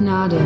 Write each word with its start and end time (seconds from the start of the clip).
Gnade. 0.00 0.38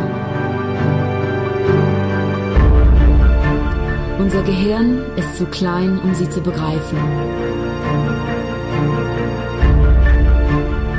Unser 4.19 4.43
Gehirn 4.43 5.01
ist 5.15 5.37
zu 5.37 5.45
klein, 5.45 5.97
um 6.03 6.13
sie 6.13 6.29
zu 6.29 6.41
begreifen. 6.41 6.97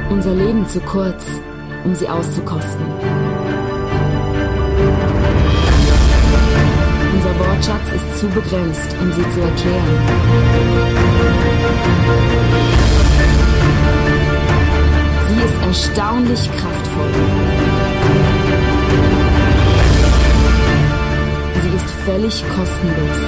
Unser 0.08 0.34
Leben 0.34 0.66
zu 0.66 0.80
kurz, 0.80 1.26
um 1.84 1.94
sie 1.94 2.08
auszukosten. 2.08 2.86
Unser 7.14 7.38
Wortschatz 7.38 7.92
ist 7.94 8.20
zu 8.20 8.26
begrenzt, 8.28 8.96
um 9.02 9.12
sie 9.12 9.30
zu 9.32 9.40
erklären. 9.42 9.98
Sie 15.28 15.42
ist 15.44 15.66
erstaunlich 15.66 16.50
kraftvoll. 16.52 17.45
Völlig 22.06 22.40
kostenlos. 22.48 23.18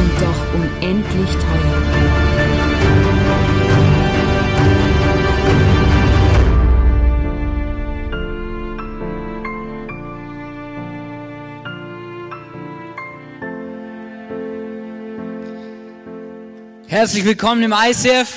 Und 0.00 0.12
doch 0.20 0.40
unendlich 0.54 1.30
teuer. 1.30 1.80
Herzlich 16.88 17.24
willkommen 17.24 17.62
im 17.62 17.72
ICF, 17.72 18.28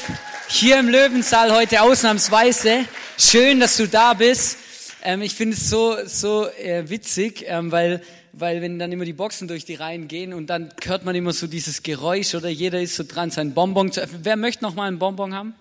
hier 0.48 0.78
im 0.78 0.90
Löwensaal 0.90 1.52
heute 1.52 1.82
ausnahmsweise. 1.82 2.86
Schön, 3.18 3.60
dass 3.60 3.78
du 3.78 3.88
da 3.88 4.14
bist. 4.14 4.63
Ähm, 5.06 5.22
ich 5.22 5.36
finde 5.36 5.58
es 5.58 5.70
so, 5.70 5.98
so 6.06 6.48
äh, 6.48 6.90
witzig, 6.90 7.44
ähm, 7.48 7.74
weil, 7.74 8.02
weil 8.32 8.62
wenn 8.62 8.80
dann 8.80 8.90
immer 8.94 9.04
die 9.04 9.12
Boxen 9.12 9.50
durch 9.50 9.66
die 9.66 9.76
Reihen 9.76 10.08
gehen 10.08 10.34
und 10.34 10.48
dann 10.48 10.74
hört 10.86 11.04
man 11.04 11.14
immer 11.14 11.34
so 11.34 11.46
dieses 11.46 11.84
Geräusch 11.84 12.36
oder 12.36 12.48
jeder 12.48 12.82
ist 12.82 12.96
so 12.96 13.04
dran, 13.06 13.30
sein 13.30 13.54
Bonbon 13.54 13.92
zu 13.92 14.00
öffnen. 14.00 14.22
Wer 14.24 14.38
möchte 14.38 14.64
noch 14.64 14.76
mal 14.76 14.88
einen 14.88 15.00
Bonbon 15.00 15.34
haben? 15.36 15.56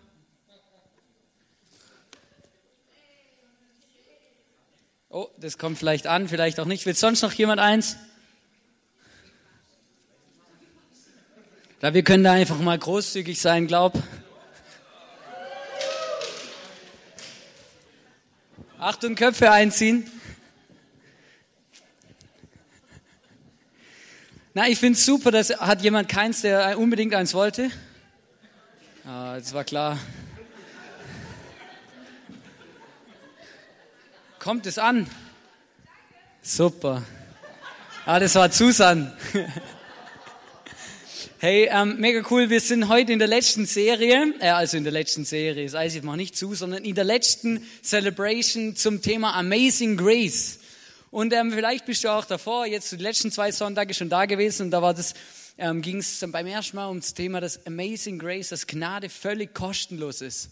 Oh, 5.10 5.26
das 5.38 5.58
kommt 5.58 5.76
vielleicht 5.76 6.06
an, 6.06 6.28
vielleicht 6.28 6.60
auch 6.60 6.64
nicht. 6.64 6.86
Will 6.86 6.94
sonst 6.94 7.22
noch 7.22 7.32
jemand 7.32 7.60
eins? 7.60 7.96
Ja, 11.82 11.92
wir 11.92 12.04
können 12.04 12.22
da 12.22 12.32
einfach 12.34 12.60
mal 12.60 12.78
großzügig 12.78 13.40
sein, 13.40 13.66
glaub. 13.66 13.94
Achtung, 18.82 19.14
Köpfe 19.14 19.48
einziehen. 19.48 20.10
Na, 24.54 24.66
ich 24.66 24.80
finde 24.80 24.98
es 24.98 25.06
super, 25.06 25.30
dass 25.30 25.50
hat 25.50 25.82
jemand 25.82 26.08
keins, 26.08 26.40
der 26.40 26.76
unbedingt 26.80 27.14
eins 27.14 27.32
wollte. 27.32 27.70
Ah, 29.06 29.36
das 29.36 29.54
war 29.54 29.62
klar. 29.62 30.00
Kommt 34.40 34.66
es 34.66 34.78
an? 34.78 35.06
Super. 36.42 37.04
Ah, 38.04 38.18
das 38.18 38.34
war 38.34 38.50
Susan. 38.50 39.16
Hey, 41.44 41.68
ähm, 41.72 41.96
mega 41.98 42.22
cool. 42.30 42.50
Wir 42.50 42.60
sind 42.60 42.88
heute 42.88 43.12
in 43.12 43.18
der 43.18 43.26
letzten 43.26 43.66
Serie, 43.66 44.32
äh, 44.38 44.50
also 44.50 44.76
in 44.76 44.84
der 44.84 44.92
letzten 44.92 45.24
Serie, 45.24 45.64
das 45.64 45.74
heißt, 45.74 45.96
ich 45.96 46.04
mache 46.04 46.18
nicht 46.18 46.36
zu, 46.36 46.54
sondern 46.54 46.84
in 46.84 46.94
der 46.94 47.02
letzten 47.02 47.66
Celebration 47.82 48.76
zum 48.76 49.02
Thema 49.02 49.34
Amazing 49.34 49.96
Grace. 49.96 50.60
Und 51.10 51.32
ähm, 51.32 51.50
vielleicht 51.50 51.84
bist 51.84 52.04
du 52.04 52.10
auch 52.10 52.26
davor, 52.26 52.66
jetzt 52.66 52.92
die 52.92 52.96
letzten 52.98 53.32
zwei 53.32 53.50
Sonntage 53.50 53.92
schon 53.92 54.08
da 54.08 54.26
gewesen 54.26 54.66
und 54.66 54.70
da 54.70 54.82
war 54.82 54.94
das, 54.94 55.14
ähm, 55.58 55.82
ging 55.82 55.96
es 55.96 56.24
beim 56.28 56.46
ersten 56.46 56.76
Mal 56.76 56.88
ums 56.88 57.12
Thema, 57.12 57.40
dass 57.40 57.66
Amazing 57.66 58.20
Grace, 58.20 58.50
dass 58.50 58.68
Gnade 58.68 59.08
völlig 59.08 59.52
kostenlos 59.52 60.20
ist. 60.20 60.50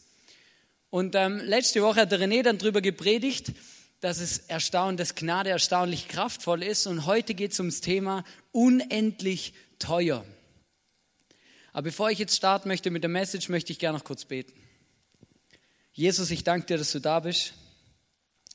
Und 0.91 1.15
ähm, 1.15 1.39
letzte 1.45 1.83
Woche 1.83 2.01
hat 2.01 2.11
der 2.11 2.19
René 2.19 2.43
dann 2.43 2.59
drüber 2.59 2.81
gepredigt, 2.81 3.53
dass 4.01 4.19
es 4.19 4.39
erstaunt, 4.49 4.99
dass 4.99 5.15
Gnade 5.15 5.51
erstaunlich 5.51 6.09
kraftvoll 6.09 6.65
ist. 6.65 6.89
Und 6.89 7.07
heute 7.07 7.35
geht 7.35 7.53
es 7.53 7.61
ums 7.61 7.81
Thema 7.81 8.25
unendlich 8.51 9.55
teuer. 9.79 10.25
Aber 11.73 11.83
bevor 11.83 12.11
ich 12.11 12.19
jetzt 12.19 12.37
starten 12.37 12.69
möchte 12.69 12.91
mit 12.91 13.03
der 13.03 13.11
Message, 13.11 13.49
möchte 13.49 13.73
ich 13.73 13.79
gerne 13.79 13.99
noch 13.99 14.05
kurz 14.05 14.25
beten. 14.25 14.53
Jesus, 15.93 16.31
ich 16.31 16.45
danke 16.45 16.67
dir, 16.67 16.79
dass 16.79 16.93
du 16.93 17.01
da 17.01 17.21
bist. 17.21 17.55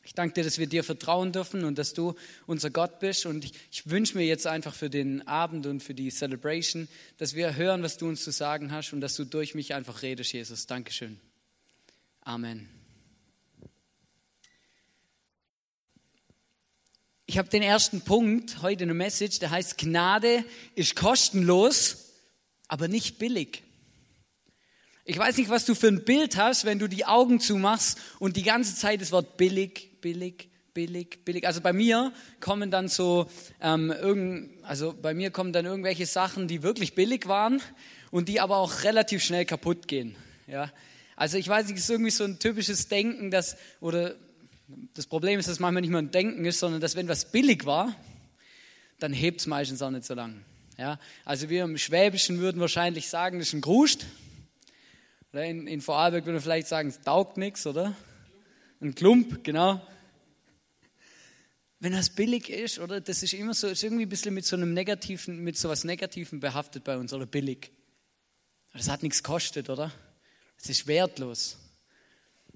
Ich 0.04 0.14
danke 0.14 0.36
dir, 0.36 0.44
dass 0.44 0.60
wir 0.60 0.68
dir 0.68 0.84
vertrauen 0.84 1.32
dürfen 1.32 1.64
und 1.64 1.80
dass 1.80 1.94
du 1.94 2.14
unser 2.46 2.70
Gott 2.70 3.00
bist. 3.00 3.26
Und 3.26 3.44
ich, 3.44 3.54
ich 3.72 3.90
wünsche 3.90 4.16
mir 4.16 4.26
jetzt 4.26 4.46
einfach 4.46 4.76
für 4.76 4.90
den 4.90 5.28
Abend 5.28 5.66
und 5.66 5.82
für 5.82 5.96
die 5.96 6.12
Celebration, 6.12 6.88
dass 7.18 7.34
wir 7.34 7.56
hören, 7.56 7.82
was 7.82 7.98
du 7.98 8.08
uns 8.08 8.24
zu 8.24 8.32
sagen 8.32 8.72
hast 8.72 8.94
und 8.94 9.02
dass 9.02 9.16
du 9.16 9.26
durch 9.26 9.56
mich 9.56 9.74
einfach 9.74 10.04
redest, 10.04 10.32
Jesus. 10.32 10.68
Dankeschön. 10.68 11.20
Amen. 12.22 12.70
Ich 17.26 17.40
habe 17.40 17.50
den 17.50 17.64
ersten 17.64 18.02
Punkt 18.02 18.62
heute 18.62 18.84
in 18.84 18.90
der 18.90 18.96
Message, 18.96 19.40
der 19.40 19.50
heißt, 19.50 19.80
Gnade 19.80 20.46
ist 20.76 20.96
kostenlos, 20.96 22.05
aber 22.68 22.88
nicht 22.88 23.20
billig. 23.20 23.64
Ich 25.08 25.18
weiß 25.18 25.38
nicht, 25.38 25.50
was 25.50 25.66
du 25.66 25.76
für 25.76 25.88
ein 25.88 26.04
Bild 26.04 26.36
hast, 26.36 26.66
wenn 26.66 26.80
du 26.80 26.88
die 26.88 27.06
Augen 27.06 27.40
zumachst 27.40 28.00
und 28.18 28.38
die 28.38 28.44
ganze 28.44 28.76
Zeit 28.76 29.02
das 29.02 29.12
Wort 29.12 29.38
billig, 29.38 30.02
billig, 30.02 30.50
billig, 30.74 31.24
billig. 31.24 31.46
Also 31.46 31.62
bei 31.62 31.74
mir 31.74 32.12
kommen 32.40 32.72
dann 32.72 32.88
so 32.88 33.30
ähm, 33.62 33.92
irgend, 33.92 34.64
also 34.64 34.94
bei 35.00 35.14
mir 35.14 35.30
kommen 35.30 35.54
dann 35.54 35.66
irgendwelche 35.66 36.08
Sachen, 36.08 36.48
die 36.48 36.64
wirklich 36.64 36.96
billig 36.96 37.28
waren 37.28 37.62
und 38.10 38.30
die 38.30 38.40
aber 38.40 38.58
auch 38.58 38.84
relativ 38.84 39.24
schnell 39.24 39.46
kaputt 39.46 39.88
gehen. 39.88 40.16
Ja, 40.48 40.72
also 41.16 41.38
ich 41.38 41.48
weiß 41.48 41.68
nicht, 41.68 41.78
es 41.78 41.84
ist 41.84 41.90
irgendwie 41.90 42.12
so 42.12 42.24
ein 42.24 42.40
typisches 42.40 42.88
Denken, 42.88 43.30
dass 43.30 43.58
oder 43.80 44.16
das 44.96 45.06
Problem 45.06 45.40
ist, 45.40 45.48
dass 45.48 45.60
manchmal 45.60 45.82
nicht 45.82 45.92
mehr 45.92 46.02
ein 46.02 46.12
Denken 46.12 46.46
ist, 46.46 46.60
sondern 46.60 46.82
dass 46.82 46.96
wenn 46.96 47.08
was 47.08 47.32
billig 47.32 47.66
war, 47.66 47.96
dann 49.00 49.14
hebt 49.14 49.42
es 49.42 49.48
meistens 49.48 49.82
auch 49.82 49.92
nicht 49.92 50.06
so 50.06 50.14
lang. 50.14 50.44
Ja, 50.78 51.00
also 51.24 51.50
wir 51.50 51.64
im 51.64 51.78
Schwäbischen 51.78 52.40
würden 52.40 52.60
wahrscheinlich 52.60 53.08
sagen, 53.08 53.40
das 53.40 53.48
ist 53.48 53.54
ein 53.54 53.62
Gruscht. 53.62 54.06
Oder 55.32 55.46
in, 55.46 55.68
in 55.68 55.80
Vorarlberg 55.80 56.26
würden 56.26 56.36
wir 56.36 56.42
vielleicht 56.42 56.68
sagen, 56.68 56.90
es 56.90 57.00
taugt 57.00 57.38
nichts, 57.38 57.66
oder? 57.66 57.96
Ein 58.82 58.94
Klump, 58.94 59.44
genau. 59.46 59.82
Wenn 61.80 61.94
das 61.94 62.10
billig 62.10 62.50
ist, 62.50 62.80
oder? 62.80 63.00
Das 63.00 63.24
ist 63.24 63.34
immer 63.34 63.54
so, 63.54 63.68
ist 63.68 63.84
irgendwie 63.84 64.06
ein 64.06 64.10
bisschen 64.10 64.34
mit 64.34 64.46
so 64.46 64.58
einem 64.58 64.74
negativen, 64.74 65.44
mit 65.44 65.58
so 65.58 65.70
was 65.70 65.86
Negativen 65.86 66.42
behaftet 66.42 66.84
bei 66.84 66.98
uns, 66.98 67.14
oder 67.14 67.26
billig. 67.26 67.72
Das 68.74 68.90
hat 68.90 69.02
nichts 69.02 69.24
gekostet, 69.24 69.70
oder? 69.70 69.94
Es 70.62 70.70
ist 70.70 70.88
wertlos. 70.88 71.58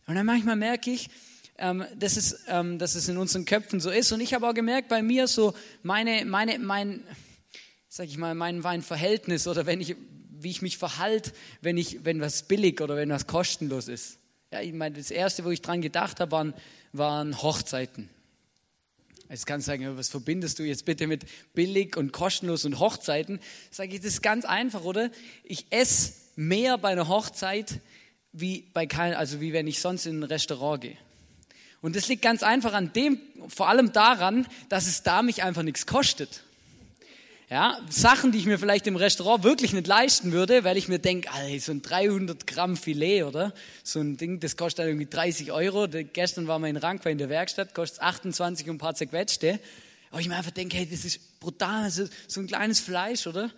Und 0.07 0.16
dann 0.16 0.25
manchmal 0.25 0.57
merke 0.57 0.91
ich, 0.91 1.09
ähm, 1.57 1.86
dass, 1.96 2.18
es, 2.18 2.44
ähm, 2.47 2.80
dass 2.80 2.96
es 2.96 3.07
in 3.07 3.18
unseren 3.18 3.46
Köpfen 3.46 3.80
so 3.80 3.90
ist. 3.90 4.12
Und 4.12 4.19
ich 4.19 4.34
habe 4.34 4.47
auch 4.47 4.53
gemerkt, 4.53 4.90
bei 4.90 5.01
mir 5.01 5.28
so 5.28 5.53
meine, 5.84 6.25
meine, 6.25 6.59
mein, 6.59 7.06
sag 7.89 8.07
ich 8.07 8.17
mal, 8.17 8.35
mein, 8.35 8.59
mein 8.59 8.83
Verhältnis 8.83 9.47
oder 9.47 9.66
wenn 9.66 9.81
ich, 9.81 9.95
wie 10.39 10.51
ich 10.51 10.61
mich 10.61 10.77
verhalte, 10.77 11.31
wenn 11.61 11.77
ich, 11.77 12.05
wenn 12.05 12.22
was 12.22 12.44
billig 12.44 12.79
oder 12.81 12.95
wenn 12.95 13.09
was 13.09 13.27
kostenlos 13.27 13.88
ist. 13.88 14.19
Ja, 14.51 14.61
ich 14.61 14.73
meine, 14.73 14.95
das 14.95 15.11
erste, 15.11 15.44
wo 15.44 15.50
ich 15.50 15.61
dran 15.61 15.81
gedacht 15.81 16.19
habe, 16.19 16.31
waren, 16.31 16.53
waren 16.94 17.41
Hochzeiten. 17.41 18.09
Jetzt 19.27 19.45
kannst 19.45 19.67
du 19.67 19.72
sagen, 19.72 19.97
was 19.97 20.09
verbindest 20.09 20.57
du 20.57 20.63
jetzt 20.63 20.85
bitte 20.85 21.05
mit 21.05 21.25
billig 21.53 21.97
und 21.97 22.13
kostenlos 22.13 22.66
und 22.66 22.79
Hochzeiten? 22.79 23.39
Sage 23.69 23.95
ich, 23.95 24.01
das 24.01 24.13
ist 24.13 24.21
ganz 24.23 24.45
einfach, 24.45 24.83
oder? 24.83 25.11
Ich 25.44 25.67
esse 25.71 26.13
mehr 26.35 26.77
bei 26.77 26.89
einer 26.89 27.07
Hochzeit, 27.07 27.79
wie 28.31 28.67
bei 28.74 28.88
kein, 28.88 29.13
also 29.13 29.42
wie 29.42 29.53
wenn 29.53 29.68
ich 29.68 29.81
sonst 29.81 30.06
in 30.06 30.19
ein 30.19 30.24
Restaurant 30.24 30.81
gehe. 30.81 30.97
Und 31.81 31.95
das 31.95 32.07
liegt 32.07 32.21
ganz 32.21 32.44
einfach 32.44 32.74
an 32.74 32.92
dem, 32.94 33.19
vor 33.47 33.69
allem 33.69 33.94
daran, 33.94 34.47
dass 34.68 34.88
es 34.88 35.03
da 35.03 35.21
mich 35.21 35.44
einfach 35.44 35.63
nichts 35.63 35.85
kostet. 35.85 36.44
Ja, 37.51 37.80
Sachen, 37.90 38.31
die 38.31 38.38
ich 38.38 38.46
mir 38.46 38.60
vielleicht 38.60 38.86
im 38.86 38.96
Restaurant 38.96 39.44
wirklich 39.44 39.74
nicht 39.74 39.88
leisten 39.88 40.31
würde, 40.31 40.63
weil 40.63 40.78
ich 40.78 40.88
mir 40.88 41.00
denke, 41.00 41.30
so 41.60 41.72
ein 41.72 41.81
300 41.81 42.46
Gramm 42.46 42.78
Filet, 42.78 43.24
oder? 43.24 43.56
So 43.84 44.00
ein 44.00 44.18
Ding, 44.18 44.40
das 44.40 44.56
kostet 44.56 44.86
irgendwie 44.86 45.07
30 45.07 45.51
Euro. 45.51 45.88
Gestern 45.88 46.46
waren 46.46 46.62
wir 46.62 46.69
in 46.69 46.78
Rankwein 46.78 47.13
in 47.13 47.18
der 47.18 47.30
Werkstatt, 47.30 47.74
kostet 47.74 48.04
28 48.04 48.69
und 48.69 48.75
ein 48.75 48.78
paar 48.78 48.94
zerquetschte. 48.94 49.60
Aber 50.12 50.22
ich 50.22 50.30
mir 50.30 50.36
einfach 50.36 50.51
denke, 50.51 50.78
hey, 50.78 50.88
das 50.88 51.06
ist 51.06 51.40
brutal, 51.40 51.86
das 51.86 51.98
ist 51.98 52.13
so 52.28 52.40
ein 52.40 52.46
kleines 52.46 52.81
Fleisch, 52.81 53.25
oder? 53.25 53.50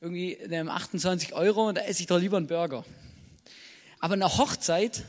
Irgendwie 0.00 0.38
28 0.50 1.34
Euro 1.34 1.68
und 1.68 1.76
da 1.76 1.82
esse 1.82 2.00
ich 2.00 2.06
doch 2.06 2.18
lieber 2.18 2.38
einen 2.38 2.46
Burger. 2.46 2.82
Aber 4.00 4.14
eine 4.14 4.38
Hochzeit, 4.38 5.04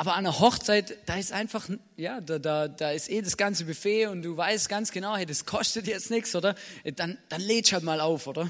aber 0.00 0.14
an 0.14 0.24
einer 0.24 0.40
Hochzeit, 0.40 0.96
da 1.04 1.16
ist 1.16 1.30
einfach, 1.30 1.68
ja, 1.98 2.22
da, 2.22 2.38
da, 2.38 2.68
da 2.68 2.90
ist 2.90 3.10
eh 3.10 3.20
das 3.20 3.36
ganze 3.36 3.66
Buffet 3.66 4.06
und 4.06 4.22
du 4.22 4.34
weißt 4.34 4.66
ganz 4.70 4.92
genau, 4.92 5.14
hey, 5.14 5.26
das 5.26 5.44
kostet 5.44 5.86
jetzt 5.86 6.10
nichts, 6.10 6.34
oder? 6.34 6.54
Dann, 6.96 7.18
dann 7.28 7.42
lädst 7.42 7.74
halt 7.74 7.84
mal 7.84 8.00
auf, 8.00 8.26
oder? 8.26 8.48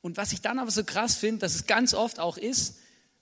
Und 0.00 0.16
was 0.16 0.32
ich 0.32 0.40
dann 0.40 0.58
aber 0.58 0.70
so 0.70 0.84
krass 0.84 1.16
finde, 1.16 1.40
dass 1.40 1.54
es 1.54 1.66
ganz 1.66 1.92
oft 1.92 2.18
auch 2.18 2.38
ist, 2.38 2.78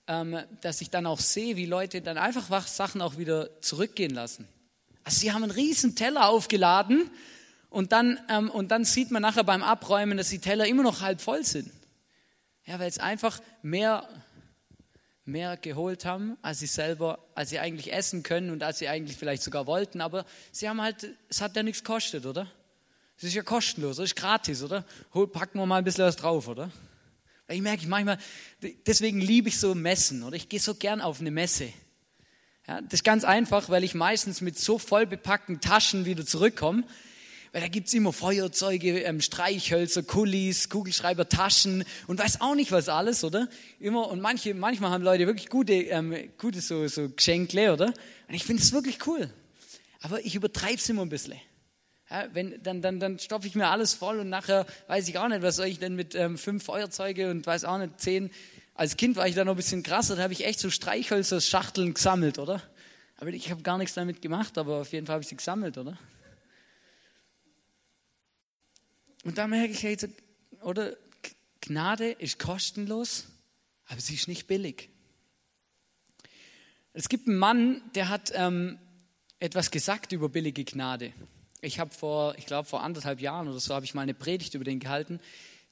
ähm, 0.07 0.39
dass 0.61 0.79
ich 0.79 0.89
dann 0.89 1.05
auch 1.05 1.19
sehe, 1.19 1.57
wie 1.57 1.65
Leute 1.65 2.01
dann 2.01 2.17
einfach 2.17 2.65
Sachen 2.65 3.01
auch 3.01 3.17
wieder 3.17 3.59
zurückgehen 3.59 4.13
lassen. 4.13 4.47
Also 5.03 5.19
sie 5.19 5.33
haben 5.33 5.43
einen 5.43 5.51
riesen 5.51 5.97
Teller 5.97 6.29
aufgeladen 6.29 7.11
und 7.69 7.91
dann, 7.91 8.17
ähm, 8.29 8.49
und 8.49 8.69
dann 8.71 8.85
sieht 8.85 9.11
man 9.11 9.21
nachher 9.21 9.43
beim 9.43 9.63
Abräumen, 9.63 10.17
dass 10.17 10.29
die 10.29 10.39
Teller 10.39 10.65
immer 10.65 10.83
noch 10.83 11.01
halb 11.01 11.19
voll 11.19 11.43
sind. 11.43 11.69
Ja, 12.65 12.79
weil 12.79 12.87
es 12.87 12.99
einfach 12.99 13.41
mehr, 13.63 14.07
mehr 15.29 15.57
geholt 15.57 16.05
haben, 16.05 16.37
als 16.41 16.59
sie 16.59 16.67
selber, 16.67 17.19
als 17.35 17.49
sie 17.49 17.59
eigentlich 17.59 17.93
essen 17.93 18.23
können 18.23 18.51
und 18.51 18.63
als 18.63 18.79
sie 18.79 18.87
eigentlich 18.87 19.17
vielleicht 19.17 19.43
sogar 19.43 19.67
wollten. 19.67 20.01
Aber 20.01 20.25
sie 20.51 20.67
haben 20.67 20.81
halt, 20.81 21.15
es 21.29 21.41
hat 21.41 21.55
ja 21.55 21.63
nichts 21.63 21.83
gekostet, 21.83 22.25
oder? 22.25 22.47
Es 23.17 23.23
ist 23.23 23.33
ja 23.33 23.43
kostenlos, 23.43 23.97
es 23.97 24.11
ist 24.11 24.15
gratis, 24.15 24.63
oder? 24.63 24.85
Hol, 25.13 25.27
packen 25.27 25.59
wir 25.59 25.65
mal 25.65 25.77
ein 25.77 25.83
bisschen 25.83 26.05
was 26.05 26.15
drauf, 26.15 26.47
oder? 26.47 26.71
Ich 27.49 27.61
merke, 27.61 27.81
ich 27.81 27.87
manchmal, 27.87 28.17
deswegen 28.85 29.19
liebe 29.19 29.49
ich 29.49 29.59
so 29.59 29.75
Messen, 29.75 30.23
oder? 30.23 30.35
Ich 30.35 30.49
gehe 30.49 30.59
so 30.59 30.75
gern 30.75 31.01
auf 31.01 31.19
eine 31.19 31.31
Messe. 31.31 31.73
Ja, 32.67 32.81
das 32.81 32.93
ist 32.93 33.03
ganz 33.03 33.23
einfach, 33.23 33.69
weil 33.69 33.83
ich 33.83 33.95
meistens 33.95 34.41
mit 34.41 34.57
so 34.59 34.77
voll 34.77 35.07
bepackten 35.07 35.59
Taschen 35.59 36.05
wieder 36.05 36.25
zurückkomme. 36.25 36.83
Weil 37.51 37.61
da 37.61 37.67
gibt's 37.67 37.93
immer 37.93 38.13
Feuerzeuge, 38.13 39.01
ähm, 39.01 39.21
Streichhölzer, 39.21 40.03
Kulis, 40.03 40.69
Kugelschreiber, 40.69 41.29
Taschen 41.29 41.83
und 42.07 42.19
weiß 42.19 42.41
auch 42.41 42.53
nicht 42.53 42.71
was 42.71 42.89
alles, 42.89 43.23
oder? 43.23 43.47
Immer, 43.79 44.07
und 44.09 44.21
manche, 44.21 44.53
manchmal 44.53 44.91
haben 44.91 45.03
Leute 45.03 45.25
wirklich 45.25 45.49
gute, 45.49 45.73
ähm, 45.73 46.15
gute 46.37 46.61
so, 46.61 46.87
so 46.87 47.09
Geschenkle, 47.09 47.73
oder? 47.73 47.87
Und 48.27 48.35
ich 48.35 48.43
finde 48.43 48.61
es 48.61 48.71
wirklich 48.71 49.07
cool. 49.07 49.29
Aber 50.01 50.23
ich 50.23 50.35
übertreibe 50.35 50.75
es 50.75 50.87
immer 50.89 51.01
ein 51.01 51.09
bisschen. 51.09 51.39
Ja, 52.09 52.27
wenn, 52.33 52.61
dann 52.63 52.81
dann, 52.81 52.99
dann 52.99 53.19
stopfe 53.19 53.47
ich 53.47 53.55
mir 53.55 53.67
alles 53.67 53.93
voll 53.93 54.19
und 54.19 54.29
nachher 54.29 54.65
weiß 54.87 55.07
ich 55.07 55.17
auch 55.17 55.27
nicht, 55.27 55.41
was 55.41 55.57
soll 55.57 55.67
ich 55.67 55.79
denn 55.79 55.95
mit 55.95 56.15
ähm, 56.15 56.37
fünf 56.37 56.63
Feuerzeuge 56.63 57.29
und 57.29 57.45
weiß 57.45 57.65
auch 57.65 57.77
nicht, 57.77 57.99
zehn. 57.99 58.31
Als 58.73 58.95
Kind 58.95 59.15
war 59.15 59.27
ich 59.27 59.35
da 59.35 59.43
noch 59.43 59.53
ein 59.53 59.57
bisschen 59.57 59.83
krasser, 59.83 60.15
da 60.15 60.23
habe 60.23 60.33
ich 60.33 60.45
echt 60.45 60.59
so 60.59 60.69
Streichhölzer, 60.69 61.41
Schachteln 61.41 61.93
gesammelt, 61.93 62.39
oder? 62.39 62.61
Aber 63.17 63.31
ich 63.31 63.51
habe 63.51 63.61
gar 63.61 63.77
nichts 63.77 63.95
damit 63.95 64.21
gemacht, 64.21 64.57
aber 64.57 64.81
auf 64.81 64.93
jeden 64.93 65.05
Fall 65.05 65.15
habe 65.15 65.23
ich 65.23 65.29
sie 65.29 65.35
gesammelt, 65.35 65.77
oder? 65.77 65.97
Und 69.23 69.37
da 69.37 69.47
merke 69.47 69.73
ich, 69.73 69.81
jetzt, 69.81 70.07
oder? 70.61 70.95
Gnade 71.61 72.11
ist 72.11 72.39
kostenlos, 72.39 73.25
aber 73.85 73.99
sie 73.99 74.15
ist 74.15 74.27
nicht 74.27 74.47
billig. 74.47 74.89
Es 76.93 77.09
gibt 77.09 77.27
einen 77.27 77.37
Mann, 77.37 77.81
der 77.95 78.09
hat 78.09 78.31
ähm, 78.33 78.79
etwas 79.39 79.71
gesagt 79.71 80.11
über 80.11 80.29
billige 80.29 80.63
Gnade. 80.63 81.13
Ich 81.61 81.79
habe 81.79 81.93
vor, 81.93 82.35
ich 82.37 82.45
glaube 82.45 82.67
vor 82.67 82.81
anderthalb 82.81 83.19
Jahren 83.19 83.47
oder 83.47 83.59
so, 83.59 83.75
habe 83.75 83.85
ich 83.85 83.93
mal 83.93 84.01
eine 84.01 84.13
Predigt 84.13 84.53
über 84.55 84.63
den 84.63 84.79
gehalten. 84.79 85.19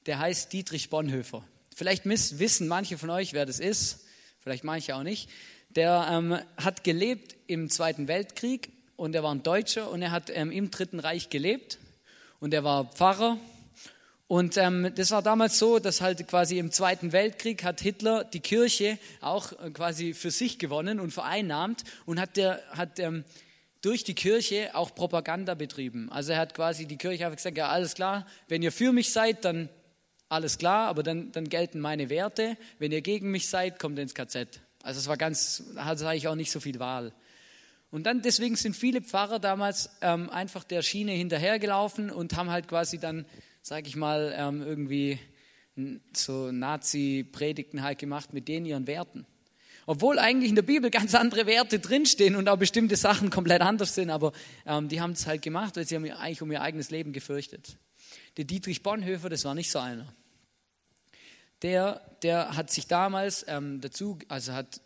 Der 0.05 0.19
heißt 0.19 0.51
Dietrich 0.53 0.89
Bonhoeffer. 0.89 1.44
Vielleicht 1.73 2.05
wissen 2.05 2.67
manche 2.67 2.97
von 2.97 3.09
euch, 3.09 3.33
wer 3.33 3.45
das 3.45 3.59
ist, 3.59 4.05
vielleicht 4.39 4.63
manche 4.63 4.95
auch 4.95 5.03
nicht. 5.03 5.29
Der 5.69 6.07
ähm, 6.11 6.38
hat 6.57 6.83
gelebt 6.83 7.35
im 7.47 7.69
Zweiten 7.69 8.07
Weltkrieg 8.07 8.71
und 8.97 9.15
er 9.15 9.23
war 9.23 9.33
ein 9.33 9.44
Deutscher 9.44 9.89
und 9.89 10.01
er 10.01 10.11
hat 10.11 10.29
ähm, 10.33 10.51
im 10.51 10.69
Dritten 10.71 10.99
Reich 10.99 11.29
gelebt 11.29 11.79
und 12.39 12.53
er 12.53 12.63
war 12.63 12.85
Pfarrer. 12.85 13.37
Und 14.27 14.57
ähm, 14.57 14.91
das 14.95 15.11
war 15.11 15.21
damals 15.21 15.57
so, 15.57 15.79
dass 15.79 16.01
halt 16.01 16.27
quasi 16.27 16.57
im 16.57 16.71
Zweiten 16.71 17.13
Weltkrieg 17.13 17.63
hat 17.63 17.79
Hitler 17.79 18.25
die 18.25 18.41
Kirche 18.41 18.99
auch 19.21 19.53
äh, 19.53 19.69
quasi 19.71 20.13
für 20.13 20.31
sich 20.31 20.59
gewonnen 20.59 20.99
und 20.99 21.11
vereinnahmt 21.11 21.85
und 22.05 22.19
hat, 22.19 22.35
der, 22.35 22.61
hat 22.71 22.99
ähm, 22.99 23.23
durch 23.81 24.03
die 24.03 24.15
Kirche 24.15 24.75
auch 24.75 24.93
Propaganda 24.93 25.53
betrieben. 25.53 26.11
Also 26.11 26.33
er 26.33 26.39
hat 26.39 26.53
quasi 26.53 26.87
die 26.87 26.97
Kirche 26.97 27.25
einfach 27.25 27.37
gesagt, 27.37 27.57
ja 27.57 27.69
alles 27.69 27.93
klar, 27.93 28.27
wenn 28.49 28.61
ihr 28.61 28.73
für 28.73 28.91
mich 28.91 29.13
seid, 29.13 29.45
dann 29.45 29.69
alles 30.27 30.57
klar, 30.57 30.89
aber 30.89 31.03
dann, 31.03 31.31
dann 31.31 31.47
gelten 31.47 31.79
meine 31.79 32.09
Werte. 32.09 32.57
Wenn 32.79 32.91
ihr 32.91 33.01
gegen 33.01 33.31
mich 33.31 33.47
seid, 33.47 33.79
kommt 33.79 33.97
ins 33.97 34.13
KZ. 34.13 34.59
Also 34.83 34.99
es 34.99 35.07
war 35.07 35.15
ganz, 35.15 35.63
hatte 35.77 36.05
eigentlich 36.05 36.27
auch 36.27 36.35
nicht 36.35 36.51
so 36.51 36.59
viel 36.59 36.79
Wahl. 36.79 37.13
Und 37.89 38.03
dann 38.03 38.21
deswegen 38.21 38.55
sind 38.55 38.75
viele 38.75 39.01
Pfarrer 39.01 39.39
damals 39.39 39.89
ähm, 40.01 40.29
einfach 40.29 40.63
der 40.63 40.81
Schiene 40.81 41.13
hinterhergelaufen 41.13 42.11
und 42.11 42.35
haben 42.35 42.49
halt 42.49 42.67
quasi 42.67 42.97
dann, 42.99 43.25
sage 43.61 43.87
ich 43.87 43.95
mal, 43.95 44.33
ähm, 44.37 44.61
irgendwie 44.61 45.19
so 46.13 46.51
Nazi-Predigten 46.51 47.83
halt 47.83 47.99
gemacht 47.99 48.33
mit 48.33 48.47
denen 48.47 48.65
ihren 48.65 48.87
Werten. 48.87 49.25
Obwohl 49.85 50.19
eigentlich 50.19 50.49
in 50.49 50.55
der 50.55 50.63
Bibel 50.63 50.89
ganz 50.89 51.15
andere 51.15 51.45
Werte 51.45 51.79
drinstehen 51.79 52.35
und 52.35 52.49
auch 52.49 52.57
bestimmte 52.57 52.97
Sachen 52.97 53.29
komplett 53.29 53.61
anders 53.61 53.95
sind, 53.95 54.09
aber 54.09 54.33
ähm, 54.65 54.89
die 54.89 54.99
haben 54.99 55.11
es 55.11 55.25
halt 55.27 55.41
gemacht, 55.41 55.77
weil 55.77 55.87
sie 55.87 55.95
haben 55.95 56.03
eigentlich 56.11 56.41
um 56.41 56.51
ihr 56.51 56.61
eigenes 56.61 56.91
Leben 56.91 57.13
gefürchtet. 57.13 57.77
Der 58.35 58.43
Dietrich 58.43 58.83
Bonhoeffer, 58.83 59.29
das 59.29 59.45
war 59.45 59.55
nicht 59.55 59.71
so 59.71 59.79
einer. 59.79 60.13
Der, 61.61 62.01
der 62.21 62.57
hat 62.57 62.69
sich 62.69 62.87
damals 62.87 63.45
ähm, 63.47 63.79
dazu, 63.79 64.19
also 64.27 64.51
hat 64.53 64.81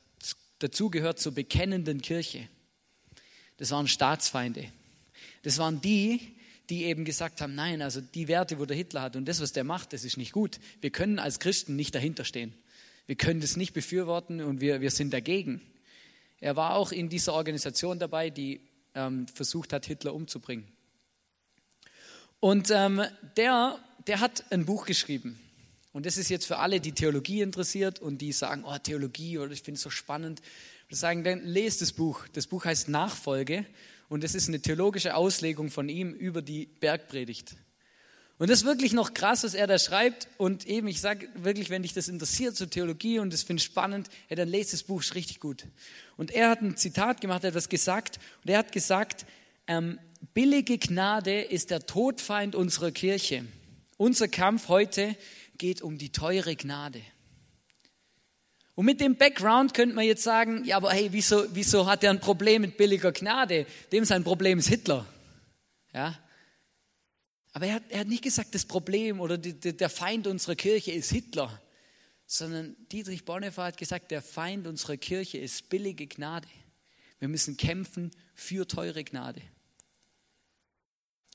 dazugehört 0.60 1.20
zur 1.20 1.34
bekennenden 1.34 2.02
Kirche. 2.02 2.48
Das 3.62 3.70
waren 3.70 3.88
Staatsfeinde. 3.88 4.66
Das 5.44 5.60
waren 5.60 5.82
die, 5.82 6.34
die 6.72 6.86
eben 6.86 7.06
gesagt 7.06 7.42
haben, 7.42 7.54
nein, 7.54 7.84
also 7.84 8.02
die 8.02 8.28
Werte, 8.28 8.58
wo 8.58 8.66
der 8.66 8.76
Hitler 8.76 9.04
hat 9.04 9.16
und 9.16 9.28
das, 9.28 9.40
was 9.40 9.52
der 9.52 9.64
macht, 9.64 9.94
das 9.94 10.04
ist 10.04 10.18
nicht 10.18 10.32
gut. 10.32 10.60
Wir 10.82 10.90
können 10.90 11.20
als 11.20 11.38
Christen 11.38 11.76
nicht 11.76 11.94
dahinter 11.94 12.26
stehen. 12.26 12.56
Wir 13.06 13.16
können 13.16 13.40
das 13.40 13.58
nicht 13.58 13.74
befürworten 13.74 14.42
und 14.42 14.62
wir, 14.62 14.82
wir 14.82 14.90
sind 14.90 15.14
dagegen. 15.14 15.62
Er 16.40 16.56
war 16.56 16.74
auch 16.74 16.92
in 16.92 17.08
dieser 17.08 17.34
Organisation 17.36 18.00
dabei, 18.00 18.32
die 18.32 18.62
ähm, 18.96 19.28
versucht 19.28 19.74
hat, 19.74 19.86
Hitler 19.86 20.16
umzubringen. 20.16 20.68
Und 22.40 22.72
ähm, 22.72 23.04
der, 23.38 23.78
der 24.08 24.22
hat 24.22 24.44
ein 24.52 24.66
Buch 24.66 24.88
geschrieben. 24.88 25.40
Und 25.94 26.06
das 26.06 26.18
ist 26.18 26.30
jetzt 26.30 26.46
für 26.46 26.58
alle, 26.58 26.80
die 26.80 26.94
Theologie 26.94 27.42
interessiert 27.42 28.00
und 28.00 28.20
die 28.20 28.32
sagen, 28.32 28.64
oh, 28.66 28.78
Theologie, 28.78 29.38
oder 29.38 29.52
ich 29.52 29.62
finde 29.62 29.78
es 29.78 29.82
so 29.82 29.90
spannend. 29.90 30.42
Wir 30.88 30.98
sagen, 30.98 31.24
dann 31.24 31.46
lest 31.46 31.82
das 31.82 31.92
Buch. 31.92 32.28
Das 32.34 32.48
Buch 32.48 32.66
heißt 32.66 32.90
Nachfolge 32.90 33.66
und 34.08 34.24
es 34.24 34.36
ist 34.36 34.48
eine 34.48 34.62
theologische 34.62 35.16
Auslegung 35.16 35.70
von 35.70 35.90
ihm 35.90 36.14
über 36.14 36.42
die 36.42 36.66
Bergpredigt. 36.66 37.56
Und 38.42 38.50
das 38.50 38.62
ist 38.62 38.66
wirklich 38.66 38.92
noch 38.92 39.14
krass, 39.14 39.44
was 39.44 39.54
er 39.54 39.68
da 39.68 39.78
schreibt. 39.78 40.28
Und 40.38 40.66
eben, 40.66 40.88
ich 40.88 41.00
sage 41.00 41.30
wirklich, 41.36 41.70
wenn 41.70 41.84
dich 41.84 41.94
das 41.94 42.08
interessiert, 42.08 42.56
so 42.56 42.66
Theologie 42.66 43.20
und 43.20 43.32
das 43.32 43.44
finde 43.44 43.62
spannend, 43.62 44.10
ja, 44.30 44.36
dann 44.36 44.50
lest 44.50 44.74
das 44.74 44.82
Buch, 44.82 45.02
ist 45.02 45.14
richtig 45.14 45.40
gut. 45.40 45.68
Und 46.18 46.32
er 46.32 46.50
hat 46.50 46.62
ein 46.62 46.76
Zitat 46.76 47.22
gemacht, 47.22 47.44
er 47.44 47.50
hat 47.50 47.52
etwas 47.52 47.70
gesagt. 47.70 48.20
Und 48.44 48.50
er 48.50 48.58
hat 48.58 48.72
gesagt, 48.72 49.28
ähm, 49.68 50.00
billige 50.34 50.80
Gnade 50.80 51.42
ist 51.42 51.70
der 51.70 51.86
Todfeind 51.86 52.56
unserer 52.56 52.92
Kirche. 52.92 53.46
Unser 53.98 54.28
Kampf 54.28 54.70
heute 54.70 55.16
geht 55.62 55.84
um 55.84 56.00
die 56.00 56.12
teure 56.12 56.56
Gnade. 56.56 57.02
Und 58.74 58.86
mit 58.86 59.00
dem 59.00 59.16
Background 59.16 59.76
könnte 59.76 59.94
man 59.94 60.06
jetzt 60.06 60.24
sagen, 60.24 60.66
ja, 60.66 60.78
aber 60.78 60.92
hey, 60.92 61.10
wieso, 61.12 61.46
wieso 61.54 61.86
hat 61.86 62.04
er 62.04 62.10
ein 62.10 62.20
Problem 62.20 62.64
mit 62.64 62.78
billiger 62.78 63.12
Gnade? 63.12 63.68
Dem 63.92 64.04
sein 64.04 64.24
Problem 64.24 64.58
ist 64.58 64.70
Hitler. 64.70 65.06
Ja, 65.94 66.18
aber 67.54 67.68
er 67.68 67.76
hat, 67.76 67.84
er 67.90 68.00
hat 68.00 68.08
nicht 68.08 68.24
gesagt, 68.24 68.56
das 68.56 68.66
Problem 68.66 69.20
oder 69.20 69.38
die, 69.38 69.54
die, 69.54 69.78
der 69.78 69.90
Feind 69.90 70.26
unserer 70.26 70.56
Kirche 70.56 70.92
ist 70.94 71.12
Hitler, 71.12 71.62
sondern 72.26 72.76
Dietrich 72.92 73.24
Bonhoeffer 73.24 73.66
hat 73.66 73.78
gesagt, 73.78 74.10
der 74.10 74.24
Feind 74.24 74.66
unserer 74.66 74.98
Kirche 74.98 75.38
ist 75.38 75.70
billige 75.70 76.08
Gnade. 76.08 76.48
Wir 77.20 77.28
müssen 77.28 77.56
kämpfen 77.56 78.10
für 78.34 78.68
teure 78.68 79.04
Gnade. 79.04 79.42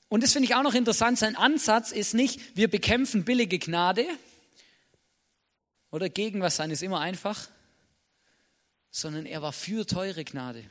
Und 0.09 0.23
das 0.23 0.33
finde 0.33 0.47
ich 0.47 0.55
auch 0.55 0.63
noch 0.63 0.73
interessant. 0.73 1.19
Sein 1.19 1.35
Ansatz 1.35 1.91
ist 1.91 2.13
nicht, 2.13 2.55
wir 2.55 2.69
bekämpfen 2.69 3.25
billige 3.25 3.59
Gnade 3.59 4.05
oder 5.91 6.09
gegen 6.09 6.41
was 6.41 6.55
sein 6.55 6.71
ist 6.71 6.83
immer 6.83 6.99
einfach, 6.99 7.49
sondern 8.89 9.25
er 9.25 9.41
war 9.41 9.53
für 9.53 9.85
teure 9.85 10.23
Gnade. 10.23 10.63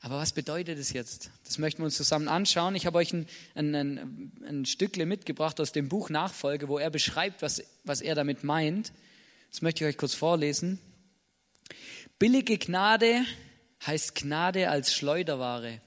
Aber 0.00 0.18
was 0.18 0.32
bedeutet 0.32 0.78
es 0.78 0.92
jetzt? 0.92 1.30
Das 1.44 1.56
möchten 1.56 1.80
wir 1.80 1.86
uns 1.86 1.96
zusammen 1.96 2.28
anschauen. 2.28 2.74
Ich 2.74 2.84
habe 2.84 2.98
euch 2.98 3.12
ein, 3.14 3.26
ein, 3.54 3.74
ein, 3.74 4.32
ein 4.46 4.66
Stückle 4.66 5.06
mitgebracht 5.06 5.58
aus 5.60 5.72
dem 5.72 5.88
Buch 5.88 6.10
Nachfolge, 6.10 6.68
wo 6.68 6.78
er 6.78 6.90
beschreibt, 6.90 7.40
was, 7.40 7.62
was 7.84 8.02
er 8.02 8.14
damit 8.14 8.44
meint. 8.44 8.92
Das 9.50 9.62
möchte 9.62 9.82
ich 9.82 9.88
euch 9.88 9.96
kurz 9.96 10.12
vorlesen. 10.12 10.78
Billige 12.18 12.58
Gnade 12.58 13.24
heißt 13.86 14.14
Gnade 14.14 14.68
als 14.68 14.94
Schleuderware. 14.94 15.80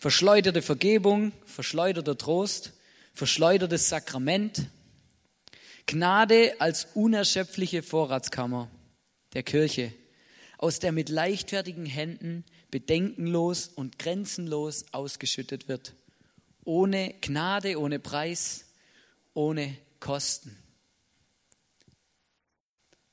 Verschleuderte 0.00 0.62
Vergebung, 0.62 1.30
verschleuderter 1.44 2.16
Trost, 2.16 2.72
verschleudertes 3.12 3.90
Sakrament. 3.90 4.70
Gnade 5.84 6.58
als 6.58 6.88
unerschöpfliche 6.94 7.82
Vorratskammer 7.82 8.70
der 9.34 9.42
Kirche, 9.42 9.92
aus 10.56 10.78
der 10.78 10.92
mit 10.92 11.10
leichtfertigen 11.10 11.84
Händen 11.84 12.46
bedenkenlos 12.70 13.68
und 13.68 13.98
grenzenlos 13.98 14.86
ausgeschüttet 14.92 15.68
wird. 15.68 15.92
Ohne 16.64 17.14
Gnade, 17.20 17.78
ohne 17.78 17.98
Preis, 17.98 18.64
ohne 19.34 19.76
Kosten. 19.98 20.56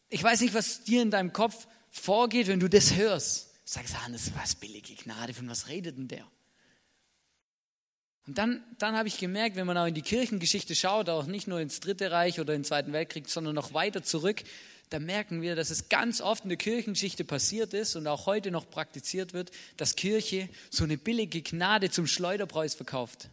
Ich 0.08 0.24
weiß 0.24 0.40
nicht, 0.40 0.54
was 0.54 0.86
dir 0.86 1.02
in 1.02 1.12
deinem 1.12 1.34
Kopf 1.34 1.68
vorgeht, 1.90 2.48
wenn 2.48 2.62
du 2.62 2.70
das 2.70 2.96
hörst. 2.96 3.50
Sagst 3.66 3.94
du, 3.94 4.12
das 4.14 4.28
ist 4.28 4.36
was 4.38 4.56
billige 4.56 4.96
Gnade, 4.96 5.34
von 5.34 5.50
was 5.50 5.68
redet 5.68 5.98
denn 5.98 6.08
der? 6.08 6.26
Und 8.28 8.38
dann, 8.38 8.62
dann 8.78 8.96
habe 8.96 9.08
ich 9.08 9.18
gemerkt, 9.18 9.56
wenn 9.56 9.66
man 9.66 9.78
auch 9.78 9.86
in 9.86 9.94
die 9.94 10.02
Kirchengeschichte 10.02 10.76
schaut, 10.76 11.08
auch 11.08 11.26
nicht 11.26 11.48
nur 11.48 11.62
ins 11.62 11.80
Dritte 11.80 12.12
Reich 12.12 12.40
oder 12.42 12.54
den 12.54 12.66
Zweiten 12.66 12.92
Weltkrieg, 12.92 13.30
sondern 13.30 13.56
noch 13.56 13.74
weiter 13.74 14.04
zurück, 14.04 14.44
da 14.90 15.00
merken 15.00 15.42
wir, 15.42 15.56
dass 15.56 15.70
es 15.70 15.90
ganz 15.90 16.22
oft 16.22 16.44
in 16.44 16.50
der 16.50 16.58
Kirchengeschichte 16.58 17.24
passiert 17.24 17.74
ist 17.74 17.96
und 17.96 18.08
auch 18.08 18.26
heute 18.26 18.52
noch 18.52 18.70
praktiziert 18.70 19.34
wird, 19.34 19.52
dass 19.78 19.96
Kirche 19.96 20.50
so 20.70 20.84
eine 20.84 20.98
billige 20.98 21.42
Gnade 21.42 21.90
zum 21.90 22.08
Schleuderpreis 22.08 22.76
verkauft. 22.76 23.30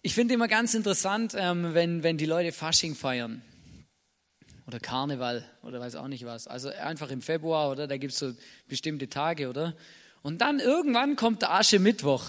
Ich 0.00 0.14
finde 0.14 0.34
immer 0.34 0.48
ganz 0.48 0.74
interessant, 0.74 1.34
ähm, 1.36 1.74
wenn, 1.74 2.02
wenn 2.02 2.18
die 2.18 2.26
Leute 2.26 2.52
Fasching 2.52 2.96
feiern 2.96 3.42
oder 4.66 4.80
Karneval 4.80 5.44
oder 5.62 5.78
weiß 5.80 5.94
auch 5.96 6.08
nicht 6.08 6.24
was. 6.24 6.48
Also 6.48 6.68
einfach 6.70 7.10
im 7.10 7.22
Februar, 7.22 7.70
oder? 7.70 7.86
Da 7.86 7.96
gibt 7.96 8.12
es 8.12 8.18
so 8.18 8.32
bestimmte 8.68 9.08
Tage, 9.08 9.48
oder? 9.48 9.76
Und 10.22 10.40
dann 10.40 10.60
irgendwann 10.60 11.16
kommt 11.16 11.42
der 11.42 11.52
Asche-Mittwoch. 11.52 12.24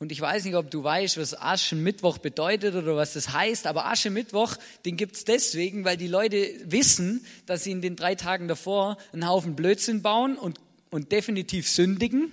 Und 0.00 0.12
ich 0.12 0.20
weiß 0.20 0.44
nicht, 0.44 0.54
ob 0.54 0.70
du 0.70 0.84
weißt, 0.84 1.18
was 1.18 1.36
Aschenmittwoch 1.36 2.18
bedeutet 2.18 2.76
oder 2.76 2.94
was 2.94 3.14
das 3.14 3.32
heißt, 3.32 3.66
aber 3.66 3.86
Aschenmittwoch, 3.86 4.54
den 4.84 4.96
gibt 4.96 5.16
es 5.16 5.24
deswegen, 5.24 5.84
weil 5.84 5.96
die 5.96 6.06
Leute 6.06 6.54
wissen, 6.64 7.26
dass 7.46 7.64
sie 7.64 7.72
in 7.72 7.82
den 7.82 7.96
drei 7.96 8.14
Tagen 8.14 8.46
davor 8.46 8.96
einen 9.12 9.26
Haufen 9.26 9.56
Blödsinn 9.56 10.00
bauen 10.02 10.36
und, 10.36 10.60
und 10.90 11.10
definitiv 11.10 11.68
sündigen 11.68 12.32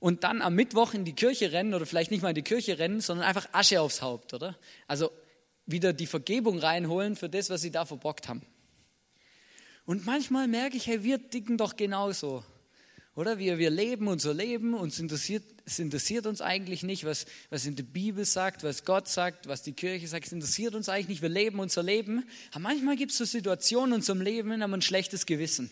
und 0.00 0.24
dann 0.24 0.42
am 0.42 0.56
Mittwoch 0.56 0.94
in 0.94 1.04
die 1.04 1.12
Kirche 1.12 1.52
rennen 1.52 1.74
oder 1.74 1.86
vielleicht 1.86 2.10
nicht 2.10 2.22
mal 2.22 2.30
in 2.30 2.34
die 2.34 2.42
Kirche 2.42 2.80
rennen, 2.80 3.00
sondern 3.00 3.24
einfach 3.24 3.48
Asche 3.52 3.80
aufs 3.80 4.02
Haupt, 4.02 4.34
oder? 4.34 4.58
Also 4.88 5.12
wieder 5.64 5.92
die 5.92 6.06
Vergebung 6.06 6.58
reinholen 6.58 7.14
für 7.14 7.28
das, 7.28 7.50
was 7.50 7.60
sie 7.60 7.70
da 7.70 7.84
verbockt 7.84 8.28
haben. 8.28 8.42
Und 9.84 10.06
manchmal 10.06 10.48
merke 10.48 10.76
ich, 10.76 10.88
hey, 10.88 11.04
wir 11.04 11.18
dicken 11.18 11.56
doch 11.56 11.76
genauso. 11.76 12.42
Oder 13.16 13.38
wir, 13.38 13.56
wir 13.56 13.70
leben 13.70 14.08
unser 14.08 14.34
Leben, 14.34 14.74
uns 14.74 14.98
interessiert, 14.98 15.42
es 15.64 15.78
interessiert 15.78 16.26
uns 16.26 16.42
eigentlich 16.42 16.82
nicht, 16.82 17.04
was, 17.04 17.24
was 17.48 17.64
in 17.64 17.74
der 17.74 17.82
Bibel 17.82 18.26
sagt, 18.26 18.62
was 18.62 18.84
Gott 18.84 19.08
sagt, 19.08 19.48
was 19.48 19.62
die 19.62 19.72
Kirche 19.72 20.06
sagt, 20.06 20.26
es 20.26 20.32
interessiert 20.32 20.74
uns 20.74 20.90
eigentlich 20.90 21.08
nicht, 21.08 21.22
wir 21.22 21.30
leben 21.30 21.58
unser 21.58 21.82
Leben. 21.82 22.28
Aber 22.50 22.60
manchmal 22.60 22.94
gibt 22.94 23.12
es 23.12 23.18
so 23.18 23.24
Situationen 23.24 23.92
in 23.92 23.96
unserem 23.96 24.20
Leben, 24.20 24.50
da 24.50 24.64
haben 24.64 24.70
wir 24.70 24.76
ein 24.76 24.82
schlechtes 24.82 25.24
Gewissen. 25.24 25.70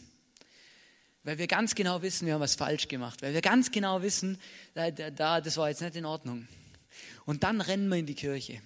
Weil 1.22 1.36
wir 1.36 1.46
ganz 1.46 1.74
genau 1.74 2.00
wissen, 2.00 2.26
wir 2.26 2.32
haben 2.32 2.40
was 2.40 2.54
falsch 2.54 2.88
gemacht. 2.88 3.20
Weil 3.20 3.34
wir 3.34 3.42
ganz 3.42 3.70
genau 3.70 4.00
wissen, 4.00 4.38
da, 4.72 4.90
da, 4.90 5.42
das 5.42 5.58
war 5.58 5.68
jetzt 5.68 5.82
nicht 5.82 5.96
in 5.96 6.06
Ordnung. 6.06 6.48
Und 7.26 7.42
dann 7.44 7.60
rennen 7.60 7.88
wir 7.88 7.98
in 7.98 8.06
die 8.06 8.14
Kirche. 8.14 8.62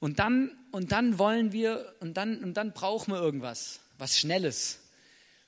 Und 0.00 0.20
dann, 0.20 0.56
und 0.70 0.90
dann 0.90 1.18
wollen 1.18 1.52
wir, 1.52 1.94
und 2.00 2.16
dann, 2.16 2.42
und 2.42 2.54
dann 2.54 2.72
brauchen 2.72 3.12
wir 3.12 3.20
irgendwas, 3.20 3.80
was 3.98 4.18
Schnelles 4.18 4.81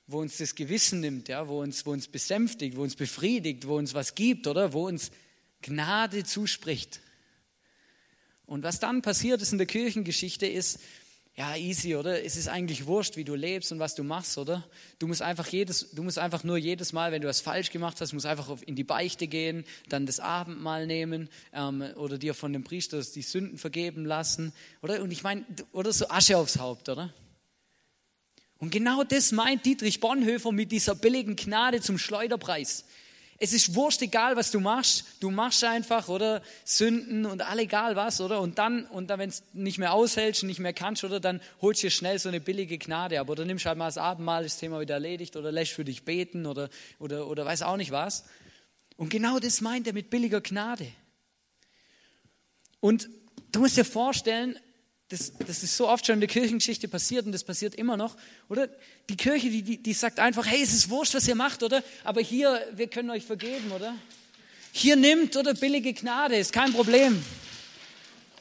wo 0.07 0.19
uns 0.19 0.37
das 0.37 0.55
Gewissen 0.55 0.99
nimmt, 0.99 1.27
ja, 1.27 1.47
wo 1.47 1.61
uns, 1.61 1.85
wo 1.85 1.91
uns 1.91 2.07
besänftigt, 2.07 2.77
wo 2.77 2.83
uns 2.83 2.95
befriedigt, 2.95 3.67
wo 3.67 3.77
uns 3.77 3.93
was 3.93 4.15
gibt, 4.15 4.47
oder? 4.47 4.73
Wo 4.73 4.87
uns 4.87 5.11
Gnade 5.61 6.23
zuspricht. 6.23 6.99
Und 8.45 8.63
was 8.63 8.79
dann 8.79 9.01
passiert 9.01 9.41
ist 9.41 9.51
in 9.51 9.57
der 9.57 9.67
Kirchengeschichte 9.67 10.45
ist, 10.45 10.79
ja, 11.37 11.57
easy, 11.57 11.95
oder? 11.95 12.23
Es 12.23 12.37
ist 12.37 12.47
eigentlich 12.47 12.85
wurscht, 12.85 13.17
wie 13.17 13.25
du 13.25 13.35
lebst 13.35 13.71
und 13.73 13.79
was 13.79 13.93
du 13.93 14.03
machst, 14.03 14.37
oder? 14.37 14.63
Du 14.99 15.07
musst 15.07 15.21
einfach 15.21 15.47
jedes, 15.47 15.91
du 15.91 16.01
musst 16.01 16.17
einfach 16.17 16.45
nur 16.45 16.55
jedes 16.55 16.93
Mal, 16.93 17.11
wenn 17.11 17.21
du 17.21 17.27
was 17.27 17.41
falsch 17.41 17.71
gemacht 17.71 17.99
hast, 17.99 18.13
musst 18.13 18.25
einfach 18.25 18.55
in 18.65 18.75
die 18.75 18.85
Beichte 18.85 19.27
gehen, 19.27 19.65
dann 19.89 20.05
das 20.05 20.21
Abendmahl 20.21 20.87
nehmen 20.87 21.29
ähm, 21.51 21.81
oder 21.95 22.17
dir 22.17 22.35
von 22.35 22.53
dem 22.53 22.63
Priester 22.63 23.01
die 23.01 23.21
Sünden 23.21 23.57
vergeben 23.57 24.05
lassen, 24.05 24.53
oder? 24.81 25.01
Und 25.01 25.11
ich 25.11 25.23
meine, 25.23 25.43
oder 25.73 25.91
so 25.91 26.07
Asche 26.07 26.37
aufs 26.37 26.57
Haupt, 26.57 26.87
oder? 26.87 27.13
Und 28.59 28.71
genau 28.71 29.03
das 29.03 29.31
meint 29.31 29.65
Dietrich 29.65 29.99
Bonhoeffer 29.99 30.51
mit 30.51 30.71
dieser 30.71 30.95
billigen 30.95 31.35
Gnade 31.35 31.81
zum 31.81 31.97
Schleuderpreis. 31.97 32.85
Es 33.37 33.51
ist 33.51 33.75
wurscht, 33.75 34.01
egal 34.01 34.37
was 34.37 34.51
du 34.51 34.61
machst. 34.61 35.05
Du 35.19 35.29
machst 35.29 35.61
einfach, 35.65 36.07
oder? 36.07 36.41
Sünden 36.63 37.25
und 37.25 37.41
all 37.41 37.59
egal 37.59 37.97
was, 37.97 38.21
oder? 38.21 38.39
Und 38.39 38.57
dann, 38.59 38.85
und 38.85 39.09
dann, 39.09 39.19
wenn 39.19 39.29
es 39.29 39.43
nicht 39.51 39.77
mehr 39.77 39.93
aushältst 39.93 40.43
und 40.43 40.47
nicht 40.47 40.59
mehr 40.59 40.71
kannst, 40.71 41.03
oder? 41.03 41.19
Dann 41.19 41.41
holst 41.61 41.83
du 41.83 41.87
dir 41.87 41.91
schnell 41.91 42.17
so 42.17 42.29
eine 42.29 42.39
billige 42.39 42.77
Gnade 42.77 43.19
ab. 43.19 43.29
Oder 43.29 43.43
nimmst 43.43 43.65
halt 43.65 43.77
mal 43.77 43.87
das 43.87 43.97
Abendmahl, 43.97 44.43
das 44.43 44.57
Thema 44.57 44.79
wieder 44.79 44.93
erledigt, 44.93 45.35
oder 45.35 45.51
lässt 45.51 45.73
für 45.73 45.83
dich 45.83 46.05
beten, 46.05 46.45
oder, 46.45 46.69
oder, 46.97 47.27
oder 47.27 47.45
weiß 47.45 47.63
auch 47.63 47.75
nicht 47.75 47.91
was. 47.91 48.23
Und 48.95 49.09
genau 49.09 49.39
das 49.39 49.59
meint 49.59 49.85
er 49.85 49.93
mit 49.93 50.09
billiger 50.09 50.39
Gnade. 50.39 50.87
Und 52.79 53.09
du 53.51 53.59
musst 53.59 53.75
dir 53.75 53.83
vorstellen, 53.83 54.57
das, 55.09 55.33
das 55.37 55.61
ist 55.61 55.77
so 55.77 55.87
oft 55.87 56.05
schon 56.05 56.15
in 56.15 56.19
der 56.21 56.29
Kirchengeschichte 56.29 56.87
passiert 56.87 57.25
und 57.25 57.31
das 57.31 57.43
passiert 57.43 57.75
immer 57.75 57.95
noch, 57.95 58.15
oder? 58.49 58.67
Die 59.07 59.15
Kirche, 59.15 59.49
die, 59.49 59.61
die, 59.61 59.77
die 59.77 59.93
sagt 59.93 60.19
einfach, 60.19 60.47
hey, 60.47 60.63
es 60.63 60.73
ist 60.73 60.89
wurscht, 60.89 61.13
was 61.13 61.27
ihr 61.27 61.35
macht, 61.35 61.61
oder? 61.61 61.83
Aber 62.03 62.21
hier, 62.21 62.61
wir 62.75 62.87
können 62.87 63.11
euch 63.11 63.23
vergeben, 63.23 63.71
oder? 63.71 63.95
Hier 64.71 64.95
nimmt, 64.95 65.37
oder? 65.37 65.53
Billige 65.53 65.93
Gnade, 65.93 66.37
ist 66.37 66.51
kein 66.51 66.73
Problem. 66.73 67.23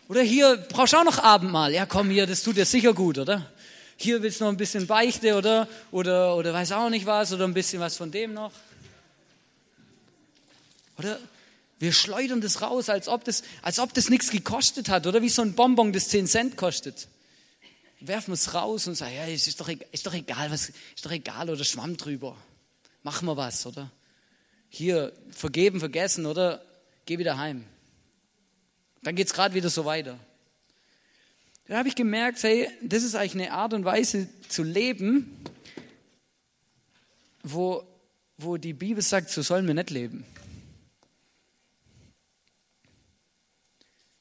Oder 0.09 0.23
hier 0.23 0.57
brauchst 0.57 0.95
auch 0.95 1.05
noch 1.05 1.19
Abendmahl. 1.19 1.73
Ja, 1.73 1.87
komm 1.87 2.11
hier, 2.11 2.27
das 2.27 2.43
tut 2.43 2.57
dir 2.57 2.65
sicher 2.65 2.95
gut, 2.95 3.19
oder? 3.19 3.51
Hier 3.97 4.23
willst 4.23 4.41
du 4.41 4.45
noch 4.45 4.51
ein 4.51 4.57
bisschen 4.57 4.87
Beichte, 4.87 5.37
oder? 5.37 5.69
Oder, 5.91 6.35
oder 6.37 6.53
weiß 6.53 6.73
auch 6.73 6.89
nicht 6.89 7.07
was, 7.07 7.33
oder 7.33 7.45
ein 7.45 7.55
bisschen 7.55 7.81
was 7.81 7.97
von 7.97 8.11
dem 8.11 8.33
noch. 8.33 8.53
Oder? 10.99 11.19
Wir 11.79 11.93
schleudern 11.93 12.41
das 12.41 12.63
raus, 12.63 12.89
als 12.89 13.09
ob 13.09 13.25
das, 13.25 13.43
als 13.63 13.79
ob 13.79 13.93
das 13.95 14.09
nichts 14.09 14.31
gekostet 14.31 14.89
hat, 14.89 15.07
oder 15.07 15.23
wie 15.23 15.29
so 15.29 15.43
ein 15.43 15.55
Bonbon, 15.55 15.93
das 15.93 16.09
10 16.09 16.27
Cent 16.27 16.57
kostet. 16.57 17.09
Werfen 18.01 18.29
wir 18.29 18.35
es 18.35 18.55
raus 18.55 18.87
und 18.87 18.95
sagen, 18.95 19.15
ja, 19.15 19.25
ist 19.25 19.61
doch, 19.61 19.69
ist 19.69 20.07
doch 20.07 20.15
egal, 20.15 20.51
was, 20.51 20.69
ist 20.69 21.05
doch 21.05 21.11
egal, 21.11 21.51
oder 21.51 21.65
Schwamm 21.65 21.97
drüber. 21.97 22.37
Machen 23.03 23.27
wir 23.27 23.37
was, 23.37 23.67
oder? 23.67 23.91
Hier, 24.69 25.13
vergeben, 25.31 25.79
vergessen, 25.79 26.27
oder? 26.27 26.65
Geh 27.07 27.19
wieder 27.19 27.39
heim. 27.39 27.65
Dann 29.03 29.15
geht 29.15 29.27
es 29.27 29.35
gerade 29.35 29.55
wieder 29.55 29.69
so 29.69 29.85
weiter. 29.85 30.19
Da 31.67 31.79
habe 31.79 31.89
ich 31.89 31.95
gemerkt, 31.95 32.43
hey, 32.43 32.69
das 32.83 33.03
ist 33.03 33.15
eigentlich 33.15 33.43
eine 33.43 33.53
Art 33.53 33.73
und 33.73 33.85
Weise 33.85 34.29
zu 34.49 34.63
leben, 34.63 35.35
wo, 37.43 37.87
wo 38.37 38.57
die 38.57 38.73
Bibel 38.75 39.03
sagt, 39.03 39.31
so 39.31 39.43
sollen 39.43 39.67
wir 39.67 39.75
nicht 39.75 39.91
leben. 39.91 40.27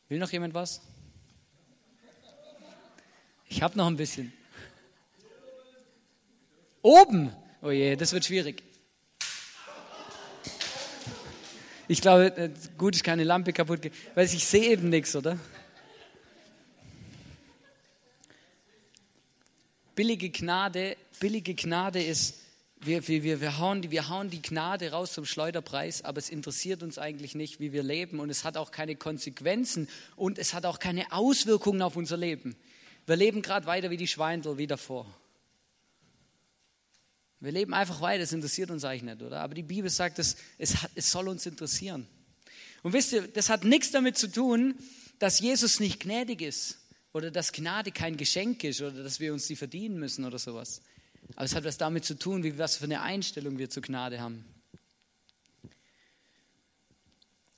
Will 0.09 0.19
noch 0.19 0.31
jemand 0.31 0.53
was? 0.53 0.81
Ich 3.47 3.61
habe 3.61 3.77
noch 3.77 3.87
ein 3.87 3.97
bisschen. 3.97 4.33
Oben! 6.81 7.31
Oh 7.61 7.71
je, 7.71 7.95
das 7.95 8.11
wird 8.11 8.25
schwierig. 8.25 8.63
Ich 11.87 12.01
glaube, 12.01 12.35
äh, 12.37 12.49
gut, 12.77 12.95
ist 12.95 13.03
keine 13.03 13.23
Lampe 13.23 13.53
kaputt, 13.53 13.91
weil 14.15 14.25
ich 14.25 14.45
sehe 14.45 14.71
eben 14.71 14.89
nichts, 14.89 15.15
oder? 15.15 15.37
Billige 19.95 20.29
Gnade, 20.29 20.97
billige 21.19 21.53
Gnade 21.53 22.01
ist 22.01 22.42
wir, 22.85 23.07
wir, 23.07 23.41
wir, 23.41 23.57
hauen, 23.57 23.89
wir 23.91 24.09
hauen 24.09 24.29
die 24.29 24.41
Gnade 24.41 24.91
raus 24.91 25.13
zum 25.13 25.25
Schleuderpreis, 25.25 26.03
aber 26.03 26.19
es 26.19 26.29
interessiert 26.29 26.83
uns 26.83 26.97
eigentlich 26.97 27.35
nicht, 27.35 27.59
wie 27.59 27.71
wir 27.71 27.83
leben 27.83 28.19
und 28.19 28.29
es 28.29 28.43
hat 28.43 28.57
auch 28.57 28.71
keine 28.71 28.95
Konsequenzen 28.95 29.87
und 30.15 30.37
es 30.37 30.53
hat 30.53 30.65
auch 30.65 30.79
keine 30.79 31.11
Auswirkungen 31.11 31.81
auf 31.81 31.95
unser 31.95 32.17
Leben. 32.17 32.55
Wir 33.05 33.15
leben 33.15 33.41
gerade 33.41 33.65
weiter 33.65 33.89
wie 33.89 33.97
die 33.97 34.07
Schweindel 34.07 34.57
wie 34.57 34.67
davor. 34.67 35.05
Wir 37.39 37.51
leben 37.51 37.73
einfach 37.73 37.99
weiter, 37.99 38.23
es 38.23 38.31
interessiert 38.31 38.71
uns 38.71 38.85
eigentlich 38.85 39.03
nicht, 39.03 39.21
oder? 39.21 39.41
Aber 39.41 39.53
die 39.53 39.63
Bibel 39.63 39.89
sagt, 39.89 40.17
es, 40.19 40.37
es, 40.57 40.81
hat, 40.81 40.91
es 40.95 41.11
soll 41.11 41.27
uns 41.27 41.45
interessieren. 41.45 42.07
Und 42.83 42.93
wisst 42.93 43.11
ihr, 43.11 43.27
das 43.27 43.49
hat 43.49 43.65
nichts 43.65 43.91
damit 43.91 44.17
zu 44.17 44.31
tun, 44.31 44.75
dass 45.19 45.39
Jesus 45.39 45.79
nicht 45.79 45.99
gnädig 45.99 46.41
ist 46.41 46.79
oder 47.11 47.31
dass 47.31 47.51
Gnade 47.51 47.91
kein 47.91 48.15
Geschenk 48.15 48.63
ist 48.63 48.81
oder 48.81 49.03
dass 49.03 49.19
wir 49.19 49.33
uns 49.33 49.47
die 49.47 49.55
verdienen 49.55 49.99
müssen 49.99 50.23
oder 50.23 50.39
sowas. 50.39 50.81
Aber 51.35 51.45
es 51.45 51.55
hat 51.55 51.63
was 51.63 51.77
damit 51.77 52.05
zu 52.05 52.17
tun, 52.17 52.43
wie, 52.43 52.57
was 52.57 52.77
für 52.77 52.85
eine 52.85 53.01
Einstellung 53.01 53.57
wir 53.57 53.69
zur 53.69 53.83
Gnade 53.83 54.21
haben. 54.21 54.45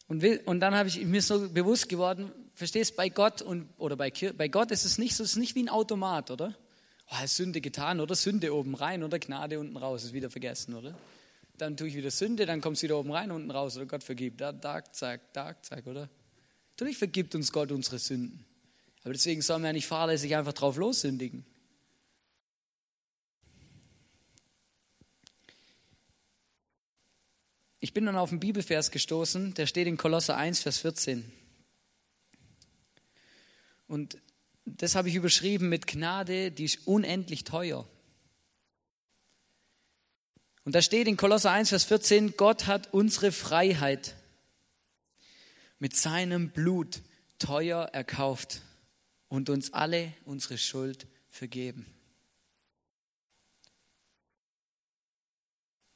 Und, 0.07 0.23
und 0.45 0.59
dann 0.59 0.75
habe 0.75 0.87
ich 0.87 1.03
mir 1.03 1.21
so 1.21 1.49
bewusst 1.49 1.89
geworden, 1.89 2.31
verstehst 2.53 2.95
bei 2.95 3.09
Gott 3.09 3.41
und 3.41 3.67
oder 3.77 3.95
bei, 3.95 4.11
bei 4.37 4.47
Gott 4.47 4.71
ist 4.71 4.85
es 4.85 4.97
nicht 4.97 5.15
so, 5.15 5.23
es 5.23 5.31
ist 5.31 5.37
nicht 5.37 5.55
wie 5.55 5.63
ein 5.63 5.69
Automat, 5.69 6.31
oder? 6.31 6.55
Oh, 7.09 7.25
Sünde 7.25 7.61
getan, 7.61 7.99
oder? 7.99 8.15
Sünde 8.15 8.53
oben 8.53 8.75
rein 8.75 9.03
oder 9.03 9.19
Gnade 9.19 9.59
unten 9.59 9.77
raus, 9.77 10.03
ist 10.03 10.13
wieder 10.13 10.29
vergessen, 10.29 10.75
oder? 10.75 10.95
Dann 11.57 11.77
tue 11.77 11.87
ich 11.87 11.95
wieder 11.95 12.11
Sünde, 12.11 12.45
dann 12.45 12.61
kommt 12.61 12.77
es 12.77 12.83
wieder 12.83 12.97
oben 12.97 13.11
rein, 13.11 13.31
unten 13.31 13.49
raus, 13.49 13.77
oder 13.77 13.85
Gott 13.85 14.03
vergibt. 14.03 14.41
Da, 14.41 14.51
da, 14.51 14.83
zack, 14.83 15.33
da, 15.33 15.55
zack, 15.61 15.87
oder? 15.87 16.09
Natürlich 16.71 16.97
vergibt 16.97 17.33
uns 17.35 17.51
Gott 17.51 17.71
unsere 17.71 17.99
Sünden. 17.99 18.45
Aber 19.03 19.13
deswegen 19.13 19.41
sollen 19.41 19.61
wir 19.61 19.67
ja 19.67 19.73
nicht 19.73 19.87
fahrlässig 19.87 20.35
einfach 20.35 20.53
drauf 20.53 20.77
lossündigen. 20.77 21.45
Ich 27.85 27.93
bin 27.93 28.07
dann 28.07 28.15
auf 28.15 28.31
einen 28.31 28.39
Bibelvers 28.39 28.89
gestoßen, 28.89 29.53
der 29.53 29.67
steht 29.67 29.85
in 29.85 29.95
Kolosser 29.95 30.35
1, 30.35 30.59
Vers 30.61 30.79
14. 30.79 31.31
Und 33.85 34.17
das 34.65 34.95
habe 34.95 35.07
ich 35.07 35.13
überschrieben 35.13 35.69
mit 35.69 35.85
Gnade, 35.85 36.49
die 36.49 36.65
ist 36.65 36.87
unendlich 36.87 37.43
teuer. 37.43 37.87
Und 40.63 40.73
da 40.73 40.81
steht 40.81 41.07
in 41.07 41.15
Kolosser 41.15 41.51
1, 41.51 41.69
Vers 41.69 41.83
14, 41.83 42.37
Gott 42.37 42.65
hat 42.65 42.91
unsere 42.91 43.31
Freiheit 43.31 44.15
mit 45.77 45.95
seinem 45.95 46.49
Blut 46.49 47.03
teuer 47.37 47.83
erkauft 47.93 48.63
und 49.27 49.51
uns 49.51 49.73
alle 49.73 50.11
unsere 50.25 50.57
Schuld 50.57 51.05
vergeben. 51.29 51.85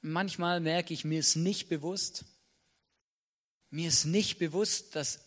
Manchmal 0.10 0.60
merke 0.60 0.94
ich, 0.94 1.06
mir 1.06 1.20
ist 1.20 1.36
nicht 1.36 1.70
bewusst, 1.70 2.26
mir 3.70 3.88
ist 3.88 4.06
nicht 4.06 4.40
bewusst, 4.40 4.96
dass, 4.96 5.20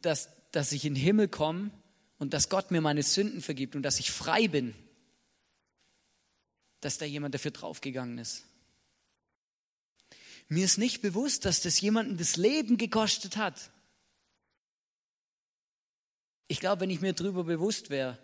dass, 0.00 0.30
dass 0.50 0.72
ich 0.72 0.84
in 0.84 0.94
den 0.94 1.02
Himmel 1.02 1.28
komme 1.28 1.70
und 2.18 2.32
dass 2.32 2.48
Gott 2.48 2.70
mir 2.70 2.80
meine 2.80 3.02
Sünden 3.02 3.42
vergibt 3.42 3.76
und 3.76 3.82
dass 3.82 4.00
ich 4.00 4.10
frei 4.10 4.48
bin, 4.48 4.74
dass 6.80 6.98
da 6.98 7.04
jemand 7.04 7.34
dafür 7.34 7.50
draufgegangen 7.50 8.18
ist. 8.18 8.44
Mir 10.48 10.64
ist 10.64 10.78
nicht 10.78 11.02
bewusst, 11.02 11.44
dass 11.44 11.60
das 11.60 11.80
jemanden 11.80 12.16
das 12.16 12.36
Leben 12.36 12.76
gekostet 12.76 13.36
hat. 13.36 13.70
Ich 16.48 16.60
glaube, 16.60 16.82
wenn 16.82 16.90
ich 16.90 17.00
mir 17.00 17.12
darüber 17.12 17.44
bewusst 17.44 17.90
wäre, 17.90 18.18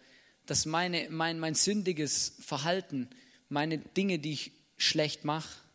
dass 0.46 0.64
meine, 0.64 1.08
mein, 1.10 1.38
mein 1.38 1.54
sündiges 1.54 2.34
Verhalten, 2.40 3.08
meine 3.48 3.78
Dinge, 3.78 4.18
die 4.18 4.32
ich 4.32 4.52
schlecht 4.76 5.24
mache, 5.24 5.67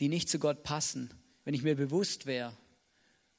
die 0.00 0.08
nicht 0.08 0.28
zu 0.28 0.38
Gott 0.38 0.62
passen, 0.62 1.10
wenn 1.44 1.54
ich 1.54 1.62
mir 1.62 1.76
bewusst 1.76 2.26
wäre, 2.26 2.56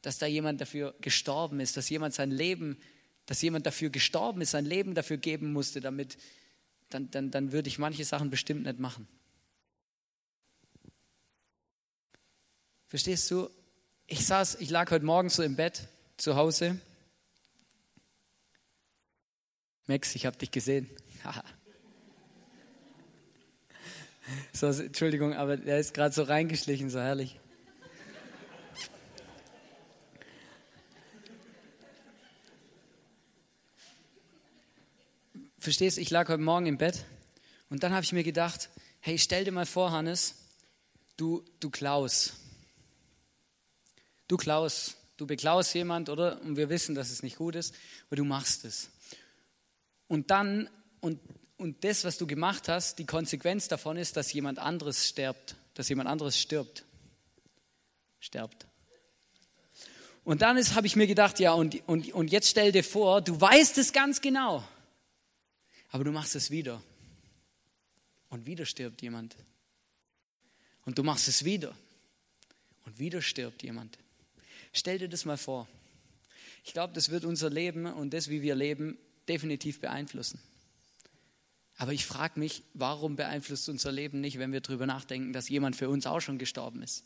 dass 0.02 0.18
da 0.18 0.26
jemand 0.26 0.62
dafür 0.62 0.96
gestorben 1.02 1.60
ist, 1.60 1.78
dass 1.78 1.90
jemand 1.90 2.14
sein 2.14 2.32
Leben, 2.32 2.78
dass 3.26 3.42
jemand 3.42 3.66
dafür 3.66 3.90
gestorben 3.90 4.42
ist, 4.42 4.52
sein 4.52 4.66
Leben 4.66 4.94
dafür 4.94 5.18
geben 5.18 5.52
musste, 5.52 5.82
damit, 5.82 6.18
dann, 6.90 7.10
dann, 7.12 7.32
dann 7.32 7.52
würde 7.52 7.68
ich 7.68 7.80
manche 7.80 8.06
Sachen 8.06 8.30
bestimmt 8.30 8.64
nicht 8.64 8.80
machen. 8.80 9.08
Verstehst 12.88 13.30
du? 13.32 13.50
Ich 14.06 14.26
saß, 14.26 14.56
ich 14.62 14.70
lag 14.70 14.92
heute 14.92 15.06
Morgen 15.06 15.30
so 15.30 15.42
im 15.42 15.56
Bett 15.56 15.88
zu 16.18 16.36
Hause. 16.36 16.80
Max, 19.88 20.16
ich 20.16 20.26
habe 20.26 20.38
dich 20.38 20.52
gesehen. 20.52 20.90
so, 24.54 24.68
Entschuldigung, 24.68 25.34
aber 25.34 25.58
der 25.58 25.80
ist 25.80 25.94
gerade 25.94 26.14
so 26.14 26.24
reingeschlichen, 26.24 26.90
so 26.90 27.00
herrlich. 27.00 27.40
Verstehst, 35.60 35.98
ich 35.98 36.12
lag 36.12 36.30
heute 36.30 36.42
Morgen 36.42 36.68
im 36.68 36.78
Bett 36.78 37.06
und 37.70 37.82
dann 37.82 37.92
habe 37.92 38.04
ich 38.04 38.14
mir 38.14 38.24
gedacht, 38.24 38.70
hey, 39.00 39.18
stell 39.18 39.46
dir 39.46 39.52
mal 39.52 39.66
vor, 39.66 39.92
Hannes, 39.92 40.36
du, 41.18 41.44
du 41.60 41.72
Klaus, 41.72 42.34
Du 44.28 44.38
klaust, 44.38 44.98
du 45.18 45.28
beklaust 45.28 45.74
jemand, 45.76 46.10
oder? 46.10 46.42
Und 46.42 46.58
wir 46.58 46.70
wissen, 46.70 46.96
dass 46.96 47.12
es 47.12 47.22
nicht 47.22 47.38
gut 47.38 47.56
ist, 47.56 47.76
aber 48.08 48.16
du 48.16 48.24
machst 48.24 48.66
es. 48.66 48.90
Und 50.08 50.32
dann, 50.32 50.68
und, 51.00 51.20
und 51.58 51.84
das, 51.84 52.04
was 52.04 52.18
du 52.18 52.28
gemacht 52.28 52.68
hast, 52.68 53.00
die 53.00 53.06
Konsequenz 53.06 53.68
davon 53.68 53.98
ist, 53.98 54.18
dass 54.18 54.34
jemand 54.34 54.60
anderes 54.60 55.08
stirbt, 55.08 55.56
dass 55.74 55.90
jemand 55.90 56.10
anderes 56.10 56.40
stirbt. 56.40 56.84
Sterbt. 58.20 58.68
Und 60.24 60.42
dann 60.42 60.58
habe 60.58 60.88
ich 60.88 60.96
mir 60.96 61.08
gedacht, 61.08 61.40
ja, 61.40 61.54
und, 61.54 61.88
und, 61.88 62.12
und 62.14 62.32
jetzt 62.32 62.50
stell 62.50 62.72
dir 62.72 62.84
vor, 62.84 63.22
du 63.22 63.40
weißt 63.40 63.78
es 63.78 63.94
ganz 63.94 64.22
genau, 64.22 64.68
aber 65.90 66.04
du 66.04 66.12
machst 66.12 66.36
es 66.36 66.50
wieder. 66.50 66.82
Und 68.30 68.46
wieder 68.48 68.66
stirbt 68.66 69.02
jemand. 69.02 69.36
Und 70.84 70.98
du 70.98 71.04
machst 71.04 71.28
es 71.28 71.46
wieder. 71.46 71.76
Und 72.86 73.00
wieder 73.00 73.22
stirbt 73.22 73.64
jemand. 73.64 73.98
Stell 74.74 74.98
dir 74.98 75.08
das 75.08 75.26
mal 75.26 75.38
vor. 75.38 75.68
Ich 76.66 76.74
glaube, 76.74 76.94
das 76.94 77.10
wird 77.10 77.24
unser 77.24 77.50
Leben 77.50 77.86
und 77.86 78.14
das, 78.14 78.28
wie 78.30 78.42
wir 78.42 78.56
leben, 78.56 78.98
definitiv 79.28 79.80
beeinflussen. 79.80 80.40
Aber 81.78 81.92
ich 81.92 82.06
frage 82.06 82.40
mich, 82.40 82.64
warum 82.74 83.16
beeinflusst 83.16 83.68
unser 83.68 83.92
Leben 83.92 84.22
nicht, 84.22 84.40
wenn 84.40 84.54
wir 84.54 84.62
darüber 84.62 84.86
nachdenken, 84.86 85.34
dass 85.34 85.50
jemand 85.50 85.76
für 85.76 85.90
uns 85.90 86.08
auch 86.08 86.22
schon 86.22 86.38
gestorben 86.38 86.82
ist? 86.82 87.04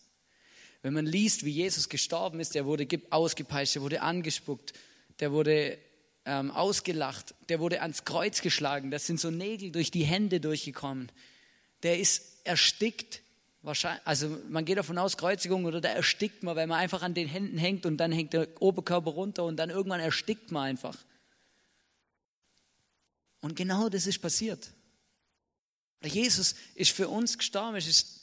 Wenn 0.81 0.93
man 0.93 1.05
liest, 1.05 1.43
wie 1.43 1.51
Jesus 1.51 1.89
gestorben 1.89 2.39
ist, 2.39 2.55
der 2.55 2.65
wurde 2.65 2.87
ausgepeitscht, 3.09 3.75
der 3.75 3.81
wurde 3.81 4.01
angespuckt, 4.01 4.73
der 5.19 5.31
wurde 5.31 5.77
ähm, 6.25 6.51
ausgelacht, 6.51 7.33
der 7.49 7.59
wurde 7.59 7.81
ans 7.81 8.05
Kreuz 8.05 8.41
geschlagen, 8.41 8.91
das 8.91 9.05
sind 9.05 9.19
so 9.19 9.31
Nägel 9.31 9.71
durch 9.71 9.91
die 9.91 10.05
Hände 10.05 10.39
durchgekommen, 10.39 11.11
der 11.83 11.99
ist 11.99 12.37
erstickt, 12.45 13.21
Wahrscheinlich, 13.61 14.01
also 14.05 14.37
man 14.47 14.63
geht 14.63 14.77
davon 14.77 14.97
aus, 14.97 15.17
Kreuzigung 15.17 15.65
oder 15.65 15.81
da 15.81 15.89
erstickt 15.89 16.43
man, 16.43 16.55
weil 16.55 16.67
man 16.67 16.79
einfach 16.79 17.01
an 17.01 17.13
den 17.13 17.27
Händen 17.27 17.57
hängt 17.57 17.85
und 17.85 17.97
dann 17.97 18.11
hängt 18.11 18.31
der 18.31 18.47
Oberkörper 18.61 19.11
runter 19.11 19.43
und 19.43 19.57
dann 19.57 19.69
irgendwann 19.69 19.99
erstickt 19.99 20.51
man 20.51 20.63
einfach. 20.63 20.97
Und 23.41 23.55
genau 23.55 23.89
das 23.89 24.07
ist 24.07 24.19
passiert. 24.19 24.71
Jesus 26.03 26.55
ist 26.75 26.91
für 26.91 27.09
uns 27.09 27.37
gestorben, 27.37 27.77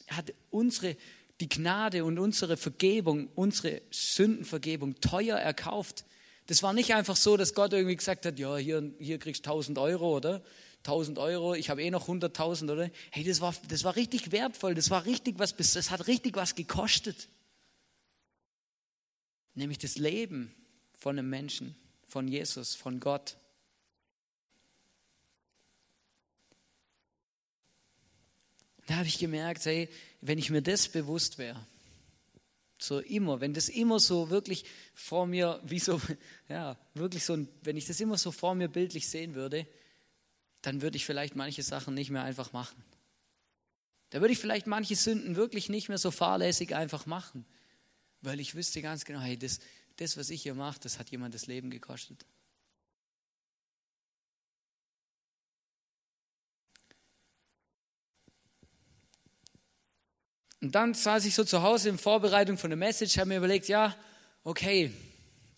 er 0.07 0.17
hat 0.17 0.33
unsere, 0.51 0.97
die 1.41 1.49
Gnade 1.49 2.05
und 2.05 2.19
unsere 2.19 2.57
Vergebung, 2.57 3.29
unsere 3.35 3.83
Sündenvergebung 3.91 5.01
teuer 5.01 5.37
erkauft. 5.37 6.05
Das 6.47 6.63
war 6.63 6.73
nicht 6.73 6.95
einfach 6.95 7.17
so, 7.17 7.37
dass 7.37 7.55
Gott 7.55 7.73
irgendwie 7.73 7.97
gesagt 7.97 8.25
hat, 8.25 8.39
ja, 8.39 8.57
hier, 8.57 8.93
hier 8.99 9.19
kriegst 9.19 9.45
du 9.45 9.51
1000 9.51 9.79
Euro, 9.79 10.17
oder? 10.17 10.43
1000 10.79 11.19
Euro, 11.19 11.55
ich 11.55 11.69
habe 11.69 11.83
eh 11.83 11.91
noch 11.91 12.09
100.000, 12.09 12.73
oder? 12.73 12.91
Hey, 13.11 13.25
das 13.25 13.41
war, 13.41 13.55
das 13.69 13.85
war 13.85 13.97
richtig 13.97 14.31
wertvoll, 14.31 14.75
das 14.75 14.89
war 14.91 15.05
richtig 15.05 15.39
was, 15.39 15.55
das 15.57 15.91
hat 15.91 16.07
richtig 16.07 16.37
was 16.37 16.55
gekostet. 16.55 17.29
Nämlich 19.55 19.79
das 19.79 19.97
Leben 19.97 20.55
von 20.97 21.19
einem 21.19 21.29
Menschen, 21.29 21.75
von 22.07 22.29
Jesus, 22.29 22.75
von 22.75 23.01
Gott. 23.01 23.37
Da 28.87 28.97
habe 28.97 29.09
ich 29.09 29.19
gemerkt, 29.19 29.65
hey, 29.65 29.89
wenn 30.21 30.39
ich 30.39 30.51
mir 30.51 30.63
das 30.63 30.89
bewusst 30.89 31.39
wäre, 31.39 31.67
so 32.79 33.01
immer, 33.01 33.41
wenn 33.41 33.55
das 33.55 33.69
immer 33.69 33.99
so 33.99 34.31
wirklich 34.31 34.65
vor 34.95 35.27
mir, 35.27 35.61
wie 35.65 35.79
so, 35.79 36.01
ja, 36.49 36.79
wirklich 36.95 37.25
so, 37.25 37.47
wenn 37.63 37.77
ich 37.77 37.87
das 37.87 38.01
immer 38.01 38.19
so 38.19 38.33
vor 38.33 38.55
mir 38.55 38.69
bildlich 38.69 39.09
sehen 39.09 39.35
würde, 39.35 39.67
dann 40.63 40.83
würde 40.83 40.97
ich 40.97 41.05
vielleicht 41.05 41.37
manche 41.37 41.63
Sachen 41.63 41.95
nicht 41.95 42.11
mehr 42.11 42.23
einfach 42.23 42.53
machen. 42.53 42.83
Da 44.11 44.21
würde 44.21 44.33
ich 44.33 44.39
vielleicht 44.39 44.67
manche 44.67 44.95
Sünden 44.95 45.37
wirklich 45.37 45.69
nicht 45.69 45.89
mehr 45.89 45.99
so 45.99 46.11
fahrlässig 46.11 46.75
einfach 46.75 47.07
machen, 47.07 47.45
weil 48.21 48.41
ich 48.41 48.55
wüsste 48.55 48.83
ganz 48.83 49.05
genau, 49.05 49.21
hey, 49.21 49.37
das, 49.37 49.59
das 49.97 50.17
was 50.17 50.31
ich 50.31 50.43
hier 50.43 50.55
mache, 50.55 50.79
das 50.81 50.99
hat 50.99 51.11
jemand 51.11 51.35
das 51.35 51.47
Leben 51.47 51.71
gekostet. 51.71 52.25
Und 60.61 60.75
dann 60.75 60.95
saß 60.95 61.25
ich 61.27 61.35
so 61.35 61.45
zu 61.45 61.63
Hause 61.63 61.89
in 61.91 61.99
Vorbereitung 61.99 62.59
von 62.59 62.71
der 62.71 62.77
Message, 62.77 63.19
habe 63.19 63.29
mir 63.29 63.39
überlegt, 63.39 63.69
ja, 63.69 63.97
okay, 64.43 64.93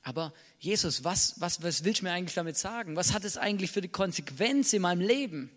aber 0.02 0.32
Jesus, 0.58 1.04
was, 1.04 1.40
was, 1.40 1.62
was 1.62 1.84
willst 1.84 2.00
du 2.00 2.04
mir 2.04 2.12
eigentlich 2.12 2.34
damit 2.34 2.56
sagen? 2.56 2.96
Was 2.96 3.12
hat 3.12 3.24
es 3.24 3.36
eigentlich 3.36 3.70
für 3.70 3.80
die 3.80 3.88
Konsequenz 3.88 4.72
in 4.72 4.82
meinem 4.82 5.00
Leben? 5.00 5.50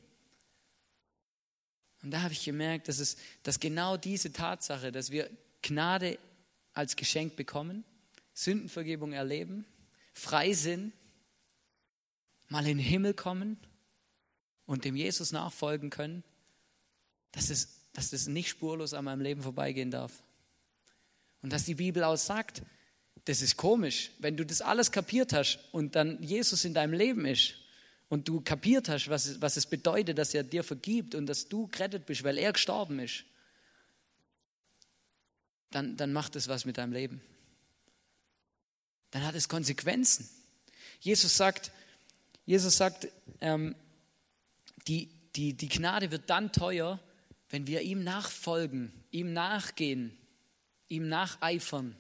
Und 2.03 2.11
da 2.11 2.21
habe 2.21 2.33
ich 2.33 2.43
gemerkt, 2.43 2.87
dass, 2.87 2.99
es, 2.99 3.17
dass 3.43 3.59
genau 3.59 3.97
diese 3.97 4.31
Tatsache, 4.31 4.91
dass 4.91 5.11
wir 5.11 5.29
Gnade 5.61 6.17
als 6.73 6.95
Geschenk 6.95 7.35
bekommen, 7.35 7.83
Sündenvergebung 8.33 9.13
erleben, 9.13 9.65
frei 10.13 10.53
sind, 10.53 10.93
mal 12.47 12.67
in 12.67 12.77
den 12.77 12.85
Himmel 12.85 13.13
kommen 13.13 13.57
und 14.65 14.83
dem 14.83 14.95
Jesus 14.95 15.31
nachfolgen 15.31 15.89
können, 15.89 16.23
dass 17.31 17.49
es, 17.49 17.80
dass 17.93 18.13
es 18.13 18.27
nicht 18.27 18.49
spurlos 18.49 18.93
an 18.93 19.05
meinem 19.05 19.21
Leben 19.21 19.41
vorbeigehen 19.41 19.91
darf. 19.91 20.23
Und 21.41 21.51
dass 21.51 21.65
die 21.65 21.75
Bibel 21.75 22.03
auch 22.03 22.17
sagt, 22.17 22.61
das 23.25 23.41
ist 23.41 23.57
komisch, 23.57 24.11
wenn 24.19 24.37
du 24.37 24.45
das 24.45 24.61
alles 24.61 24.91
kapiert 24.91 25.33
hast 25.33 25.59
und 25.71 25.95
dann 25.95 26.21
Jesus 26.23 26.65
in 26.65 26.73
deinem 26.73 26.93
Leben 26.93 27.25
ist 27.25 27.55
und 28.09 28.27
du 28.27 28.41
kapiert 28.41 28.89
hast, 28.89 29.09
was, 29.09 29.41
was 29.41 29.57
es 29.57 29.65
bedeutet, 29.65 30.17
dass 30.17 30.33
er 30.33 30.43
dir 30.43 30.63
vergibt 30.63 31.15
und 31.15 31.27
dass 31.27 31.47
du 31.47 31.67
gerettet 31.67 32.05
bist, 32.05 32.23
weil 32.23 32.37
er 32.37 32.53
gestorben 32.53 32.99
ist, 32.99 33.25
dann, 35.69 35.95
dann 35.97 36.11
macht 36.13 36.35
es 36.35 36.47
was 36.47 36.65
mit 36.65 36.77
deinem 36.77 36.93
Leben. 36.93 37.21
Dann 39.11 39.25
hat 39.25 39.35
es 39.35 39.49
Konsequenzen. 39.49 40.29
Jesus 40.99 41.35
sagt, 41.35 41.71
Jesus 42.45 42.77
sagt, 42.77 43.07
ähm, 43.39 43.75
die, 44.87 45.09
die, 45.35 45.53
die 45.53 45.69
Gnade 45.69 46.11
wird 46.11 46.29
dann 46.29 46.51
teuer, 46.51 46.99
wenn 47.51 47.67
wir 47.67 47.81
ihm 47.81 48.03
nachfolgen, 48.03 48.91
ihm 49.11 49.33
nachgehen, 49.33 50.17
ihm 50.87 51.07
nacheifern. 51.07 51.95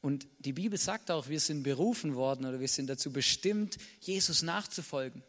Und 0.00 0.26
die 0.38 0.54
Bibel 0.54 0.78
sagt 0.78 1.10
auch, 1.10 1.28
wir 1.28 1.40
sind 1.40 1.62
berufen 1.62 2.14
worden 2.14 2.46
oder 2.46 2.58
wir 2.58 2.68
sind 2.68 2.88
dazu 2.88 3.12
bestimmt, 3.12 3.76
Jesus 4.00 4.42
nachzufolgen. 4.42 5.22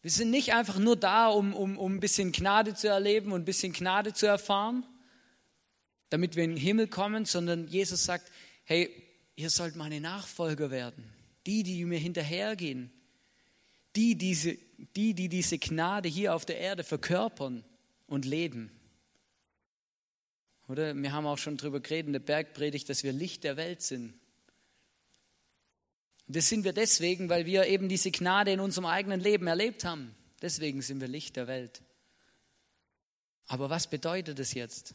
Wir 0.00 0.10
sind 0.10 0.30
nicht 0.30 0.52
einfach 0.54 0.78
nur 0.78 0.96
da, 0.96 1.28
um, 1.28 1.54
um, 1.54 1.78
um 1.78 1.94
ein 1.94 2.00
bisschen 2.00 2.32
Gnade 2.32 2.74
zu 2.74 2.88
erleben 2.88 3.30
und 3.30 3.42
ein 3.42 3.44
bisschen 3.44 3.72
Gnade 3.72 4.14
zu 4.14 4.26
erfahren, 4.26 4.84
damit 6.08 6.34
wir 6.34 6.44
in 6.44 6.50
den 6.50 6.58
Himmel 6.58 6.88
kommen, 6.88 7.24
sondern 7.24 7.68
Jesus 7.68 8.04
sagt, 8.04 8.32
hey, 8.64 8.90
ihr 9.36 9.50
sollt 9.50 9.76
meine 9.76 10.00
Nachfolger 10.00 10.70
werden. 10.70 11.04
Die, 11.46 11.62
die 11.62 11.84
mir 11.84 11.98
hinterhergehen. 11.98 12.90
Die, 13.96 14.16
diese, 14.16 14.56
die, 14.96 15.14
die 15.14 15.28
diese 15.28 15.58
Gnade 15.58 16.08
hier 16.08 16.34
auf 16.34 16.44
der 16.44 16.58
Erde 16.58 16.84
verkörpern 16.84 17.64
und 18.06 18.24
leben. 18.24 18.70
Oder 20.68 20.94
wir 20.94 21.12
haben 21.12 21.26
auch 21.26 21.38
schon 21.38 21.56
darüber 21.56 21.80
geredet 21.80 22.06
in 22.08 22.12
der 22.12 22.20
Bergpredigt, 22.20 22.88
dass 22.88 23.02
wir 23.02 23.12
Licht 23.12 23.44
der 23.44 23.56
Welt 23.56 23.82
sind. 23.82 24.14
Und 26.26 26.36
das 26.36 26.48
sind 26.48 26.64
wir 26.64 26.72
deswegen, 26.72 27.28
weil 27.28 27.46
wir 27.46 27.66
eben 27.66 27.88
diese 27.88 28.10
Gnade 28.10 28.52
in 28.52 28.60
unserem 28.60 28.86
eigenen 28.86 29.20
Leben 29.20 29.46
erlebt 29.46 29.84
haben. 29.84 30.14
Deswegen 30.40 30.82
sind 30.82 31.00
wir 31.00 31.08
Licht 31.08 31.36
der 31.36 31.46
Welt. 31.46 31.82
Aber 33.46 33.70
was 33.70 33.88
bedeutet 33.88 34.38
das 34.38 34.54
jetzt? 34.54 34.94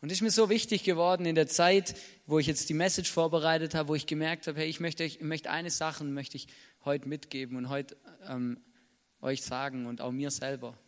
Und 0.00 0.10
es 0.10 0.18
ist 0.18 0.22
mir 0.22 0.30
so 0.30 0.50
wichtig 0.50 0.82
geworden 0.82 1.24
in 1.24 1.34
der 1.34 1.46
Zeit, 1.46 1.94
wo 2.26 2.38
ich 2.38 2.46
jetzt 2.46 2.68
die 2.68 2.74
Message 2.74 3.10
vorbereitet 3.10 3.74
habe, 3.74 3.88
wo 3.88 3.94
ich 3.94 4.06
gemerkt 4.06 4.46
habe, 4.46 4.60
hey, 4.60 4.68
ich 4.68 4.80
möchte, 4.80 5.04
ich 5.04 5.20
möchte 5.20 5.50
eine 5.50 5.70
Sache 5.70 6.04
möchte 6.04 6.36
ich 6.36 6.48
heute 6.84 7.08
mitgeben 7.08 7.56
und 7.56 7.68
heute 7.70 7.96
ähm, 8.28 8.58
euch 9.24 9.42
sagen 9.42 9.86
und 9.86 10.00
auch 10.00 10.12
mir 10.12 10.30
selber. 10.30 10.78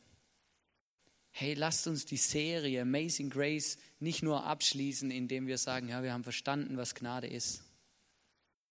Hey, 1.31 1.55
lasst 1.55 1.87
uns 1.87 2.07
die 2.07 2.17
Serie 2.17 2.83
Amazing 2.83 3.31
Grace 3.31 3.79
nicht 3.99 4.23
nur 4.23 4.45
abschließen, 4.45 5.11
indem 5.11 5.47
wir 5.47 5.59
sagen, 5.59 5.89
ja, 5.89 6.03
wir 6.03 6.13
haben 6.13 6.25
verstanden, 6.25 6.77
was 6.77 6.95
Gnade 6.95 7.27
ist, 7.27 7.63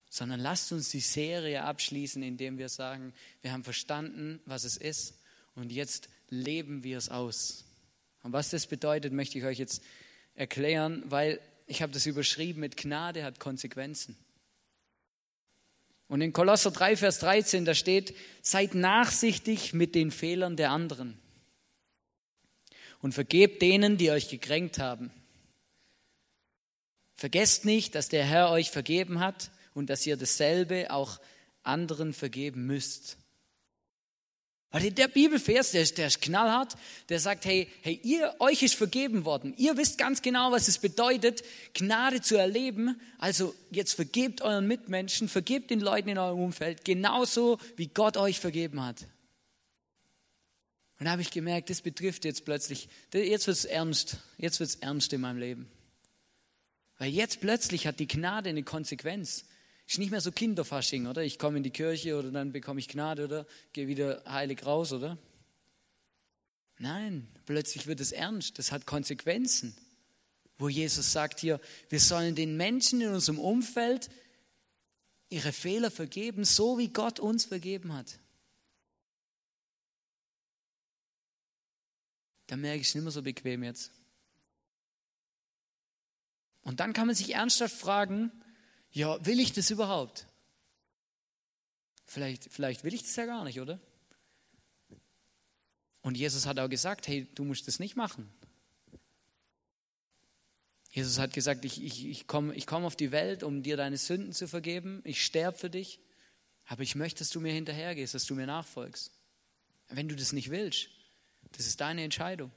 sondern 0.10 0.40
lasst 0.40 0.72
uns 0.72 0.90
die 0.90 1.00
Serie 1.00 1.64
abschließen, 1.64 2.24
indem 2.24 2.58
wir 2.58 2.70
sagen, 2.70 3.14
wir 3.42 3.52
haben 3.52 3.64
verstanden, 3.64 4.40
was 4.46 4.64
es 4.64 4.78
ist 4.78 5.20
und 5.56 5.72
jetzt 5.72 6.10
leben 6.30 6.84
wir 6.84 6.98
es 6.98 7.10
aus. 7.10 7.66
Und 8.24 8.34
was 8.34 8.50
das 8.50 8.66
bedeutet, 8.66 9.14
möchte 9.14 9.38
ich 9.38 9.46
euch 9.46 9.60
jetzt 9.60 9.84
erklären, 10.34 11.04
weil 11.06 11.40
ich 11.68 11.82
habe 11.82 11.92
das 11.94 12.06
überschrieben 12.06 12.62
mit 12.62 12.78
Gnade 12.78 13.24
hat 13.24 13.40
Konsequenzen. 13.40 14.18
Und 16.08 16.22
in 16.22 16.34
Kolosser 16.34 16.72
3, 16.72 16.98
Vers 16.98 17.20
13, 17.20 17.66
da 17.66 17.74
steht, 17.74 18.16
seid 18.42 18.76
nachsichtig 18.76 19.74
mit 19.74 19.96
den 19.96 20.12
Fehlern 20.12 20.56
der 20.56 20.72
anderen 20.72 21.18
und 23.02 23.14
vergebt 23.14 23.62
denen, 23.62 23.98
die 23.98 24.12
euch 24.12 24.30
gekränkt 24.30 24.80
haben. 24.80 25.12
Vergesst 27.16 27.66
nicht, 27.66 27.96
dass 27.96 28.10
der 28.10 28.26
Herr 28.26 28.50
euch 28.52 28.72
vergeben 28.72 29.20
hat 29.20 29.52
und 29.74 29.90
dass 29.90 30.06
ihr 30.06 30.18
dasselbe 30.18 30.92
auch 30.92 31.20
anderen 31.64 32.14
vergeben 32.14 32.66
müsst. 32.66 33.18
Weil 34.72 34.92
der 34.92 35.08
Bibelvers, 35.08 35.72
der 35.72 35.84
ist, 35.84 35.98
der 35.98 36.08
ist 36.08 36.22
knallhart, 36.22 36.76
der 37.08 37.20
sagt, 37.20 37.46
hey, 37.46 37.70
hey, 37.82 38.00
ihr, 38.04 38.36
euch 38.40 38.62
ist 38.62 38.76
vergeben 38.76 39.24
worden. 39.24 39.54
Ihr 39.58 39.78
wisst 39.78 39.98
ganz 39.98 40.22
genau, 40.22 40.52
was 40.52 40.68
es 40.68 40.80
bedeutet, 40.80 41.44
Gnade 41.74 42.22
zu 42.22 42.36
erleben. 42.36 43.00
Also 43.18 43.56
jetzt 43.72 43.94
vergebt 43.94 44.42
euren 44.42 44.68
Mitmenschen, 44.68 45.30
vergebt 45.30 45.70
den 45.70 45.80
Leuten 45.80 46.10
in 46.10 46.18
eurem 46.18 46.40
Umfeld, 46.40 46.84
genauso 46.84 47.58
wie 47.78 47.88
Gott 47.88 48.18
euch 48.18 48.40
vergeben 48.40 48.84
hat. 48.84 49.08
Und 51.00 51.06
da 51.06 51.12
habe 51.12 51.22
ich 51.22 51.32
gemerkt, 51.32 51.70
das 51.70 51.82
betrifft 51.82 52.26
jetzt 52.26 52.46
plötzlich, 52.46 52.90
jetzt 53.14 53.48
wird 53.48 53.58
es 53.58 53.66
ernst, 53.66 54.18
jetzt 54.38 54.60
wird 54.60 54.70
es 54.70 54.76
ernst 54.76 55.12
in 55.14 55.22
meinem 55.22 55.40
Leben. 55.40 55.70
Weil 56.98 57.12
jetzt 57.12 57.42
plötzlich 57.42 57.88
hat 57.88 58.00
die 58.00 58.08
Gnade 58.08 58.50
eine 58.50 58.64
Konsequenz. 58.64 59.46
Ist 59.88 60.00
nicht 60.00 60.12
mehr 60.12 60.22
so 60.22 60.32
Kinderfasching, 60.32 61.06
oder? 61.06 61.24
Ich 61.24 61.38
komme 61.38 61.58
in 61.58 61.64
die 61.64 61.72
Kirche 61.72 62.18
oder 62.18 62.32
dann 62.32 62.52
bekomme 62.52 62.80
ich 62.80 62.88
Gnade 62.88 63.24
oder 63.24 63.46
gehe 63.72 63.88
wieder 63.88 64.24
heilig 64.26 64.66
raus, 64.66 64.92
oder? 64.92 65.18
Nein, 66.78 67.28
plötzlich 67.46 67.88
wird 67.88 68.00
es 68.00 68.12
ernst. 68.12 68.58
Das 68.58 68.72
hat 68.72 68.86
Konsequenzen. 68.86 69.76
Wo 70.58 70.70
Jesus 70.70 71.12
sagt 71.12 71.40
hier, 71.40 71.60
wir 71.90 72.00
sollen 72.00 72.34
den 72.34 72.58
Menschen 72.58 73.02
in 73.02 73.14
unserem 73.14 73.40
Umfeld 73.40 74.10
ihre 75.30 75.52
Fehler 75.52 75.92
vergeben, 75.92 76.46
so 76.46 76.78
wie 76.78 76.90
Gott 76.90 77.20
uns 77.20 77.46
vergeben 77.46 77.94
hat. 77.94 78.20
Da 82.48 82.56
merke 82.56 82.82
ich 82.82 82.88
es 82.88 82.96
nicht 82.96 83.04
mehr 83.04 83.12
so 83.12 83.22
bequem 83.22 83.64
jetzt. 83.64 83.92
Und 86.62 86.80
dann 86.80 86.94
kann 86.94 87.08
man 87.08 87.16
sich 87.16 87.34
ernsthaft 87.34 87.76
fragen, 87.76 88.32
ja, 88.96 89.24
will 89.26 89.42
ich 89.42 89.52
das 89.52 89.70
überhaupt? 89.72 90.26
Vielleicht, 92.06 92.46
vielleicht 92.46 92.86
will 92.86 92.94
ich 92.94 93.02
das 93.02 93.16
ja 93.18 93.26
gar 93.26 93.44
nicht, 93.44 93.60
oder? 93.60 93.78
Und 96.02 96.16
Jesus 96.16 96.46
hat 96.46 96.60
auch 96.60 96.70
gesagt, 96.70 97.10
hey, 97.10 97.28
du 97.36 97.44
musst 97.44 97.68
das 97.68 97.80
nicht 97.80 97.98
machen. 97.98 98.32
Jesus 100.92 101.20
hat 101.20 101.34
gesagt, 101.34 101.66
ich, 101.66 101.84
ich, 101.84 102.06
ich 102.06 102.26
komme 102.26 102.56
ich 102.56 102.66
komm 102.66 102.86
auf 102.86 102.96
die 102.96 103.12
Welt, 103.12 103.44
um 103.44 103.64
dir 103.64 103.76
deine 103.76 103.98
Sünden 103.98 104.32
zu 104.32 104.48
vergeben. 104.48 105.02
Ich 105.04 105.26
sterbe 105.26 105.58
für 105.58 105.70
dich. 105.70 106.00
Aber 106.64 106.82
ich 106.82 106.96
möchte, 106.96 107.20
dass 107.20 107.32
du 107.32 107.42
mir 107.42 107.52
hinterhergehst, 107.52 108.14
dass 108.14 108.26
du 108.26 108.34
mir 108.34 108.48
nachfolgst. 108.48 109.12
Wenn 109.90 110.08
du 110.08 110.16
das 110.16 110.32
nicht 110.32 110.52
willst, 110.52 110.88
das 111.52 111.68
ist 111.68 111.82
deine 111.82 112.04
Entscheidung. 112.04 112.50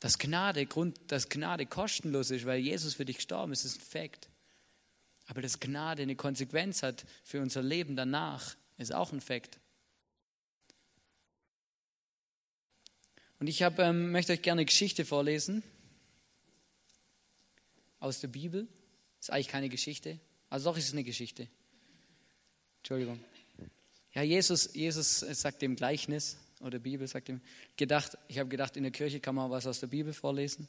Dass 0.00 0.18
Gnade, 0.18 0.66
Grund, 0.66 0.98
dass 1.06 1.30
Gnade 1.30 1.64
kostenlos 1.64 2.30
ist, 2.30 2.44
weil 2.44 2.60
Jesus 2.60 2.94
für 2.94 3.06
dich 3.06 3.16
gestorben 3.16 3.52
ist, 3.52 3.64
ist 3.64 3.78
ein 3.78 3.80
Fakt. 3.80 4.28
Aber 5.30 5.42
dass 5.42 5.60
Gnade 5.60 6.02
eine 6.02 6.16
Konsequenz 6.16 6.82
hat 6.82 7.04
für 7.22 7.40
unser 7.40 7.62
Leben 7.62 7.94
danach, 7.94 8.56
ist 8.78 8.92
auch 8.92 9.12
ein 9.12 9.20
Fakt. 9.20 9.60
Und 13.38 13.46
ich 13.46 13.62
hab, 13.62 13.78
ähm, 13.78 14.10
möchte 14.10 14.32
euch 14.32 14.42
gerne 14.42 14.62
eine 14.62 14.66
Geschichte 14.66 15.04
vorlesen 15.04 15.62
aus 18.00 18.18
der 18.18 18.26
Bibel. 18.26 18.66
Ist 19.20 19.30
eigentlich 19.30 19.46
keine 19.46 19.68
Geschichte. 19.68 20.18
Also 20.48 20.70
doch 20.70 20.76
ist 20.76 20.88
es 20.88 20.92
eine 20.94 21.04
Geschichte. 21.04 21.46
Entschuldigung. 22.78 23.22
Ja, 24.14 24.22
Jesus, 24.22 24.74
Jesus 24.74 25.20
sagt 25.20 25.62
dem 25.62 25.76
Gleichnis, 25.76 26.38
oder 26.58 26.80
Bibel 26.80 27.06
sagt 27.06 27.28
ihm, 27.28 27.40
gedacht, 27.76 28.18
ich 28.26 28.40
habe 28.40 28.48
gedacht, 28.48 28.76
in 28.76 28.82
der 28.82 28.90
Kirche 28.90 29.20
kann 29.20 29.36
man 29.36 29.48
was 29.48 29.68
aus 29.68 29.78
der 29.78 29.86
Bibel 29.86 30.12
vorlesen. 30.12 30.66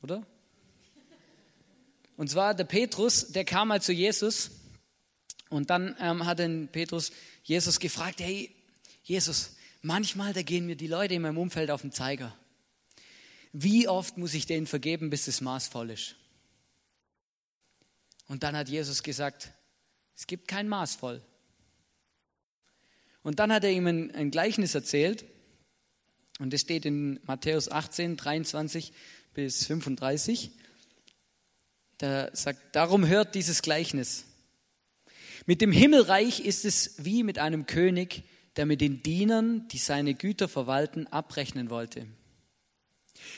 Oder? 0.00 0.24
Und 2.16 2.30
zwar 2.30 2.54
der 2.54 2.64
Petrus, 2.64 3.32
der 3.32 3.44
kam 3.44 3.68
mal 3.68 3.82
zu 3.82 3.92
Jesus 3.92 4.50
und 5.48 5.70
dann 5.70 5.96
ähm, 6.00 6.26
hat 6.26 6.38
den 6.38 6.68
Petrus 6.68 7.12
Jesus 7.42 7.80
gefragt, 7.80 8.20
hey 8.20 8.54
Jesus, 9.02 9.56
manchmal 9.82 10.32
da 10.32 10.42
gehen 10.42 10.66
mir 10.66 10.76
die 10.76 10.86
Leute 10.86 11.14
in 11.14 11.22
meinem 11.22 11.38
Umfeld 11.38 11.70
auf 11.70 11.82
den 11.82 11.92
Zeiger. 11.92 12.34
Wie 13.52 13.88
oft 13.88 14.16
muss 14.16 14.34
ich 14.34 14.46
denen 14.46 14.66
vergeben, 14.66 15.10
bis 15.10 15.28
es 15.28 15.40
maßvoll 15.40 15.90
ist? 15.90 16.16
Und 18.26 18.42
dann 18.42 18.56
hat 18.56 18.68
Jesus 18.68 19.02
gesagt, 19.02 19.52
es 20.16 20.26
gibt 20.26 20.48
kein 20.48 20.68
maßvoll. 20.68 21.22
Und 23.22 23.38
dann 23.38 23.52
hat 23.52 23.64
er 23.64 23.70
ihm 23.70 23.86
ein, 23.86 24.10
ein 24.12 24.30
Gleichnis 24.30 24.74
erzählt 24.74 25.24
und 26.38 26.52
das 26.52 26.60
steht 26.60 26.84
in 26.84 27.20
Matthäus 27.24 27.70
18, 27.70 28.16
23 28.16 28.92
bis 29.34 29.66
35 29.66 30.50
der 32.00 32.30
sagt, 32.34 32.74
darum 32.74 33.06
hört 33.06 33.34
dieses 33.34 33.62
Gleichnis. 33.62 34.24
Mit 35.46 35.60
dem 35.60 35.72
Himmelreich 35.72 36.40
ist 36.40 36.64
es 36.64 36.94
wie 37.04 37.22
mit 37.22 37.38
einem 37.38 37.66
König, 37.66 38.24
der 38.56 38.66
mit 38.66 38.80
den 38.80 39.02
Dienern, 39.02 39.68
die 39.68 39.78
seine 39.78 40.14
Güter 40.14 40.48
verwalten, 40.48 41.06
abrechnen 41.08 41.70
wollte. 41.70 42.06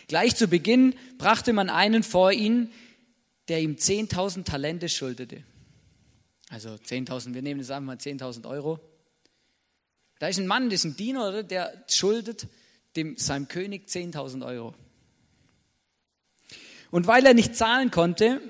Gleich 0.08 0.36
zu 0.36 0.48
Beginn 0.48 0.94
brachte 1.18 1.52
man 1.52 1.70
einen 1.70 2.02
vor 2.02 2.32
ihn, 2.32 2.70
der 3.48 3.60
ihm 3.60 3.76
10.000 3.76 4.44
Talente 4.44 4.88
schuldete. 4.88 5.42
Also 6.48 6.70
10.000, 6.70 7.34
wir 7.34 7.42
nehmen 7.42 7.60
das 7.60 7.70
einfach 7.70 7.86
mal 7.86 7.96
10.000 7.96 8.48
Euro. 8.48 8.80
Da 10.18 10.28
ist 10.28 10.38
ein 10.38 10.46
Mann, 10.46 10.70
das 10.70 10.80
ist 10.80 10.84
ein 10.84 10.96
Diener, 10.96 11.42
der 11.42 11.84
schuldet 11.88 12.46
dem, 12.94 13.16
seinem 13.16 13.48
König 13.48 13.88
10.000 13.88 14.46
Euro. 14.46 14.74
Und 16.96 17.06
weil 17.06 17.26
er 17.26 17.34
nicht 17.34 17.54
zahlen 17.54 17.90
konnte, 17.90 18.40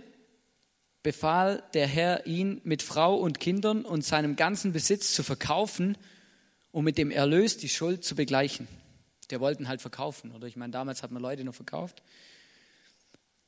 befahl 1.02 1.64
der 1.74 1.88
Herr 1.88 2.28
ihn 2.28 2.60
mit 2.62 2.80
Frau 2.80 3.16
und 3.16 3.40
Kindern 3.40 3.84
und 3.84 4.04
seinem 4.04 4.36
ganzen 4.36 4.72
Besitz 4.72 5.14
zu 5.14 5.24
verkaufen, 5.24 5.98
um 6.70 6.84
mit 6.84 6.96
dem 6.96 7.10
Erlös 7.10 7.56
die 7.56 7.68
Schuld 7.68 8.04
zu 8.04 8.14
begleichen. 8.14 8.68
Der 9.30 9.40
wollten 9.40 9.66
halt 9.66 9.80
verkaufen, 9.80 10.30
oder 10.30 10.46
ich 10.46 10.54
meine, 10.54 10.70
damals 10.70 11.02
hat 11.02 11.10
man 11.10 11.22
Leute 11.22 11.42
noch 11.42 11.56
verkauft. 11.56 12.04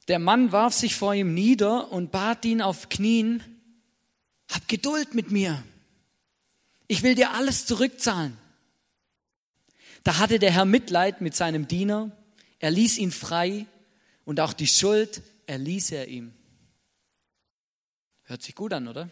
Der 0.08 0.18
Mann 0.18 0.50
warf 0.50 0.74
sich 0.74 0.96
vor 0.96 1.14
ihm 1.14 1.32
nieder 1.32 1.92
und 1.92 2.10
bat 2.10 2.44
ihn 2.44 2.60
auf 2.60 2.88
Knien, 2.88 3.40
hab 4.50 4.66
Geduld 4.66 5.14
mit 5.14 5.30
mir. 5.30 5.62
Ich 6.88 7.04
will 7.04 7.14
dir 7.14 7.34
alles 7.34 7.66
zurückzahlen. 7.66 8.36
Da 10.02 10.18
hatte 10.18 10.40
der 10.40 10.50
Herr 10.50 10.64
Mitleid 10.64 11.20
mit 11.20 11.36
seinem 11.36 11.68
Diener. 11.68 12.10
Er 12.58 12.72
ließ 12.72 12.98
ihn 12.98 13.12
frei 13.12 13.68
und 14.28 14.40
auch 14.40 14.52
die 14.52 14.66
Schuld 14.66 15.22
erließ 15.46 15.92
er 15.92 16.06
ihm. 16.06 16.34
Hört 18.24 18.42
sich 18.42 18.54
gut 18.54 18.74
an, 18.74 18.86
oder? 18.86 19.08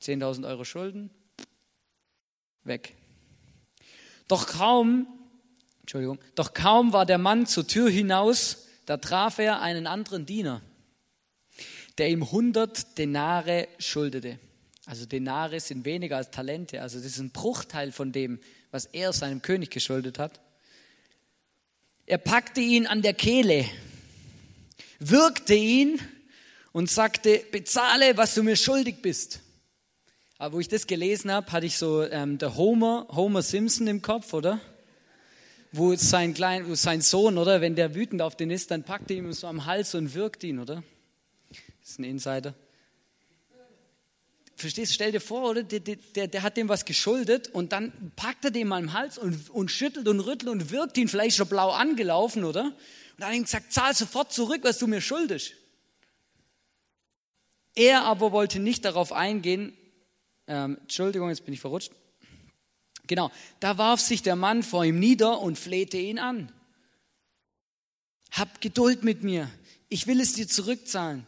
10.000 0.00 0.48
Euro 0.48 0.64
Schulden, 0.64 1.10
weg. 2.64 2.94
Doch 4.26 4.46
kaum, 4.46 5.06
Entschuldigung, 5.80 6.18
doch 6.34 6.54
kaum 6.54 6.94
war 6.94 7.04
der 7.04 7.18
Mann 7.18 7.44
zur 7.44 7.66
Tür 7.66 7.90
hinaus, 7.90 8.68
da 8.86 8.96
traf 8.96 9.38
er 9.38 9.60
einen 9.60 9.86
anderen 9.86 10.24
Diener, 10.24 10.62
der 11.98 12.08
ihm 12.08 12.22
100 12.22 12.96
Denare 12.96 13.68
schuldete. 13.78 14.38
Also 14.86 15.04
Denare 15.04 15.60
sind 15.60 15.84
weniger 15.84 16.16
als 16.16 16.30
Talente, 16.30 16.80
also 16.80 16.96
das 16.96 17.04
ist 17.04 17.18
ein 17.18 17.32
Bruchteil 17.32 17.92
von 17.92 18.12
dem, 18.12 18.40
was 18.70 18.86
er 18.86 19.12
seinem 19.12 19.42
König 19.42 19.70
geschuldet 19.70 20.18
hat. 20.18 20.40
Er 22.06 22.16
packte 22.16 22.62
ihn 22.62 22.86
an 22.86 23.02
der 23.02 23.12
Kehle, 23.12 23.66
wirkte 24.98 25.54
ihn 25.54 26.00
und 26.72 26.90
sagte, 26.90 27.42
bezahle, 27.50 28.16
was 28.16 28.34
du 28.34 28.42
mir 28.42 28.56
schuldig 28.56 28.96
bist. 29.02 29.40
Aber 30.38 30.56
wo 30.56 30.60
ich 30.60 30.68
das 30.68 30.86
gelesen 30.86 31.32
habe, 31.32 31.50
hatte 31.50 31.66
ich 31.66 31.78
so 31.78 32.02
ähm, 32.02 32.38
der 32.38 32.56
Homer, 32.56 33.06
Homer 33.10 33.42
Simpson 33.42 33.86
im 33.86 34.02
Kopf, 34.02 34.34
oder? 34.34 34.60
Wo 35.72 35.94
sein, 35.96 36.34
klein, 36.34 36.68
wo 36.68 36.74
sein 36.74 37.00
Sohn, 37.00 37.38
oder? 37.38 37.60
Wenn 37.60 37.74
der 37.74 37.94
wütend 37.94 38.20
auf 38.20 38.36
den 38.36 38.50
ist, 38.50 38.70
dann 38.70 38.82
packt 38.82 39.10
er 39.10 39.16
ihm 39.16 39.32
so 39.32 39.46
am 39.46 39.64
Hals 39.64 39.94
und 39.94 40.14
wirkt 40.14 40.44
ihn, 40.44 40.58
oder? 40.58 40.82
Das 41.80 41.90
ist 41.90 41.98
ein 41.98 42.04
Insider. 42.04 42.54
Verstehst 44.56 44.90
du? 44.92 44.94
Stell 44.94 45.12
dir 45.12 45.20
vor, 45.20 45.50
oder? 45.50 45.62
Der, 45.62 45.80
der, 45.80 46.28
der 46.28 46.42
hat 46.42 46.56
dem 46.56 46.68
was 46.68 46.84
geschuldet 46.84 47.48
und 47.48 47.72
dann 47.72 47.92
packt 48.16 48.44
er 48.44 48.50
dem 48.50 48.68
mal 48.68 48.82
am 48.82 48.92
Hals 48.94 49.18
und, 49.18 49.50
und 49.50 49.70
schüttelt 49.70 50.08
und 50.08 50.20
rüttelt 50.20 50.50
und 50.50 50.70
wirkt 50.70 50.96
ihn 50.96 51.08
vielleicht 51.08 51.36
schon 51.36 51.48
blau 51.48 51.70
angelaufen, 51.70 52.44
oder? 52.44 52.74
Und 53.16 53.22
dann 53.22 53.28
hat 53.30 53.36
ihm 53.36 53.44
gesagt, 53.44 53.72
zahl 53.72 53.94
sofort 53.94 54.32
zurück, 54.32 54.60
was 54.62 54.78
du 54.78 54.86
mir 54.86 55.00
schuldest. 55.00 55.54
Er 57.74 58.04
aber 58.04 58.30
wollte 58.32 58.58
nicht 58.58 58.84
darauf 58.84 59.12
eingehen, 59.12 59.76
ähm, 60.46 60.78
Entschuldigung, 60.82 61.30
jetzt 61.30 61.44
bin 61.44 61.54
ich 61.54 61.60
verrutscht. 61.60 61.92
Genau, 63.06 63.30
da 63.60 63.78
warf 63.78 64.00
sich 64.00 64.22
der 64.22 64.36
Mann 64.36 64.62
vor 64.62 64.84
ihm 64.84 64.98
nieder 64.98 65.40
und 65.40 65.58
flehte 65.58 65.96
ihn 65.96 66.18
an. 66.18 66.52
Hab 68.32 68.60
Geduld 68.60 69.02
mit 69.02 69.22
mir, 69.22 69.50
ich 69.88 70.06
will 70.06 70.20
es 70.20 70.34
dir 70.34 70.48
zurückzahlen. 70.48 71.26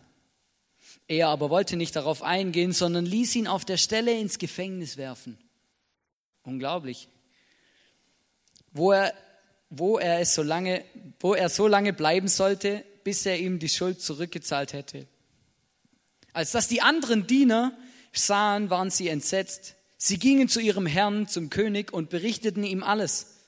Er 1.07 1.29
aber 1.29 1.49
wollte 1.49 1.77
nicht 1.77 1.97
darauf 1.97 2.23
eingehen, 2.23 2.73
sondern 2.73 3.07
ließ 3.07 3.35
ihn 3.37 3.47
auf 3.47 3.65
der 3.65 3.79
Stelle 3.79 4.19
ins 4.19 4.39
Gefängnis 4.39 4.99
werfen. 4.99 5.39
Unglaublich. 6.43 7.09
Wo 8.73 8.93
er, 8.93 9.15
wo 9.71 9.99
er, 9.99 10.21
es 10.21 10.35
so 10.35 10.43
lange, 10.43 10.85
wo 11.21 11.35
er 11.35 11.49
so 11.49 11.67
lange 11.67 11.93
bleiben 11.93 12.29
sollte, 12.29 12.85
bis 13.05 13.27
er 13.27 13.39
ihm 13.39 13.59
die 13.59 13.69
Schuld 13.69 14.01
zurückgezahlt 14.01 14.73
hätte. 14.73 15.07
Als 16.33 16.53
dass 16.53 16.69
die 16.69 16.83
anderen 16.83 17.27
Diener 17.27 17.77
sahen, 18.13 18.71
waren 18.71 18.91
sie 18.91 19.09
entsetzt. 19.09 19.75
Sie 19.97 20.19
gingen 20.19 20.49
zu 20.49 20.61
ihrem 20.61 20.87
Herrn, 20.87 21.27
zum 21.29 21.51
König, 21.51 21.93
und 21.93 22.11
berichteten 22.11 22.65
ihm 22.65 22.83
alles. 22.83 23.39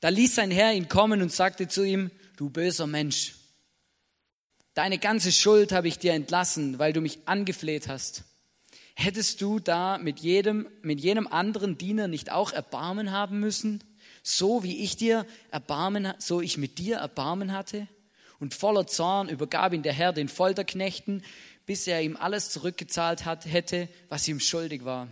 Da 0.00 0.08
ließ 0.08 0.34
sein 0.34 0.50
Herr 0.50 0.72
ihn 0.72 0.88
kommen 0.88 1.22
und 1.22 1.32
sagte 1.32 1.68
zu 1.68 1.84
ihm, 1.84 2.10
du 2.36 2.48
böser 2.48 2.86
Mensch, 2.86 3.34
deine 4.74 4.98
ganze 4.98 5.30
Schuld 5.30 5.72
habe 5.72 5.88
ich 5.88 5.98
dir 5.98 6.14
entlassen, 6.14 6.78
weil 6.78 6.92
du 6.92 7.00
mich 7.00 7.18
angefleht 7.26 7.86
hast. 7.86 8.24
Hättest 8.94 9.40
du 9.42 9.58
da 9.58 9.98
mit 9.98 10.20
jedem, 10.20 10.68
mit 10.82 11.00
jenem 11.00 11.26
anderen 11.26 11.76
Diener 11.76 12.08
nicht 12.08 12.32
auch 12.32 12.52
Erbarmen 12.52 13.12
haben 13.12 13.40
müssen? 13.40 13.84
So 14.22 14.62
wie 14.62 14.82
ich 14.82 14.96
dir 14.96 15.26
Erbarmen, 15.50 16.12
so 16.18 16.40
ich 16.40 16.58
mit 16.58 16.78
dir 16.78 16.96
Erbarmen 16.96 17.52
hatte? 17.52 17.88
Und 18.38 18.54
voller 18.54 18.86
Zorn 18.86 19.28
übergab 19.28 19.72
ihn 19.72 19.82
der 19.82 19.92
Herr 19.92 20.12
den 20.12 20.28
Folterknechten, 20.28 21.22
bis 21.66 21.86
er 21.86 22.02
ihm 22.02 22.16
alles 22.16 22.50
zurückgezahlt 22.50 23.24
hat, 23.24 23.46
hätte, 23.46 23.88
was 24.08 24.26
ihm 24.26 24.40
schuldig 24.40 24.84
war. 24.84 25.08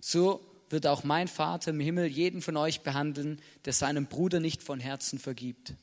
So 0.00 0.40
wird 0.70 0.86
auch 0.86 1.04
mein 1.04 1.28
Vater 1.28 1.72
im 1.72 1.80
Himmel 1.80 2.06
jeden 2.06 2.42
von 2.42 2.56
euch 2.56 2.82
behandeln, 2.82 3.42
der 3.64 3.72
seinem 3.72 4.06
Bruder 4.06 4.40
nicht 4.40 4.62
von 4.62 4.80
Herzen 4.80 5.18
vergibt. 5.18 5.74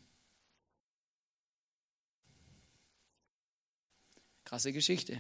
Krasse 4.45 4.71
Geschichte. 4.71 5.19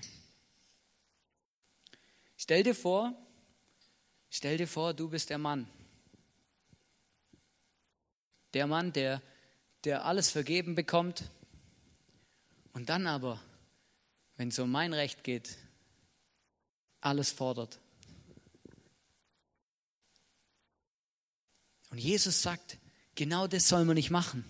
Stell 2.37 2.63
dir 2.63 2.75
vor, 2.75 3.13
stell 4.29 4.57
dir 4.57 4.67
vor, 4.67 4.93
du 4.93 5.09
bist 5.09 5.29
der 5.29 5.37
Mann. 5.37 5.67
Der 8.53 8.67
Mann, 8.67 8.93
der, 8.93 9.21
der 9.83 10.05
alles 10.05 10.29
vergeben 10.29 10.75
bekommt 10.75 11.23
und 12.73 12.89
dann 12.89 13.07
aber 13.07 13.39
wenn 14.37 14.49
es 14.49 14.59
um 14.59 14.71
mein 14.71 14.93
Recht 14.93 15.23
geht, 15.23 15.57
alles 17.01 17.31
fordert. 17.31 17.79
Und 21.89 21.97
Jesus 21.97 22.41
sagt, 22.41 22.77
genau 23.15 23.47
das 23.47 23.67
soll 23.67 23.83
man 23.85 23.95
nicht 23.95 24.11
machen. 24.11 24.45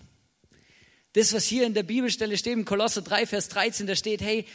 Das, 1.14 1.32
was 1.32 1.44
hier 1.44 1.66
in 1.66 1.72
der 1.74 1.82
Bibelstelle 1.82 2.36
steht, 2.36 2.52
im 2.52 2.66
Kolosser 2.66 3.00
3, 3.00 3.26
Vers 3.26 3.48
13, 3.48 3.86
da 3.86 3.96
steht, 3.96 4.20
hey, 4.20 4.46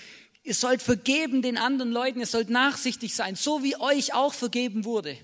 ihr 0.44 0.54
sollt 0.54 0.82
vergeben 0.82 1.42
den 1.42 1.58
anderen 1.58 1.92
Leuten, 1.92 2.20
ihr 2.20 2.28
sollt 2.28 2.50
nachsichtig 2.50 3.16
sein, 3.16 3.36
so 3.36 3.64
wie 3.64 3.76
euch 3.78 4.14
auch 4.14 4.34
vergeben 4.34 4.86
wurde. 4.86 5.18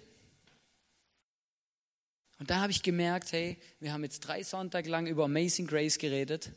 Und 2.39 2.49
da 2.49 2.62
habe 2.62 2.71
ich 2.71 2.82
gemerkt, 2.82 3.32
hey, 3.32 3.58
wir 3.80 3.93
haben 3.93 4.04
jetzt 4.04 4.21
drei 4.21 4.43
Sonntage 4.43 4.89
lang 4.89 5.08
über 5.08 5.25
Amazing 5.25 5.67
Grace 5.67 5.97
geredet, 5.97 6.52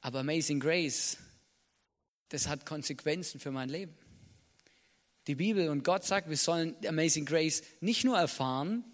aber 0.00 0.20
Amazing 0.20 0.60
Grace 0.60 1.18
das 2.28 2.46
hat 2.48 2.66
Konsequenzen 2.66 3.40
für 3.40 3.50
mein 3.50 3.68
Leben. 3.68 3.94
Die 5.26 5.34
Bibel 5.34 5.68
und 5.68 5.84
Gott 5.84 6.04
sagt, 6.04 6.28
wir 6.28 6.36
sollen 6.36 6.74
Amazing 6.86 7.26
Grace 7.26 7.62
nicht 7.80 8.04
nur 8.04 8.18
erfahren, 8.18 8.84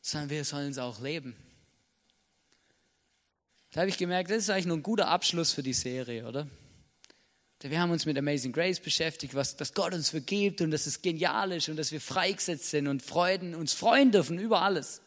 sondern 0.00 0.30
wir 0.30 0.44
sollen 0.44 0.70
es 0.70 0.78
auch 0.78 1.00
leben. 1.00 1.36
Da 3.72 3.80
habe 3.80 3.90
ich 3.90 3.98
gemerkt, 3.98 4.30
das 4.30 4.38
ist 4.38 4.50
eigentlich 4.50 4.66
nur 4.66 4.76
ein 4.76 4.82
guter 4.82 5.08
Abschluss 5.08 5.52
für 5.52 5.62
die 5.62 5.72
Serie, 5.72 6.26
oder? 6.26 6.48
Wir 7.60 7.80
haben 7.80 7.90
uns 7.90 8.04
mit 8.04 8.18
Amazing 8.18 8.52
Grace 8.52 8.78
beschäftigt, 8.78 9.34
was, 9.34 9.56
dass 9.56 9.72
Gott 9.72 9.94
uns 9.94 10.10
vergibt 10.10 10.60
und 10.60 10.70
dass 10.70 10.84
es 10.84 11.00
genial 11.00 11.50
ist 11.50 11.70
und 11.70 11.76
dass 11.76 11.92
wir 11.92 12.00
freigesetzt 12.00 12.68
sind 12.68 12.88
und 12.88 13.02
Freuden, 13.02 13.54
uns 13.54 13.72
freuen 13.72 14.12
dürfen 14.12 14.38
über 14.38 14.60
alles. 14.60 15.00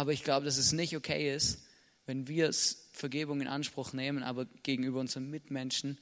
Aber 0.00 0.14
ich 0.14 0.24
glaube, 0.24 0.46
dass 0.46 0.56
es 0.56 0.72
nicht 0.72 0.96
okay 0.96 1.30
ist, 1.34 1.62
wenn 2.06 2.26
wir 2.26 2.50
Vergebung 2.94 3.42
in 3.42 3.48
Anspruch 3.48 3.92
nehmen, 3.92 4.22
aber 4.22 4.46
gegenüber 4.62 4.98
unseren 4.98 5.28
Mitmenschen 5.28 5.98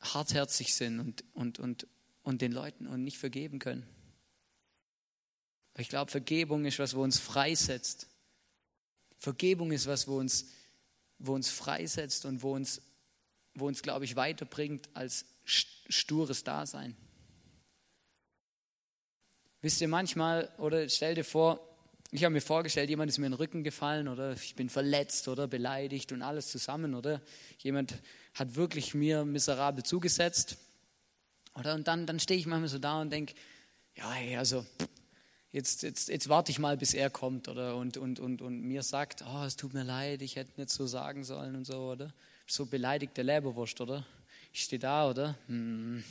hartherzig 0.00 0.74
sind 0.74 0.98
und, 0.98 1.24
und, 1.34 1.58
und, 1.58 1.86
und 2.22 2.40
den 2.40 2.52
Leuten 2.52 2.86
und 2.86 3.04
nicht 3.04 3.18
vergeben 3.18 3.58
können. 3.58 3.86
Ich 5.76 5.90
glaube, 5.90 6.10
Vergebung 6.10 6.64
ist 6.64 6.78
was, 6.78 6.96
wo 6.96 7.02
uns 7.02 7.18
freisetzt. 7.18 8.08
Vergebung 9.18 9.72
ist 9.72 9.86
was, 9.86 10.08
wo 10.08 10.16
uns, 10.16 10.46
wo 11.18 11.34
uns 11.34 11.50
freisetzt 11.50 12.24
und 12.24 12.42
wo 12.42 12.54
uns, 12.54 12.80
wo 13.52 13.66
uns, 13.66 13.82
glaube 13.82 14.06
ich, 14.06 14.16
weiterbringt 14.16 14.88
als 14.94 15.26
stures 15.44 16.44
Dasein. 16.44 16.96
Wisst 19.60 19.82
ihr 19.82 19.88
manchmal, 19.88 20.50
oder 20.56 20.88
stell 20.88 21.14
dir 21.14 21.24
vor, 21.24 21.67
ich 22.10 22.24
habe 22.24 22.32
mir 22.32 22.40
vorgestellt, 22.40 22.88
jemand 22.88 23.10
ist 23.10 23.18
mir 23.18 23.26
in 23.26 23.32
den 23.32 23.38
Rücken 23.38 23.62
gefallen 23.62 24.08
oder 24.08 24.32
ich 24.32 24.54
bin 24.54 24.70
verletzt 24.70 25.28
oder 25.28 25.46
beleidigt 25.46 26.10
und 26.12 26.22
alles 26.22 26.50
zusammen 26.50 26.94
oder 26.94 27.20
jemand 27.58 28.00
hat 28.34 28.54
wirklich 28.54 28.94
mir 28.94 29.24
miserabel 29.24 29.84
zugesetzt. 29.84 30.56
Oder 31.54 31.74
und 31.74 31.86
dann, 31.86 32.06
dann 32.06 32.18
stehe 32.18 32.40
ich 32.40 32.46
manchmal 32.46 32.68
so 32.68 32.78
da 32.78 33.00
und 33.00 33.10
denke, 33.10 33.34
ja, 33.94 34.10
hey, 34.12 34.36
also 34.36 34.64
jetzt, 35.50 35.82
jetzt, 35.82 36.08
jetzt 36.08 36.28
warte 36.30 36.50
ich 36.50 36.58
mal, 36.58 36.78
bis 36.78 36.94
er 36.94 37.10
kommt 37.10 37.48
oder 37.48 37.76
und, 37.76 37.98
und, 37.98 38.20
und, 38.20 38.40
und 38.40 38.62
mir 38.62 38.82
sagt, 38.82 39.22
oh, 39.26 39.44
es 39.44 39.56
tut 39.56 39.74
mir 39.74 39.82
leid, 39.82 40.22
ich 40.22 40.36
hätte 40.36 40.52
nicht 40.58 40.70
so 40.70 40.86
sagen 40.86 41.24
sollen 41.24 41.56
und 41.56 41.66
so, 41.66 41.90
oder? 41.90 42.14
So 42.46 42.64
beleidigte 42.64 43.20
Leberwurst, 43.20 43.80
oder? 43.82 44.06
Ich 44.54 44.64
stehe 44.64 44.80
da, 44.80 45.10
oder? 45.10 45.36
Hm. 45.46 46.02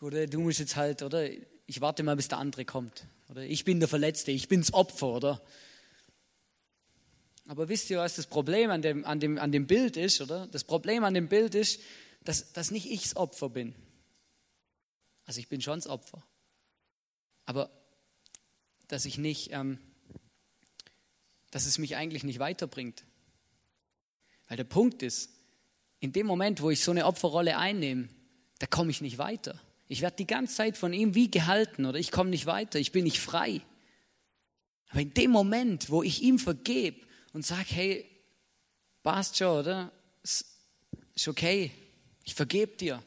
Oder 0.00 0.26
du 0.26 0.40
musst 0.40 0.60
jetzt 0.60 0.76
halt, 0.76 1.02
oder? 1.02 1.28
Ich 1.66 1.80
warte 1.80 2.02
mal, 2.02 2.16
bis 2.16 2.28
der 2.28 2.38
andere 2.38 2.64
kommt. 2.64 3.06
Oder 3.28 3.42
ich 3.42 3.64
bin 3.64 3.80
der 3.80 3.88
Verletzte, 3.88 4.30
ich 4.30 4.48
bin's 4.48 4.72
Opfer, 4.72 5.08
oder? 5.08 5.42
Aber 7.46 7.68
wisst 7.68 7.90
ihr, 7.90 7.98
was 7.98 8.16
das 8.16 8.26
Problem 8.26 8.70
an 8.70 8.82
dem, 8.82 9.04
an 9.04 9.20
dem, 9.20 9.38
an 9.38 9.52
dem 9.52 9.66
Bild 9.66 9.96
ist, 9.96 10.20
oder? 10.20 10.46
Das 10.46 10.64
Problem 10.64 11.04
an 11.04 11.14
dem 11.14 11.28
Bild 11.28 11.54
ist, 11.54 11.80
dass, 12.24 12.52
dass 12.52 12.70
nicht 12.70 12.90
ich 12.90 13.02
das 13.02 13.16
Opfer 13.16 13.50
bin. 13.50 13.74
Also 15.26 15.40
ich 15.40 15.48
bin 15.48 15.60
schon 15.60 15.78
das 15.78 15.86
Opfer. 15.86 16.22
Aber 17.46 17.70
dass 18.88 19.04
ich 19.04 19.18
nicht, 19.18 19.50
ähm, 19.52 19.78
dass 21.50 21.66
es 21.66 21.78
mich 21.78 21.96
eigentlich 21.96 22.24
nicht 22.24 22.38
weiterbringt. 22.38 23.04
Weil 24.48 24.56
der 24.56 24.64
Punkt 24.64 25.02
ist, 25.02 25.30
in 26.00 26.12
dem 26.12 26.26
Moment, 26.26 26.60
wo 26.60 26.70
ich 26.70 26.82
so 26.82 26.90
eine 26.90 27.06
Opferrolle 27.06 27.56
einnehme, 27.56 28.08
da 28.58 28.66
komme 28.66 28.90
ich 28.90 29.00
nicht 29.00 29.18
weiter. 29.18 29.60
Ich 29.88 30.00
werde 30.00 30.16
die 30.16 30.26
ganze 30.26 30.54
Zeit 30.54 30.76
von 30.76 30.92
ihm 30.92 31.14
wie 31.14 31.30
gehalten 31.30 31.84
oder 31.84 31.98
ich 31.98 32.10
komme 32.10 32.30
nicht 32.30 32.46
weiter, 32.46 32.78
ich 32.78 32.92
bin 32.92 33.04
nicht 33.04 33.20
frei. 33.20 33.60
Aber 34.88 35.00
in 35.00 35.12
dem 35.12 35.30
Moment, 35.30 35.90
wo 35.90 36.02
ich 36.02 36.22
ihm 36.22 36.38
vergebe 36.38 37.00
und 37.32 37.44
sage, 37.44 37.66
hey, 37.68 38.06
passt 39.02 39.36
schon, 39.36 39.58
oder? 39.58 39.92
Ist 40.22 41.28
okay, 41.28 41.70
ich 42.24 42.34
vergebe 42.34 42.76
dir. 42.76 43.02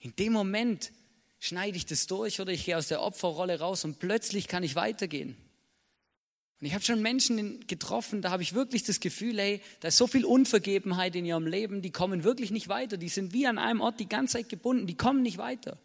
In 0.00 0.14
dem 0.16 0.32
Moment 0.32 0.92
schneide 1.40 1.76
ich 1.76 1.86
das 1.86 2.06
durch 2.06 2.40
oder 2.40 2.52
ich 2.52 2.64
gehe 2.64 2.76
aus 2.76 2.88
der 2.88 3.02
Opferrolle 3.02 3.58
raus 3.58 3.84
und 3.84 3.98
plötzlich 3.98 4.48
kann 4.48 4.62
ich 4.62 4.74
weitergehen. 4.74 5.36
Und 6.60 6.66
ich 6.66 6.74
habe 6.74 6.84
schon 6.84 7.00
Menschen 7.00 7.66
getroffen, 7.68 8.20
da 8.20 8.30
habe 8.30 8.42
ich 8.42 8.52
wirklich 8.52 8.82
das 8.82 8.98
Gefühl, 8.98 9.38
hey, 9.38 9.60
da 9.80 9.88
ist 9.88 9.96
so 9.96 10.08
viel 10.08 10.24
Unvergebenheit 10.24 11.14
in 11.14 11.24
ihrem 11.24 11.46
Leben, 11.46 11.82
die 11.82 11.92
kommen 11.92 12.24
wirklich 12.24 12.50
nicht 12.50 12.68
weiter. 12.68 12.96
Die 12.96 13.08
sind 13.08 13.32
wie 13.32 13.46
an 13.46 13.58
einem 13.58 13.80
Ort 13.80 14.00
die 14.00 14.08
ganze 14.08 14.38
Zeit 14.38 14.48
gebunden, 14.48 14.88
die 14.88 14.96
kommen 14.96 15.22
nicht 15.22 15.38
weiter. 15.38 15.78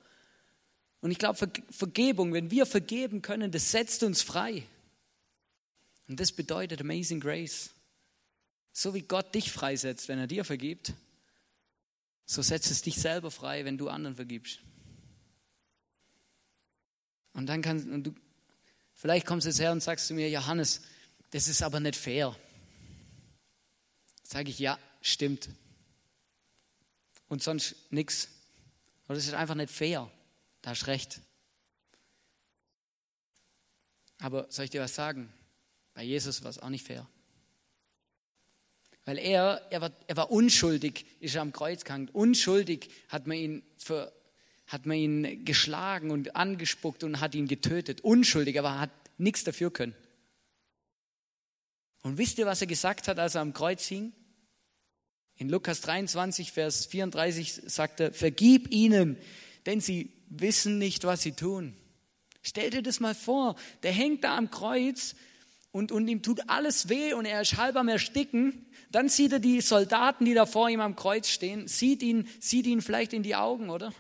Und 1.04 1.12
ich 1.12 1.18
glaube, 1.18 1.52
Vergebung, 1.70 2.32
wenn 2.32 2.50
wir 2.50 2.66
vergeben 2.66 3.22
können, 3.22 3.52
das 3.52 3.72
setzt 3.72 4.04
uns 4.04 4.22
frei. 4.22 4.64
Und 6.08 6.18
das 6.18 6.32
bedeutet 6.32 6.80
Amazing 6.80 7.20
Grace. 7.20 7.72
So 8.72 8.94
wie 8.94 9.02
Gott 9.02 9.36
dich 9.36 9.52
freisetzt, 9.52 10.08
wenn 10.08 10.18
er 10.18 10.28
dir 10.28 10.46
vergibt, 10.46 10.94
so 12.26 12.42
setzt 12.42 12.72
es 12.72 12.84
dich 12.84 12.96
selber 12.96 13.32
frei, 13.32 13.66
wenn 13.66 13.78
du 13.78 13.90
anderen 13.90 14.16
vergibst. 14.16 14.60
Und 17.34 17.48
dann 17.48 17.62
kannst 17.62 17.86
und 17.86 18.06
du, 18.06 18.16
vielleicht 18.94 19.26
kommst 19.26 19.44
du 19.44 19.50
jetzt 19.50 19.60
her 19.60 19.74
und 19.74 19.84
sagst 19.84 20.08
zu 20.08 20.14
mir, 20.14 20.30
Johannes, 20.30 20.84
das 21.32 21.50
ist 21.50 21.64
aber 21.64 21.82
nicht 21.82 21.98
fair. 21.98 22.34
Sage 24.24 24.52
ich, 24.52 24.58
ja, 24.58 24.80
stimmt. 25.02 25.50
Und 27.28 27.44
sonst 27.44 27.76
nichts. 27.92 28.30
Das 29.10 29.18
ist 29.18 29.34
einfach 29.34 29.56
nicht 29.56 29.70
fair. 29.70 30.10
Da 30.64 30.72
hast 30.72 30.88
recht. 30.88 31.22
Aber 34.18 34.48
soll 34.50 34.66
ich 34.66 34.72
dir 34.72 34.82
was 34.82 34.96
sagen? 34.96 35.32
Bei 35.94 36.04
Jesus 36.04 36.42
war 36.44 36.50
es 36.50 36.58
auch 36.58 36.70
nicht 36.70 36.88
fair. 36.88 37.08
Weil 39.06 39.20
er, 39.20 39.62
er 39.70 39.82
war, 39.82 39.92
er 40.08 40.16
war 40.16 40.32
unschuldig, 40.32 41.06
ist 41.20 41.36
am 41.36 41.52
Kreuz 41.52 41.84
gehangen. 41.84 42.08
Unschuldig 42.10 42.90
hat 43.10 43.28
man 43.28 43.38
ihn 43.38 43.64
für, 43.78 44.14
hat 44.68 44.86
man 44.86 44.98
ihn 44.98 45.44
geschlagen 45.44 46.10
und 46.10 46.38
angespuckt 46.38 47.04
und 47.04 47.20
hat 47.20 47.36
ihn 47.36 47.50
getötet. 47.50 48.00
Unschuldig, 48.02 48.58
aber 48.58 48.80
hat 48.80 48.92
nichts 49.18 49.44
dafür 49.44 49.72
können. 49.72 49.96
Und 52.04 52.18
wisst 52.18 52.38
ihr, 52.38 52.46
was 52.46 52.62
er 52.62 52.68
gesagt 52.68 53.10
hat, 53.10 53.20
als 53.20 53.36
er 53.36 53.42
am 53.42 53.54
Kreuz 53.54 53.86
hing? 53.86 54.14
In 55.36 55.50
Lukas 55.50 55.82
23, 55.82 56.54
Vers 56.54 56.86
34 56.86 57.64
sagt 57.66 58.00
er, 58.00 58.14
vergib 58.14 58.72
ihnen, 58.72 59.18
denn 59.66 59.82
sie 59.82 60.14
wissen 60.40 60.78
nicht, 60.78 61.04
was 61.04 61.22
sie 61.22 61.34
tun. 61.34 61.76
Stell 62.42 62.70
dir 62.70 62.82
das 62.82 63.00
mal 63.00 63.16
vor, 63.16 63.56
der 63.84 63.92
hängt 63.92 64.24
da 64.24 64.38
am 64.38 64.52
Kreuz 64.52 65.16
und, 65.72 65.92
und 65.92 66.08
ihm 66.08 66.22
tut 66.22 66.50
alles 66.50 66.90
weh 66.90 67.14
und 67.14 67.26
er 67.26 67.42
ist 67.42 67.58
halb 67.58 67.76
am 67.76 67.88
Ersticken. 67.88 68.66
Dann 68.92 69.10
sieht 69.10 69.32
er 69.32 69.40
die 69.40 69.62
Soldaten, 69.62 70.26
die 70.26 70.34
da 70.34 70.46
vor 70.46 70.70
ihm 70.70 70.82
am 70.82 70.96
Kreuz 70.96 71.30
stehen, 71.30 71.68
sieht 71.68 72.04
ihn, 72.04 72.28
sieht 72.40 72.68
ihn 72.68 72.82
vielleicht 72.82 73.14
in 73.14 73.24
die 73.24 73.36
Augen, 73.36 73.70
oder? 73.70 73.94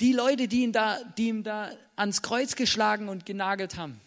Die 0.00 0.12
Leute, 0.12 0.46
die 0.46 0.62
ihn 0.62 0.72
da, 0.72 1.02
die 1.18 1.28
ihm 1.28 1.42
da 1.42 1.70
ans 1.96 2.22
Kreuz 2.22 2.54
geschlagen 2.54 3.08
und 3.08 3.26
genagelt 3.26 3.76
haben. 3.76 4.00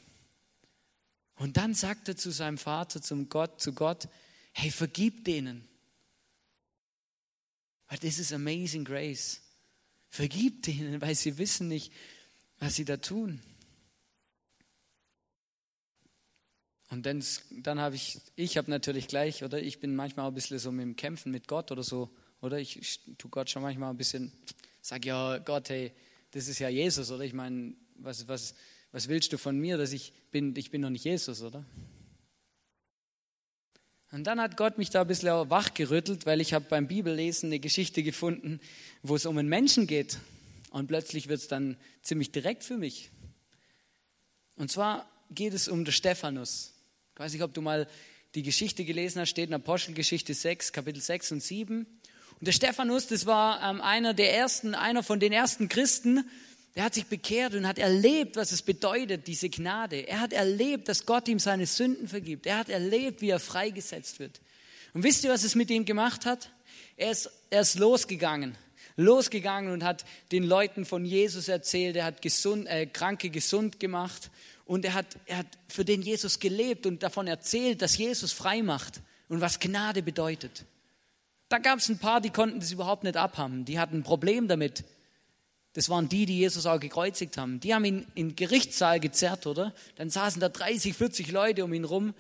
Und 1.35 1.57
dann 1.57 1.73
sagt 1.73 2.07
er 2.07 2.17
zu 2.17 2.31
seinem 2.31 2.57
Vater, 2.57 3.01
zum 3.01 3.29
Gott, 3.29 3.61
zu 3.61 3.73
Gott, 3.73 4.07
hey, 4.53 4.71
vergib 4.71 5.25
denen. 5.25 5.67
Weil 7.87 7.97
das 7.99 8.19
ist 8.19 8.33
amazing 8.33 8.85
grace. 8.85 9.41
Vergib 10.09 10.63
denen, 10.63 11.01
weil 11.01 11.15
sie 11.15 11.37
wissen 11.37 11.67
nicht, 11.67 11.93
was 12.59 12.75
sie 12.75 12.85
da 12.85 12.97
tun. 12.97 13.41
Und 16.89 17.05
dann, 17.05 17.23
dann 17.51 17.79
habe 17.79 17.95
ich, 17.95 18.19
ich 18.35 18.57
habe 18.57 18.71
natürlich 18.71 19.07
gleich, 19.07 19.43
oder 19.43 19.61
ich 19.61 19.79
bin 19.79 19.95
manchmal 19.95 20.25
auch 20.25 20.31
ein 20.31 20.35
bisschen 20.35 20.57
so 20.57 20.71
mit 20.71 20.83
dem 20.83 20.95
Kämpfen 20.95 21.31
mit 21.31 21.47
Gott 21.47 21.71
oder 21.71 21.83
so, 21.83 22.09
oder 22.41 22.59
ich, 22.59 22.77
ich 22.77 22.99
tue 23.17 23.29
Gott 23.29 23.49
schon 23.49 23.61
manchmal 23.61 23.91
ein 23.91 23.97
bisschen, 23.97 24.31
sage 24.81 25.09
ja, 25.09 25.37
Gott, 25.37 25.69
hey, 25.69 25.91
das 26.31 26.47
ist 26.47 26.59
ja 26.59 26.69
Jesus, 26.69 27.11
oder? 27.11 27.23
Ich 27.23 27.33
meine, 27.33 27.75
was, 27.95 28.27
was, 28.27 28.55
was 28.91 29.07
willst 29.07 29.31
du 29.33 29.37
von 29.37 29.59
mir, 29.59 29.77
dass 29.77 29.91
ich 29.91 30.13
bin, 30.31 30.55
ich 30.55 30.71
bin 30.71 30.81
noch 30.81 30.89
nicht 30.89 31.05
Jesus, 31.05 31.43
oder? 31.43 31.63
Und 34.11 34.23
dann 34.25 34.41
hat 34.41 34.57
Gott 34.57 34.77
mich 34.79 34.89
da 34.89 35.01
ein 35.01 35.07
bisschen 35.07 35.49
wachgerüttelt, 35.49 36.25
weil 36.25 36.41
ich 36.41 36.53
habe 36.53 36.65
beim 36.67 36.87
Bibellesen 36.87 37.49
eine 37.49 37.59
Geschichte 37.59 38.01
gefunden, 38.01 38.59
wo 39.03 39.15
es 39.15 39.25
um 39.25 39.37
einen 39.37 39.49
Menschen 39.49 39.85
geht. 39.85 40.17
Und 40.71 40.87
plötzlich 40.87 41.27
wird 41.27 41.41
es 41.41 41.47
dann 41.47 41.77
ziemlich 42.01 42.31
direkt 42.31 42.63
für 42.63 42.77
mich. 42.77 43.11
Und 44.55 44.71
zwar 44.71 45.07
geht 45.29 45.53
es 45.53 45.67
um 45.67 45.85
den 45.85 45.91
Stephanus. 45.91 46.73
Ich 47.13 47.19
weiß 47.19 47.33
nicht, 47.33 47.43
ob 47.43 47.53
du 47.53 47.61
mal 47.61 47.87
die 48.35 48.43
Geschichte 48.43 48.83
gelesen 48.83 49.21
hast, 49.21 49.29
steht 49.29 49.49
in 49.49 49.55
Apostelgeschichte 49.55 50.33
6, 50.33 50.73
Kapitel 50.73 51.01
6 51.01 51.33
und 51.33 51.43
7. 51.43 51.85
Und 52.39 52.47
der 52.47 52.51
Stephanus, 52.51 53.07
das 53.07 53.25
war 53.25 53.61
ähm, 53.69 53.81
einer 53.81 54.13
der 54.13 54.35
ersten, 54.35 54.73
einer 54.73 55.03
von 55.03 55.19
den 55.19 55.33
ersten 55.33 55.69
Christen, 55.69 56.27
der 56.75 56.84
hat 56.84 56.93
sich 56.93 57.05
bekehrt 57.05 57.55
und 57.55 57.67
hat 57.67 57.79
erlebt, 57.79 58.36
was 58.36 58.51
es 58.51 58.62
bedeutet, 58.62 59.27
diese 59.27 59.49
Gnade. 59.49 60.08
Er 60.08 60.19
hat 60.19 60.34
erlebt, 60.34 60.88
dass 60.88 61.05
Gott 61.05 61.27
ihm 61.27 61.39
seine 61.39 61.65
Sünden 61.65 62.08
vergibt. 62.08 62.45
Er 62.45 62.58
hat 62.58 62.69
erlebt, 62.69 63.21
wie 63.21 63.29
er 63.29 63.39
freigesetzt 63.39 64.19
wird. 64.19 64.39
Und 64.93 65.03
wisst 65.03 65.23
ihr, 65.23 65.29
was 65.29 65.43
es 65.43 65.55
mit 65.55 65.69
ihm 65.71 65.86
gemacht 65.86 66.25
hat? 66.25 66.51
Er 66.95 67.12
ist, 67.12 67.29
er 67.49 67.62
ist 67.62 67.79
losgegangen. 67.79 68.55
Losgegangen 68.95 69.71
und 69.71 69.84
hat 69.84 70.05
den 70.32 70.43
Leuten 70.43 70.86
von 70.86 71.05
Jesus 71.05 71.47
erzählt. 71.47 71.95
Er 71.95 72.05
hat 72.05 72.21
gesund, 72.21 72.67
äh, 72.67 72.86
Kranke 72.86 73.29
gesund 73.29 73.79
gemacht. 73.79 74.29
Und 74.65 74.86
er 74.86 74.93
hat, 74.93 75.08
er 75.25 75.38
hat 75.38 75.47
für 75.67 75.86
den 75.86 76.01
Jesus 76.01 76.39
gelebt 76.39 76.86
und 76.86 77.01
davon 77.01 77.25
erzählt, 77.25 77.82
dass 77.82 77.97
Jesus 77.97 78.32
frei 78.32 78.62
macht 78.62 79.01
und 79.27 79.41
was 79.41 79.60
Gnade 79.60 80.03
bedeutet. 80.03 80.65
Da 81.47 81.58
gab 81.58 81.79
es 81.79 81.89
ein 81.89 81.97
paar, 81.97 82.21
die 82.21 82.29
konnten 82.29 82.60
das 82.60 82.71
überhaupt 82.71 83.03
nicht 83.03 83.17
abhaben. 83.17 83.65
Die 83.65 83.79
hatten 83.79 83.97
ein 83.97 84.03
Problem 84.03 84.47
damit, 84.47 84.84
das 85.73 85.89
waren 85.89 86.10
die, 86.10 86.25
die 86.25 86.39
Jesus 86.39 86.65
auch 86.65 86.79
gekreuzigt 86.79 87.38
haben. 87.38 87.60
Die 87.60 87.73
haben 87.73 87.86
ihn 87.86 88.08
in 88.15 88.29
den 88.29 88.36
Gerichtssaal 88.36 88.99
gezerrt, 88.99 89.45
oder? 89.45 89.73
Dann 89.95 90.10
saßen 90.10 90.41
da 90.41 90.49
30, 90.49 90.95
40 90.95 91.32
Leute 91.32 91.63
um 91.63 91.73
ihn 91.73 91.84
rum, 91.84 92.13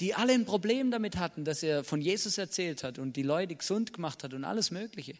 die 0.00 0.14
alle 0.14 0.32
ein 0.32 0.44
Problem 0.44 0.90
damit 0.90 1.16
hatten, 1.16 1.44
dass 1.44 1.62
er 1.62 1.84
von 1.84 2.00
Jesus 2.00 2.38
erzählt 2.38 2.84
hat 2.84 2.98
und 2.98 3.16
die 3.16 3.22
Leute 3.22 3.56
gesund 3.56 3.92
gemacht 3.92 4.24
hat 4.24 4.34
und 4.34 4.44
alles 4.44 4.70
Mögliche. 4.70 5.14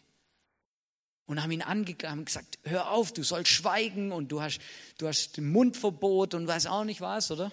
Und 1.27 1.43
haben 1.43 1.51
ihn 1.51 1.63
angeklagt, 1.63 2.11
haben 2.11 2.25
gesagt, 2.25 2.59
hör 2.65 2.91
auf, 2.91 3.13
du 3.13 3.23
sollst 3.23 3.51
schweigen 3.51 4.13
und 4.13 4.31
du 4.31 4.43
hast, 4.43 4.61
du 4.99 5.07
hast 5.07 5.39
Mundverbot 5.39 6.35
und 6.35 6.47
weiß 6.47 6.67
auch 6.67 6.85
nicht 6.85 7.01
was, 7.01 7.31
oder? 7.31 7.53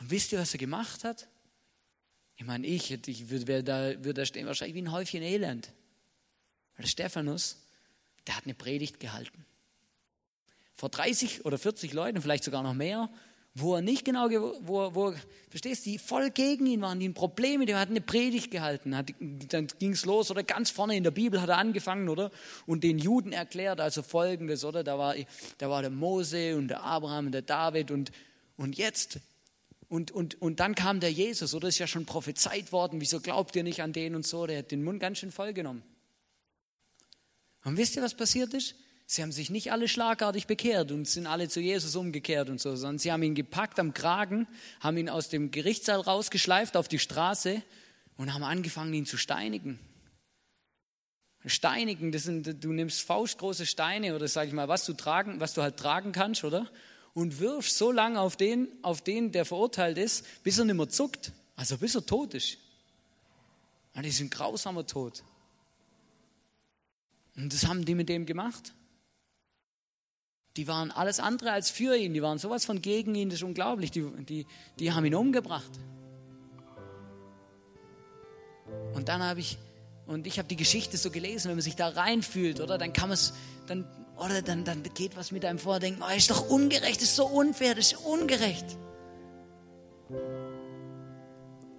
Und 0.00 0.10
wisst 0.10 0.32
ihr, 0.32 0.38
was 0.38 0.52
er 0.52 0.58
gemacht 0.58 1.04
hat? 1.04 1.28
Ich 2.36 2.44
meine, 2.44 2.66
ich, 2.66 2.90
ich 2.90 3.30
würde 3.30 3.62
da, 3.62 4.04
würd 4.04 4.18
da 4.18 4.26
stehen 4.26 4.46
wahrscheinlich 4.46 4.74
wie 4.74 4.82
ein 4.82 4.92
Häufchen 4.92 5.22
Elend. 5.22 5.72
Der 6.76 6.86
Stephanus, 6.86 7.56
der 8.26 8.36
hat 8.36 8.44
eine 8.44 8.54
Predigt 8.54 9.00
gehalten. 9.00 9.44
Vor 10.74 10.90
30 10.90 11.44
oder 11.44 11.58
40 11.58 11.92
Leuten, 11.92 12.20
vielleicht 12.20 12.44
sogar 12.44 12.62
noch 12.62 12.74
mehr, 12.74 13.08
wo 13.58 13.74
er 13.74 13.80
nicht 13.80 14.04
genau, 14.04 14.28
wo, 14.30 14.94
wo 14.94 15.14
verstehst 15.48 15.86
du, 15.86 15.90
die 15.90 15.98
voll 15.98 16.30
gegen 16.30 16.66
ihn 16.66 16.82
waren, 16.82 17.00
die 17.00 17.08
Probleme, 17.08 17.64
der 17.64 17.78
hat 17.78 17.88
eine 17.88 18.02
Predigt 18.02 18.50
gehalten, 18.50 18.94
hat, 18.94 19.14
dann 19.18 19.68
ging 19.78 19.92
es 19.92 20.04
los, 20.04 20.30
oder 20.30 20.42
ganz 20.42 20.68
vorne 20.68 20.94
in 20.94 21.02
der 21.02 21.10
Bibel 21.10 21.40
hat 21.40 21.48
er 21.48 21.56
angefangen, 21.56 22.10
oder? 22.10 22.30
Und 22.66 22.84
den 22.84 22.98
Juden 22.98 23.32
erklärt, 23.32 23.80
also 23.80 24.02
folgendes, 24.02 24.62
oder? 24.62 24.84
Da 24.84 24.98
war, 24.98 25.14
da 25.56 25.70
war 25.70 25.80
der 25.80 25.90
Mose 25.90 26.54
und 26.56 26.68
der 26.68 26.82
Abraham 26.82 27.26
und 27.26 27.32
der 27.32 27.42
David 27.42 27.90
und, 27.90 28.12
und 28.58 28.76
jetzt, 28.76 29.20
und, 29.88 30.10
und, 30.10 30.40
und 30.42 30.60
dann 30.60 30.74
kam 30.74 31.00
der 31.00 31.10
Jesus, 31.10 31.54
oder? 31.54 31.68
Ist 31.68 31.78
ja 31.78 31.86
schon 31.86 32.04
prophezeit 32.04 32.72
worden, 32.72 33.00
wieso 33.00 33.20
glaubt 33.20 33.56
ihr 33.56 33.62
nicht 33.62 33.80
an 33.80 33.94
den 33.94 34.14
und 34.14 34.26
so? 34.26 34.46
Der 34.46 34.58
hat 34.58 34.70
den 34.70 34.84
Mund 34.84 35.00
ganz 35.00 35.18
schön 35.18 35.32
voll 35.32 35.54
genommen. 35.54 35.82
Und 37.66 37.78
wisst 37.78 37.96
ihr, 37.96 38.02
was 38.02 38.14
passiert 38.14 38.54
ist? 38.54 38.76
Sie 39.06 39.22
haben 39.22 39.32
sich 39.32 39.50
nicht 39.50 39.72
alle 39.72 39.88
schlagartig 39.88 40.46
bekehrt 40.46 40.92
und 40.92 41.08
sind 41.08 41.26
alle 41.26 41.48
zu 41.48 41.58
Jesus 41.58 41.96
umgekehrt 41.96 42.48
und 42.48 42.60
so, 42.60 42.76
sondern 42.76 43.00
sie 43.00 43.10
haben 43.10 43.24
ihn 43.24 43.34
gepackt 43.34 43.80
am 43.80 43.92
Kragen, 43.92 44.46
haben 44.78 44.96
ihn 44.96 45.08
aus 45.08 45.30
dem 45.30 45.50
Gerichtssaal 45.50 46.00
rausgeschleift 46.00 46.76
auf 46.76 46.86
die 46.86 47.00
Straße 47.00 47.60
und 48.18 48.32
haben 48.32 48.44
angefangen, 48.44 48.94
ihn 48.94 49.04
zu 49.04 49.16
steinigen. 49.16 49.80
Steinigen, 51.44 52.12
das 52.12 52.22
sind, 52.22 52.62
du 52.62 52.72
nimmst 52.72 53.02
faustgroße 53.02 53.66
Steine 53.66 54.14
oder 54.14 54.28
sag 54.28 54.46
ich 54.46 54.54
mal, 54.54 54.68
was 54.68 54.84
du 54.84 54.92
tragen, 54.92 55.40
was 55.40 55.52
du 55.52 55.62
halt 55.62 55.76
tragen 55.76 56.12
kannst, 56.12 56.44
oder? 56.44 56.70
Und 57.14 57.40
wirfst 57.40 57.76
so 57.76 57.90
lange 57.90 58.20
auf 58.20 58.36
den, 58.36 58.68
auf 58.82 59.02
den, 59.02 59.32
der 59.32 59.44
verurteilt 59.44 59.98
ist, 59.98 60.24
bis 60.44 60.58
er 60.58 60.66
nicht 60.66 60.76
mehr 60.76 60.88
zuckt, 60.88 61.32
also 61.56 61.78
bis 61.78 61.96
er 61.96 62.06
tot 62.06 62.34
ist. 62.34 62.58
Und 63.94 64.06
das 64.06 64.12
ist 64.14 64.20
ein 64.20 64.30
grausamer 64.30 64.86
Tod. 64.86 65.24
Und 67.36 67.52
das 67.52 67.66
haben 67.66 67.84
die 67.84 67.94
mit 67.94 68.08
dem 68.08 68.26
gemacht. 68.26 68.74
Die 70.56 70.66
waren 70.66 70.90
alles 70.90 71.20
andere 71.20 71.52
als 71.52 71.68
für 71.68 71.96
ihn, 71.96 72.14
die 72.14 72.22
waren 72.22 72.38
sowas 72.38 72.64
von 72.64 72.80
gegen 72.80 73.14
ihn, 73.14 73.28
das 73.28 73.40
ist 73.40 73.42
unglaublich. 73.42 73.90
Die, 73.90 74.02
die, 74.24 74.46
die 74.78 74.92
haben 74.92 75.04
ihn 75.04 75.14
umgebracht. 75.14 75.70
Und 78.94 79.08
dann 79.08 79.22
habe 79.22 79.40
ich, 79.40 79.58
und 80.06 80.26
ich 80.26 80.38
habe 80.38 80.48
die 80.48 80.56
Geschichte 80.56 80.96
so 80.96 81.10
gelesen, 81.10 81.48
wenn 81.48 81.56
man 81.56 81.62
sich 81.62 81.76
da 81.76 81.88
reinfühlt, 81.88 82.60
oder 82.60 82.78
dann 82.78 82.94
kann 82.94 83.10
man 83.10 83.14
es, 83.14 83.34
dann, 83.66 83.84
oder 84.16 84.40
dann, 84.40 84.64
dann 84.64 84.82
geht 84.94 85.14
was 85.14 85.30
mit 85.30 85.44
einem 85.44 85.58
vor, 85.58 85.78
denkt, 85.78 86.00
oh, 86.02 86.16
ist 86.16 86.30
doch 86.30 86.48
ungerecht, 86.48 87.02
ist 87.02 87.16
so 87.16 87.26
unfair, 87.26 87.74
das 87.74 87.92
ist 87.92 88.00
ungerecht. 88.00 88.78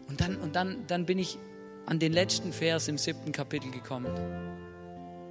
Und 0.07 0.21
dann, 0.21 0.35
und 0.37 0.55
dann, 0.55 0.85
dann 0.85 1.07
bin 1.07 1.17
ich 1.17 1.39
an 1.87 1.97
den 1.97 2.13
letzten 2.13 2.53
Vers 2.53 2.87
im 2.87 2.99
siebten 2.99 3.31
Kapitel 3.31 3.71
gekommen 3.71 4.66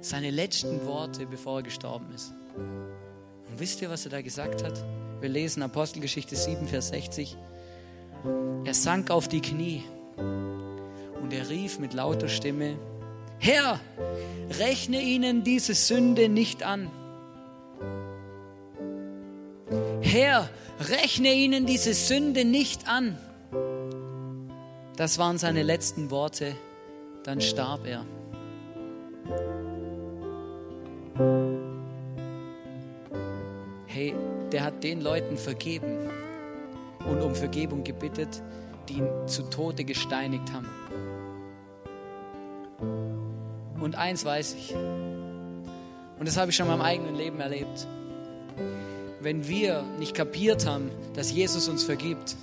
seine 0.09 0.31
letzten 0.31 0.85
Worte, 0.85 1.25
bevor 1.25 1.59
er 1.59 1.63
gestorben 1.63 2.07
ist. 2.13 2.33
Und 2.55 3.59
wisst 3.59 3.81
ihr, 3.81 3.89
was 3.89 4.05
er 4.05 4.11
da 4.11 4.21
gesagt 4.21 4.63
hat? 4.63 4.83
Wir 5.19 5.29
lesen 5.29 5.63
Apostelgeschichte 5.63 6.35
7, 6.35 6.67
Vers 6.67 6.89
60. 6.89 7.35
Er 8.65 8.73
sank 8.73 9.11
auf 9.11 9.27
die 9.27 9.41
Knie 9.41 9.83
und 10.15 11.33
er 11.33 11.49
rief 11.49 11.79
mit 11.79 11.93
lauter 11.93 12.27
Stimme, 12.27 12.77
Herr, 13.39 13.79
rechne 14.59 15.01
ihnen 15.01 15.43
diese 15.43 15.73
Sünde 15.73 16.29
nicht 16.29 16.63
an. 16.63 16.89
Herr, 20.01 20.49
rechne 20.79 21.33
ihnen 21.33 21.65
diese 21.65 21.93
Sünde 21.93 22.45
nicht 22.45 22.87
an. 22.87 23.17
Das 24.95 25.17
waren 25.19 25.37
seine 25.37 25.63
letzten 25.63 26.09
Worte. 26.09 26.55
Dann 27.23 27.41
starb 27.41 27.85
er. 27.85 28.05
Hey, 33.97 34.13
der 34.51 34.63
hat 34.63 34.83
den 34.83 35.01
Leuten 35.01 35.37
vergeben 35.37 36.07
und 37.09 37.19
um 37.19 37.33
Vergebung 37.33 37.83
gebittet, 37.83 38.43
die 38.87 38.97
ihn 38.99 39.07
zu 39.25 39.41
Tode 39.49 39.85
gesteinigt 39.85 40.53
haben. 40.53 40.69
Und 43.81 43.95
eins 43.95 44.23
weiß 44.23 44.53
ich, 44.53 44.75
und 44.75 46.27
das 46.27 46.37
habe 46.37 46.51
ich 46.51 46.55
schon 46.55 46.67
in 46.67 46.73
meinem 46.73 46.83
eigenen 46.83 47.15
Leben 47.15 47.39
erlebt, 47.39 47.87
wenn 49.19 49.47
wir 49.47 49.81
nicht 49.97 50.13
kapiert 50.13 50.67
haben, 50.67 50.91
dass 51.15 51.31
Jesus 51.31 51.67
uns 51.67 51.83
vergibt, 51.83 52.35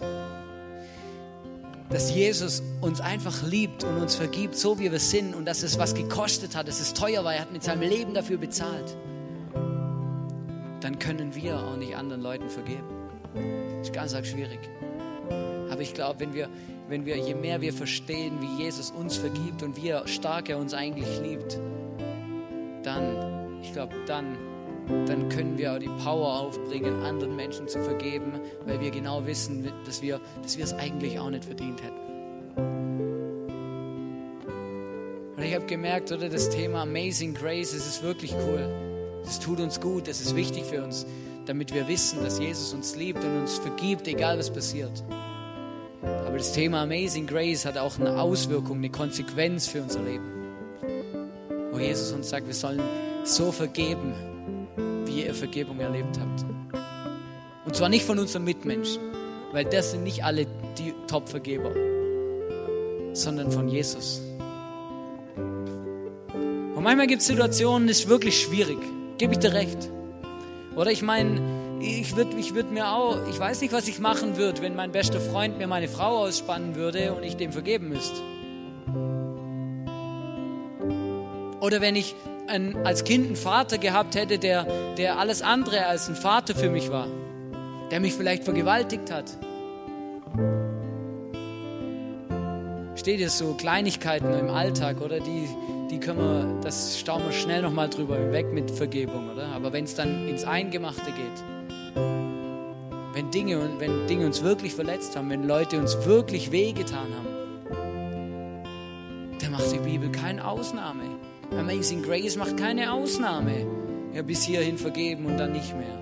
dass 1.89 2.13
Jesus 2.13 2.65
uns 2.81 3.01
einfach 3.01 3.45
liebt 3.45 3.85
und 3.85 3.99
uns 3.99 4.17
vergibt, 4.17 4.57
so 4.57 4.81
wie 4.81 4.91
wir 4.91 4.99
sind 4.99 5.37
und 5.37 5.45
dass 5.45 5.63
es 5.63 5.79
was 5.79 5.95
gekostet 5.95 6.57
hat, 6.57 6.67
dass 6.67 6.81
es 6.81 6.95
teuer 6.95 7.23
war, 7.23 7.33
er 7.33 7.43
hat 7.43 7.53
mit 7.53 7.63
seinem 7.63 7.89
Leben 7.89 8.13
dafür 8.13 8.39
bezahlt, 8.39 8.97
dann 10.85 10.99
können 10.99 11.35
wir 11.35 11.59
auch 11.59 11.77
nicht 11.77 11.97
anderen 11.97 12.21
Leuten 12.21 12.51
vergeben. 12.51 12.85
Das 13.79 13.89
ist 13.89 13.95
ganz 13.95 14.15
arg 14.15 14.27
schwierig. 14.27 14.59
Aber 15.71 15.81
ich 15.81 15.95
glaube, 15.95 16.21
wenn 16.21 16.35
wir, 16.35 16.51
wenn 16.89 17.07
wir, 17.07 17.17
je 17.17 17.35
mehr 17.35 17.63
wir 17.63 17.73
verstehen, 17.73 18.35
wie 18.43 18.63
Jesus 18.63 18.91
uns 18.91 19.17
vergibt 19.17 19.63
und 19.63 19.83
wie 19.83 19.95
stark 20.05 20.51
er 20.51 20.59
uns 20.59 20.75
eigentlich 20.75 21.09
liebt, 21.23 21.59
dann, 22.83 23.59
ich 23.63 23.73
glaube, 23.73 23.95
dann, 24.07 24.37
dann 25.07 25.31
können 25.31 25.57
wir 25.57 25.73
auch 25.73 25.79
die 25.79 25.89
Power 26.05 26.41
aufbringen, 26.41 27.03
anderen 27.03 27.35
Menschen 27.35 27.67
zu 27.67 27.83
vergeben, 27.83 28.35
weil 28.67 28.79
wir 28.83 28.91
genau 28.91 29.25
wissen, 29.25 29.67
dass 29.87 30.03
wir, 30.03 30.21
dass 30.43 30.59
wir 30.59 30.65
es 30.65 30.75
eigentlich 30.75 31.19
auch 31.19 31.31
nicht 31.31 31.47
verdient 31.47 31.83
hätten. 31.83 32.05
Und 35.35 35.43
ich 35.43 35.55
habe 35.55 35.65
gemerkt, 35.65 36.13
oder 36.13 36.29
das 36.29 36.51
Thema 36.51 36.83
Amazing 36.83 37.33
Grace, 37.33 37.73
es 37.73 37.87
ist 37.87 38.03
wirklich 38.03 38.35
cool. 38.35 38.84
Es 39.27 39.41
tut 39.41 39.61
uns 39.61 39.81
gut, 39.81 40.09
es 40.09 40.21
ist 40.21 40.37
wichtig 40.37 40.65
für 40.65 40.83
uns, 40.83 41.07
damit 41.47 41.73
wir 41.73 41.89
wissen, 41.89 42.23
dass 42.23 42.39
Jesus 42.39 42.73
uns 42.75 42.97
liebt 42.97 43.23
und 43.25 43.41
uns 43.41 43.59
vergibt, 43.59 44.07
egal 44.07 44.39
was 44.39 44.53
passiert. 44.53 45.03
Aber 46.03 46.37
das 46.37 46.53
Thema 46.53 46.83
Amazing 46.83 47.27
Grace 47.27 47.65
hat 47.65 47.79
auch 47.79 47.99
eine 47.99 48.21
Auswirkung, 48.21 48.79
eine 48.79 48.91
Konsequenz 48.91 49.67
für 49.67 49.83
unser 49.83 50.03
Leben. 50.03 50.25
Wo 51.73 51.79
Jesus 51.79 52.13
uns 52.13 52.29
sagt, 52.29 52.47
wir 52.47 52.55
sollen 52.55 52.83
so 53.25 53.51
vergeben, 53.53 54.15
wie 55.07 55.25
ihr 55.25 55.35
Vergebung 55.35 55.81
erlebt 55.81 56.19
habt. 56.21 56.45
Und 57.65 57.75
zwar 57.75 57.89
nicht 57.89 58.05
von 58.05 58.19
unseren 58.19 58.45
Mitmenschen, 58.45 59.01
weil 59.53 59.65
das 59.65 59.93
sind 59.93 60.05
nicht 60.05 60.25
alle 60.25 60.47
die 60.79 60.93
Top-Vergeber, 61.07 61.73
sondern 63.15 63.51
von 63.51 63.69
Jesus. 63.69 64.21
Und 65.37 66.83
manchmal 66.83 67.07
gibt 67.07 67.23
es 67.23 67.29
Situationen, 67.29 67.89
das 67.89 68.01
ist 68.01 68.09
wirklich 68.09 68.39
schwierig, 68.39 68.79
gebe 69.19 69.33
ich 69.33 69.39
dir 69.39 69.53
recht. 69.53 69.91
Oder 70.77 70.91
ich 70.91 71.03
meine, 71.03 71.41
ich 71.81 72.17
würde 72.17 72.37
ich 72.37 72.55
würd 72.55 72.71
mir 72.71 72.89
auch, 72.89 73.19
ich 73.29 73.39
weiß 73.39 73.61
nicht, 73.61 73.73
was 73.73 73.89
ich 73.89 73.99
machen 73.99 74.37
würde, 74.37 74.63
wenn 74.63 74.75
mein 74.75 74.93
bester 74.93 75.21
Freund 75.21 75.59
mir 75.59 75.67
meine 75.67 75.89
Frau 75.89 76.19
ausspannen 76.19 76.75
würde 76.75 77.15
und 77.15 77.23
ich 77.23 77.37
dem 77.37 77.53
vergeben 77.53 77.89
müsste. 77.89 78.21
Oder 81.61 81.81
wenn 81.81 81.97
ich 81.97 82.15
ein, 82.47 82.85
als 82.85 83.05
Kind 83.05 83.27
einen 83.27 83.37
Vater 83.37 83.79
gehabt 83.79 84.15
hätte, 84.15 84.39
der, 84.39 84.67
der 84.97 85.19
alles 85.19 85.43
andere 85.43 85.87
als 85.87 86.09
ein 86.09 86.17
Vater 86.17 86.55
für 86.55 86.69
mich 86.69 86.91
war, 86.91 87.07
der 87.91 88.01
mich 88.01 88.15
vielleicht 88.15 88.45
vergewaltigt 88.45 89.11
hat. 89.11 89.31
Steht 92.97 93.21
ihr 93.21 93.31
so 93.31 93.55
Kleinigkeiten 93.55 94.33
im 94.35 94.51
Alltag, 94.51 95.01
oder? 95.01 95.21
Die, 95.21 95.49
die 95.95 96.01
können 96.01 96.19
wir, 96.19 96.61
das 96.61 96.99
stauen 96.99 97.23
wir 97.25 97.31
schnell 97.31 97.63
nochmal 97.63 97.89
drüber 97.89 98.33
weg 98.33 98.53
mit 98.53 98.69
Vergebung, 98.69 99.31
oder? 99.31 99.47
Aber 99.55 99.73
wenn 99.73 99.85
es 99.85 99.95
dann 99.95 100.27
ins 100.27 100.43
Eingemachte 100.43 101.13
geht, 101.13 101.95
wenn 103.15 103.31
Dinge, 103.31 103.61
wenn 103.79 104.09
Dinge 104.09 104.27
uns 104.27 104.43
wirklich 104.43 104.75
verletzt 104.75 105.15
haben, 105.15 105.31
wenn 105.31 105.47
Leute 105.47 105.79
uns 105.79 106.05
wirklich 106.05 106.51
wehgetan 106.51 107.07
haben, 107.15 107.29
dann 109.41 109.53
macht 109.53 109.71
die 109.71 109.79
Bibel 109.79 110.11
keine 110.11 110.45
Ausnahme. 110.45 111.03
Amazing 111.57 112.03
Grace 112.03 112.37
macht 112.37 112.57
keine 112.57 112.93
Ausnahme. 112.93 113.65
Ja, 114.13 114.23
bis 114.23 114.43
hierhin 114.43 114.79
vergeben 114.79 115.27
und 115.27 115.37
dann 115.39 115.53
nicht 115.53 115.77
mehr. 115.77 115.97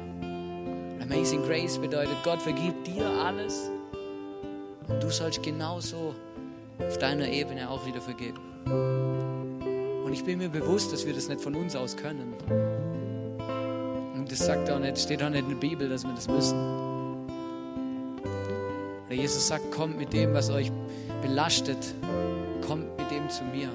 Amazing 1.03 1.43
Grace 1.43 1.77
bedeutet, 1.77 2.17
Gott 2.25 2.41
vergibt 2.41 2.87
dir 2.87 3.07
alles 3.07 3.71
und 4.89 5.03
du 5.03 5.11
sollst 5.11 5.43
genauso 5.43 6.15
auf 6.79 6.97
deiner 6.97 7.29
Ebene 7.29 7.69
auch 7.69 7.87
wieder 7.87 8.01
vergeben. 8.01 9.22
Und 10.13 10.19
ich 10.19 10.25
bin 10.27 10.41
mir 10.41 10.51
bewusst, 10.51 10.93
dass 10.93 11.07
wir 11.07 11.15
das 11.15 11.31
nicht 11.31 11.41
von 11.41 11.55
uns 11.55 11.75
aus 11.75 11.97
können. 11.97 12.35
Und 14.15 14.31
das 14.31 14.41
sagt 14.41 14.71
auch 14.71 14.79
nicht, 14.79 14.99
steht 14.99 15.23
auch 15.23 15.31
nicht 15.31 15.45
in 15.45 15.49
der 15.49 15.57
Bibel, 15.57 15.89
dass 15.89 16.05
wir 16.05 16.13
das 16.13 16.29
müssen. 16.29 16.55
Der 19.09 19.17
Jesus 19.17 19.49
sagt, 19.49 19.73
kommt 19.73 19.97
mit 19.97 20.13
dem, 20.13 20.35
was 20.35 20.51
euch 20.51 20.71
belastet, 21.23 21.95
kommt 22.61 22.95
mit 22.99 23.11
dem 23.11 23.27
zu 23.31 23.43
mir. 23.45 23.71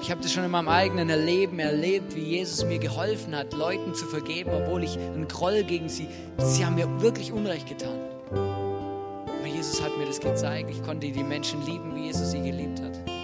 Ich 0.00 0.10
habe 0.10 0.22
das 0.22 0.32
schon 0.32 0.44
in 0.44 0.50
meinem 0.50 0.68
eigenen 0.68 1.10
Erleben 1.10 1.58
erlebt, 1.58 2.16
wie 2.16 2.38
Jesus 2.38 2.64
mir 2.64 2.78
geholfen 2.78 3.36
hat, 3.36 3.52
Leuten 3.52 3.94
zu 3.94 4.06
vergeben, 4.06 4.48
obwohl 4.54 4.82
ich 4.82 4.96
einen 4.96 5.28
Groll 5.28 5.62
gegen 5.64 5.90
sie, 5.90 6.08
sie 6.38 6.64
haben 6.64 6.76
mir 6.76 7.02
wirklich 7.02 7.34
Unrecht 7.34 7.68
getan. 7.68 7.98
Aber 8.30 9.46
Jesus 9.46 9.82
hat 9.82 9.94
mir 9.98 10.06
das 10.06 10.20
gezeigt. 10.20 10.70
Ich 10.70 10.82
konnte 10.82 11.06
die 11.06 11.22
Menschen 11.22 11.66
lieben, 11.66 11.94
wie 11.94 12.06
Jesus 12.06 12.30
sie 12.30 12.40
geliebt 12.40 12.80
hat. 12.80 13.15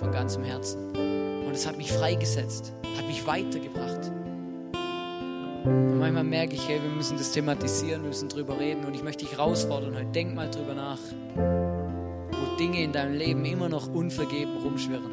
Von 0.00 0.10
ganzem 0.10 0.42
Herzen. 0.42 0.90
Und 1.46 1.52
es 1.52 1.66
hat 1.66 1.76
mich 1.76 1.92
freigesetzt, 1.92 2.72
hat 2.96 3.06
mich 3.06 3.24
weitergebracht. 3.26 4.10
Und 5.64 5.98
manchmal 5.98 6.24
merke 6.24 6.54
ich, 6.54 6.66
hey, 6.66 6.80
wir 6.82 6.90
müssen 6.90 7.18
das 7.18 7.32
thematisieren, 7.32 8.02
wir 8.02 8.08
müssen 8.08 8.30
drüber 8.30 8.58
reden 8.58 8.86
und 8.86 8.94
ich 8.94 9.02
möchte 9.02 9.26
dich 9.26 9.36
herausfordern 9.36 9.94
heute. 9.94 10.06
Denk 10.06 10.34
mal 10.34 10.50
drüber 10.50 10.74
nach, 10.74 10.98
wo 11.36 12.56
Dinge 12.56 12.82
in 12.82 12.92
deinem 12.92 13.14
Leben 13.14 13.44
immer 13.44 13.68
noch 13.68 13.92
unvergeben 13.92 14.56
rumschwirren. 14.64 15.12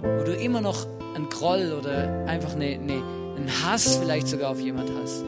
Wo 0.00 0.24
du 0.24 0.34
immer 0.36 0.60
noch 0.60 0.86
einen 1.16 1.28
Groll 1.28 1.76
oder 1.78 2.24
einfach 2.26 2.54
eine, 2.54 2.66
eine, 2.66 3.02
einen 3.36 3.50
Hass 3.64 3.96
vielleicht 3.96 4.28
sogar 4.28 4.52
auf 4.52 4.60
jemand 4.60 4.90
hast. 5.02 5.24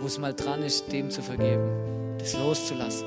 Wo 0.00 0.06
es 0.06 0.16
mal 0.18 0.32
dran 0.32 0.62
ist, 0.62 0.92
dem 0.92 1.10
zu 1.10 1.22
vergeben, 1.22 2.16
das 2.18 2.34
loszulassen. 2.34 3.06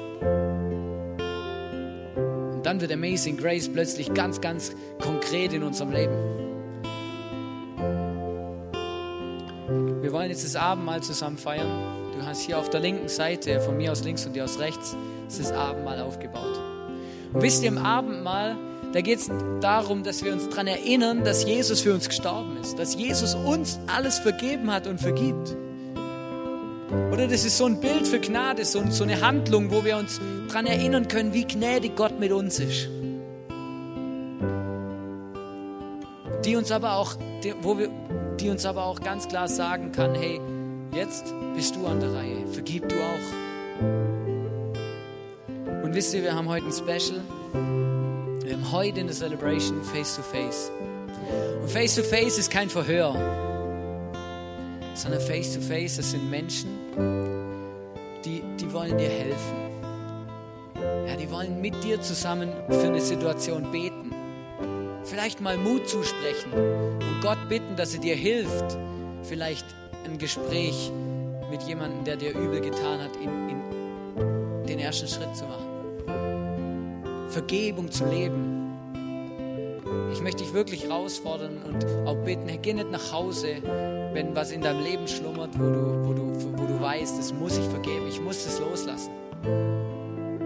Dann 2.71 2.79
wird 2.79 2.93
Amazing 2.93 3.35
Grace 3.35 3.67
plötzlich 3.67 4.13
ganz, 4.13 4.39
ganz 4.39 4.73
konkret 5.01 5.51
in 5.51 5.61
unserem 5.61 5.91
Leben. 5.91 6.13
Wir 10.01 10.13
wollen 10.13 10.29
jetzt 10.29 10.45
das 10.45 10.55
Abendmahl 10.55 11.03
zusammen 11.03 11.37
feiern. 11.37 11.67
Du 12.17 12.25
hast 12.25 12.43
hier 12.43 12.57
auf 12.57 12.69
der 12.69 12.79
linken 12.79 13.09
Seite, 13.09 13.59
von 13.59 13.75
mir 13.75 13.91
aus 13.91 14.05
links 14.05 14.25
und 14.25 14.37
dir 14.37 14.45
aus 14.45 14.57
rechts, 14.59 14.95
das 15.27 15.51
Abendmahl 15.51 15.99
aufgebaut. 15.99 16.61
Und 17.33 17.41
wisst 17.41 17.61
ihr, 17.61 17.67
im 17.67 17.77
Abendmahl, 17.77 18.55
da 18.93 19.01
geht 19.01 19.19
es 19.19 19.29
darum, 19.59 20.03
dass 20.03 20.23
wir 20.23 20.31
uns 20.31 20.47
daran 20.47 20.67
erinnern, 20.67 21.25
dass 21.25 21.43
Jesus 21.43 21.81
für 21.81 21.93
uns 21.93 22.07
gestorben 22.07 22.55
ist, 22.61 22.79
dass 22.79 22.95
Jesus 22.95 23.35
uns 23.35 23.81
alles 23.87 24.17
vergeben 24.17 24.71
hat 24.71 24.87
und 24.87 25.01
vergibt. 25.01 25.57
Oder 27.11 27.27
das 27.27 27.45
ist 27.45 27.57
so 27.57 27.65
ein 27.65 27.79
Bild 27.79 28.07
für 28.07 28.19
Gnade, 28.19 28.65
so, 28.65 28.83
so 28.89 29.03
eine 29.03 29.21
Handlung, 29.21 29.71
wo 29.71 29.85
wir 29.85 29.97
uns 29.97 30.19
daran 30.47 30.65
erinnern 30.65 31.07
können, 31.07 31.33
wie 31.33 31.45
gnädig 31.45 31.95
Gott 31.95 32.19
mit 32.19 32.31
uns 32.31 32.59
ist. 32.59 32.89
Die 36.45 36.55
uns 36.55 36.71
aber 36.71 36.95
auch, 36.95 37.15
wo 37.61 37.77
wir, 37.77 37.89
die 38.39 38.49
uns 38.49 38.65
aber 38.65 38.85
auch 38.85 38.99
ganz 38.99 39.27
klar 39.27 39.47
sagen 39.47 39.91
kann, 39.91 40.15
hey, 40.15 40.41
jetzt 40.93 41.33
bist 41.55 41.75
du 41.75 41.85
an 41.85 41.99
der 41.99 42.13
Reihe, 42.13 42.47
vergib 42.51 42.89
du 42.89 42.95
auch. 42.95 43.83
Und 45.83 45.93
wisst 45.93 46.13
ihr, 46.13 46.23
wir 46.23 46.33
haben 46.33 46.49
heute 46.49 46.65
ein 46.65 46.73
Special. 46.73 47.21
Wir 48.43 48.53
haben 48.53 48.71
heute 48.71 48.99
eine 49.01 49.11
Celebration 49.11 49.83
Face 49.83 50.15
to 50.15 50.21
Face. 50.23 50.71
Und 51.61 51.69
Face 51.69 51.95
to 51.95 52.03
Face 52.03 52.37
ist 52.37 52.49
kein 52.49 52.69
Verhör, 52.69 53.13
sondern 54.93 55.21
Face 55.21 55.53
to 55.53 55.61
Face, 55.61 55.97
das 55.97 56.11
sind 56.11 56.29
Menschen, 56.29 56.69
die, 58.25 58.43
die 58.59 58.73
wollen 58.73 58.97
dir 58.97 59.09
helfen. 59.09 59.57
Ja, 61.07 61.15
die 61.15 61.29
wollen 61.29 61.61
mit 61.61 61.83
dir 61.83 62.01
zusammen 62.01 62.49
für 62.69 62.87
eine 62.87 63.01
Situation 63.01 63.71
beten 63.71 64.11
vielleicht 65.03 65.41
mal 65.41 65.57
Mut 65.57 65.87
zusprechen 65.89 66.53
und 66.53 67.21
Gott 67.21 67.37
bitten, 67.49 67.75
dass 67.75 67.93
er 67.93 67.99
dir 67.99 68.15
hilft, 68.15 68.77
vielleicht 69.23 69.65
ein 70.05 70.17
Gespräch 70.17 70.91
mit 71.49 71.63
jemandem, 71.63 72.03
der 72.05 72.15
dir 72.15 72.31
übel 72.31 72.61
getan 72.61 73.01
hat, 73.01 73.15
in, 73.17 73.49
in 73.49 74.67
den 74.67 74.79
ersten 74.79 75.07
Schritt 75.07 75.35
zu 75.35 75.45
machen. 75.45 75.67
Vergebung 77.29 77.91
zu 77.91 78.05
leben. 78.05 78.50
Ich 80.11 80.21
möchte 80.21 80.43
dich 80.43 80.53
wirklich 80.53 80.83
herausfordern 80.83 81.57
und 81.63 81.85
auch 82.07 82.17
bitten, 82.17 82.47
geh 82.61 82.73
nicht 82.73 82.91
nach 82.91 83.11
Hause, 83.11 83.47
wenn 84.13 84.35
was 84.35 84.51
in 84.51 84.61
deinem 84.61 84.83
Leben 84.83 85.07
schlummert, 85.07 85.57
wo 85.57 85.63
du, 85.63 86.07
wo 86.07 86.13
du, 86.13 86.59
wo 86.59 86.65
du 86.65 86.81
weißt, 86.81 87.17
das 87.17 87.33
muss 87.33 87.57
ich 87.57 87.65
vergeben, 87.65 88.07
ich 88.07 88.21
muss 88.21 88.43
das 88.43 88.59
loslassen. 88.59 89.11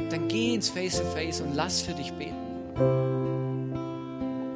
Dann 0.10 0.28
geh 0.28 0.54
ins 0.54 0.70
Face-to-Face 0.70 1.42
-face 1.42 1.44
und 1.44 1.56
lass 1.56 1.82
für 1.82 1.94
dich 1.94 2.14
beten. 2.14 2.36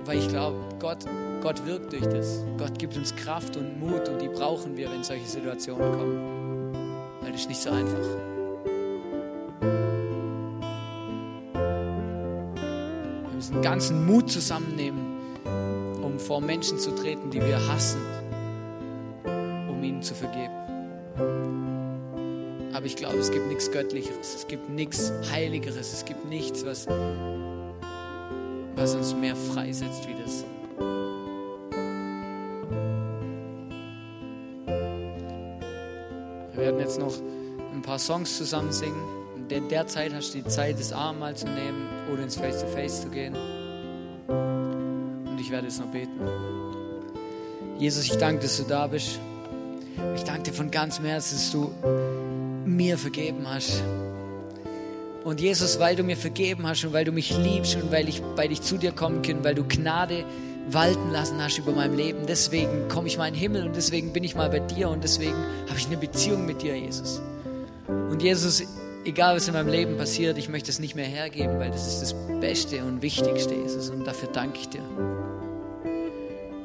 Weil 0.05 0.19
ich 0.19 0.27
glaube, 0.29 0.57
Gott, 0.79 1.05
Gott 1.41 1.65
wirkt 1.65 1.91
durch 1.91 2.05
das. 2.05 2.43
Gott 2.57 2.77
gibt 2.79 2.95
uns 2.97 3.15
Kraft 3.15 3.57
und 3.57 3.79
Mut 3.79 4.07
und 4.09 4.21
die 4.21 4.27
brauchen 4.27 4.77
wir, 4.77 4.91
wenn 4.91 5.03
solche 5.03 5.25
Situationen 5.25 5.91
kommen. 5.91 6.73
Weil 7.21 7.31
das 7.31 7.41
ist 7.41 7.49
nicht 7.49 7.61
so 7.61 7.69
einfach. 7.69 8.29
Den 13.51 13.61
ganzen 13.61 14.05
Mut 14.05 14.31
zusammennehmen, 14.31 15.01
um 16.03 16.19
vor 16.19 16.41
Menschen 16.41 16.77
zu 16.77 16.91
treten, 16.91 17.31
die 17.31 17.41
wir 17.41 17.67
hassen, 17.67 18.01
um 19.69 19.83
ihnen 19.83 20.01
zu 20.03 20.13
vergeben. 20.13 20.53
Aber 22.73 22.85
ich 22.85 22.95
glaube, 22.95 23.17
es 23.17 23.31
gibt 23.31 23.47
nichts 23.47 23.71
Göttlicheres, 23.71 24.35
es 24.35 24.47
gibt 24.47 24.69
nichts 24.69 25.11
Heiligeres, 25.31 25.91
es 25.93 26.05
gibt 26.05 26.25
nichts, 26.29 26.65
was, 26.65 26.87
was 28.75 28.95
uns 28.95 29.13
mehr 29.15 29.35
freisetzt 29.35 30.07
wie 30.07 30.15
das. 30.21 30.45
Wir 36.53 36.65
werden 36.65 36.79
jetzt 36.79 36.99
noch 36.99 37.15
ein 37.73 37.81
paar 37.81 37.99
Songs 37.99 38.37
zusammen 38.37 38.71
singen. 38.71 39.18
In 39.49 39.67
der 39.67 39.87
Zeit 39.87 40.13
hast 40.13 40.35
du 40.35 40.41
die 40.41 40.47
Zeit, 40.47 40.79
das 40.79 40.93
Abendmahl 40.93 41.35
zu 41.35 41.47
nehmen 41.47 41.87
oder 42.13 42.21
ins 42.21 42.35
Face-to-Face 42.35 42.99
-face 42.99 43.01
zu 43.01 43.09
gehen. 43.09 43.35
Und 44.27 45.39
ich 45.39 45.49
werde 45.49 45.65
jetzt 45.65 45.79
noch 45.79 45.87
beten. 45.87 46.19
Jesus, 47.79 48.05
ich 48.05 48.17
danke, 48.17 48.43
dass 48.43 48.57
du 48.57 48.63
da 48.63 48.85
bist. 48.85 49.19
Ich 50.15 50.23
danke 50.23 50.43
dir 50.43 50.53
von 50.53 50.69
ganzem 50.69 51.05
Herzen, 51.05 51.35
dass 51.35 51.51
du 51.51 51.71
mir 52.65 52.97
vergeben 52.97 53.49
hast. 53.49 53.81
Und 55.23 55.41
Jesus, 55.41 55.79
weil 55.79 55.95
du 55.95 56.03
mir 56.03 56.17
vergeben 56.17 56.67
hast 56.67 56.85
und 56.85 56.93
weil 56.93 57.05
du 57.05 57.11
mich 57.11 57.35
liebst 57.35 57.75
und 57.75 57.91
weil 57.91 58.07
ich 58.07 58.21
bei 58.35 58.47
dich 58.47 58.61
zu 58.61 58.77
dir 58.77 58.91
kommen 58.91 59.23
kann, 59.23 59.43
weil 59.43 59.55
du 59.55 59.63
Gnade 59.63 60.25
walten 60.69 61.09
lassen 61.09 61.41
hast 61.41 61.57
über 61.57 61.71
mein 61.71 61.95
Leben, 61.97 62.27
deswegen 62.27 62.87
komme 62.87 63.07
ich 63.07 63.17
mal 63.17 63.27
in 63.27 63.33
den 63.33 63.39
Himmel 63.39 63.65
und 63.65 63.75
deswegen 63.75 64.13
bin 64.13 64.23
ich 64.23 64.35
mal 64.35 64.49
bei 64.49 64.59
dir 64.59 64.89
und 64.89 65.03
deswegen 65.03 65.37
habe 65.67 65.77
ich 65.77 65.87
eine 65.87 65.97
Beziehung 65.97 66.45
mit 66.45 66.61
dir, 66.61 66.77
Jesus. 66.77 67.19
Und 67.87 68.21
Jesus, 68.21 68.63
egal 69.09 69.35
was 69.35 69.47
in 69.47 69.55
meinem 69.55 69.69
Leben 69.69 69.97
passiert, 69.97 70.37
ich 70.37 70.49
möchte 70.49 70.69
es 70.69 70.79
nicht 70.79 70.95
mehr 70.95 71.05
hergeben, 71.05 71.59
weil 71.59 71.71
das 71.71 71.87
ist 71.87 72.01
das 72.01 72.15
Beste 72.39 72.83
und 72.83 73.01
Wichtigste, 73.01 73.55
Jesus. 73.55 73.89
Und 73.89 74.05
dafür 74.05 74.29
danke 74.31 74.59
ich 74.59 74.69
dir. 74.69 74.83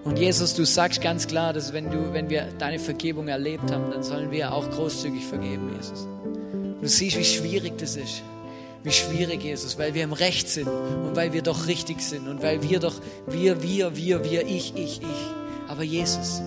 Und 0.05 0.19
Jesus, 0.19 0.55
du 0.55 0.67
sagst 0.67 1.01
ganz 1.01 1.27
klar, 1.27 1.55
dass 1.55 1.73
wenn, 1.73 1.91
du, 1.91 2.13
wenn 2.13 2.29
wir 2.29 2.49
deine 2.59 2.79
Vergebung 2.79 3.29
erlebt 3.29 3.71
haben, 3.73 3.91
dann 3.91 4.03
sollen 4.03 4.31
wir 4.31 4.53
auch 4.53 4.71
großzügig 4.71 5.25
vergeben, 5.25 5.75
Jesus. 5.75 6.07
Du 6.81 6.87
siehst, 6.87 7.17
wie 7.17 7.25
schwierig 7.25 7.79
das 7.79 7.97
ist. 7.97 8.23
Wie 8.83 8.93
schwierig, 8.93 9.43
Jesus, 9.43 9.79
weil 9.79 9.95
wir 9.95 10.05
im 10.05 10.13
Recht 10.13 10.47
sind 10.51 10.69
und 10.69 11.17
weil 11.17 11.33
wir 11.33 11.41
doch 11.41 11.67
richtig 11.67 12.03
sind 12.03 12.29
und 12.29 12.43
weil 12.43 12.63
wir 12.63 12.79
doch, 12.79 13.01
wir, 13.27 13.63
wir, 13.63 13.97
wir, 13.97 14.23
wir, 14.23 14.43
ich, 14.47 14.75
ich, 14.77 15.01
ich. 15.01 15.69
Aber 15.69 15.83
Jesus, 15.83 16.43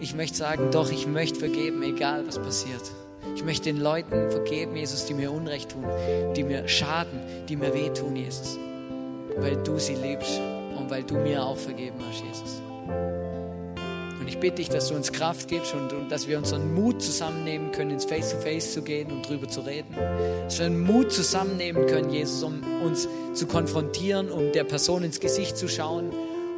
ich 0.00 0.14
möchte 0.14 0.38
sagen, 0.38 0.70
doch, 0.70 0.90
ich 0.90 1.06
möchte 1.06 1.38
vergeben, 1.38 1.82
egal 1.82 2.26
was 2.26 2.38
passiert. 2.38 2.80
Ich 3.38 3.44
möchte 3.44 3.72
den 3.72 3.80
Leuten 3.80 4.32
vergeben, 4.32 4.74
Jesus, 4.74 5.06
die 5.06 5.14
mir 5.14 5.30
Unrecht 5.30 5.70
tun, 5.70 5.84
die 6.34 6.42
mir 6.42 6.66
schaden, 6.66 7.20
die 7.48 7.54
mir 7.54 7.72
wehtun, 7.72 8.16
Jesus. 8.16 8.58
Weil 9.36 9.62
du 9.62 9.78
sie 9.78 9.94
liebst 9.94 10.40
und 10.76 10.90
weil 10.90 11.04
du 11.04 11.14
mir 11.14 11.44
auch 11.44 11.56
vergeben 11.56 11.98
hast, 12.00 12.20
Jesus. 12.24 12.60
Und 14.18 14.26
ich 14.26 14.40
bitte 14.40 14.56
dich, 14.56 14.70
dass 14.70 14.88
du 14.88 14.96
uns 14.96 15.12
Kraft 15.12 15.46
gibst 15.46 15.72
und, 15.72 15.92
und 15.92 16.10
dass 16.10 16.26
wir 16.26 16.36
unseren 16.36 16.74
Mut 16.74 17.00
zusammennehmen 17.00 17.70
können, 17.70 17.92
ins 17.92 18.06
Face-to-Face 18.06 18.70
-face 18.70 18.72
zu 18.72 18.82
gehen 18.82 19.12
und 19.12 19.28
drüber 19.28 19.46
zu 19.46 19.60
reden. 19.60 19.94
Dass 20.42 20.58
wir 20.58 20.66
einen 20.66 20.80
Mut 20.80 21.12
zusammennehmen 21.12 21.86
können, 21.86 22.10
Jesus, 22.10 22.42
um 22.42 22.60
uns 22.84 23.08
zu 23.34 23.46
konfrontieren, 23.46 24.32
um 24.32 24.50
der 24.50 24.64
Person 24.64 25.04
ins 25.04 25.20
Gesicht 25.20 25.56
zu 25.56 25.68
schauen 25.68 26.10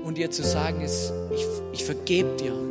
und 0.02 0.16
ihr 0.16 0.30
zu 0.30 0.42
sagen, 0.42 0.80
ich, 0.80 1.44
ich 1.72 1.84
vergebe 1.84 2.36
dir. 2.36 2.69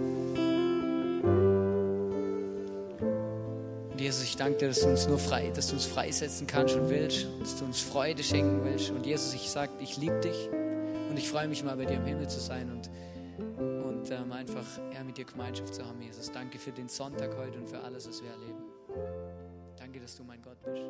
Danke 4.40 4.58
dir, 4.60 4.68
dass 4.70 4.82
du 4.82 4.88
uns 4.88 5.08
nur 5.08 5.20
frei, 5.20 5.52
dass 5.54 5.68
du 5.68 5.74
uns 5.74 5.86
freisetzen 5.86 6.48
kannst 6.48 6.76
und 6.76 6.90
willst, 6.90 7.28
dass 7.42 7.58
du 7.58 7.66
uns 7.66 7.82
Freude 7.82 8.24
schenken 8.24 8.64
willst. 8.64 8.90
Und 8.90 9.06
Jesus, 9.06 9.34
ich 9.34 9.50
sage, 9.50 9.72
ich 9.80 9.98
liebe 9.98 10.20
dich 10.20 10.50
und 11.10 11.18
ich 11.18 11.30
freue 11.30 11.48
mich 11.48 11.64
mal 11.64 11.76
bei 11.76 11.86
dir 11.86 11.98
im 11.98 12.06
Himmel 12.06 12.28
zu 12.28 12.40
sein 12.40 12.72
und 12.72 12.90
und 14.00 14.12
ähm, 14.12 14.32
einfach 14.32 14.66
ja, 14.94 15.04
mit 15.04 15.18
dir 15.18 15.26
Gemeinschaft 15.26 15.74
zu 15.74 15.86
haben, 15.86 16.02
Jesus. 16.02 16.32
Danke 16.32 16.58
für 16.58 16.72
den 16.72 16.88
Sonntag 16.88 17.36
heute 17.38 17.58
und 17.58 17.70
für 17.70 17.80
alles, 17.82 18.08
was 18.08 18.22
wir 18.24 18.30
erleben. 18.32 18.64
Danke, 19.78 20.00
dass 20.00 20.16
du 20.16 20.24
mein 20.24 20.42
Gott 20.42 20.58
bist. 20.64 20.84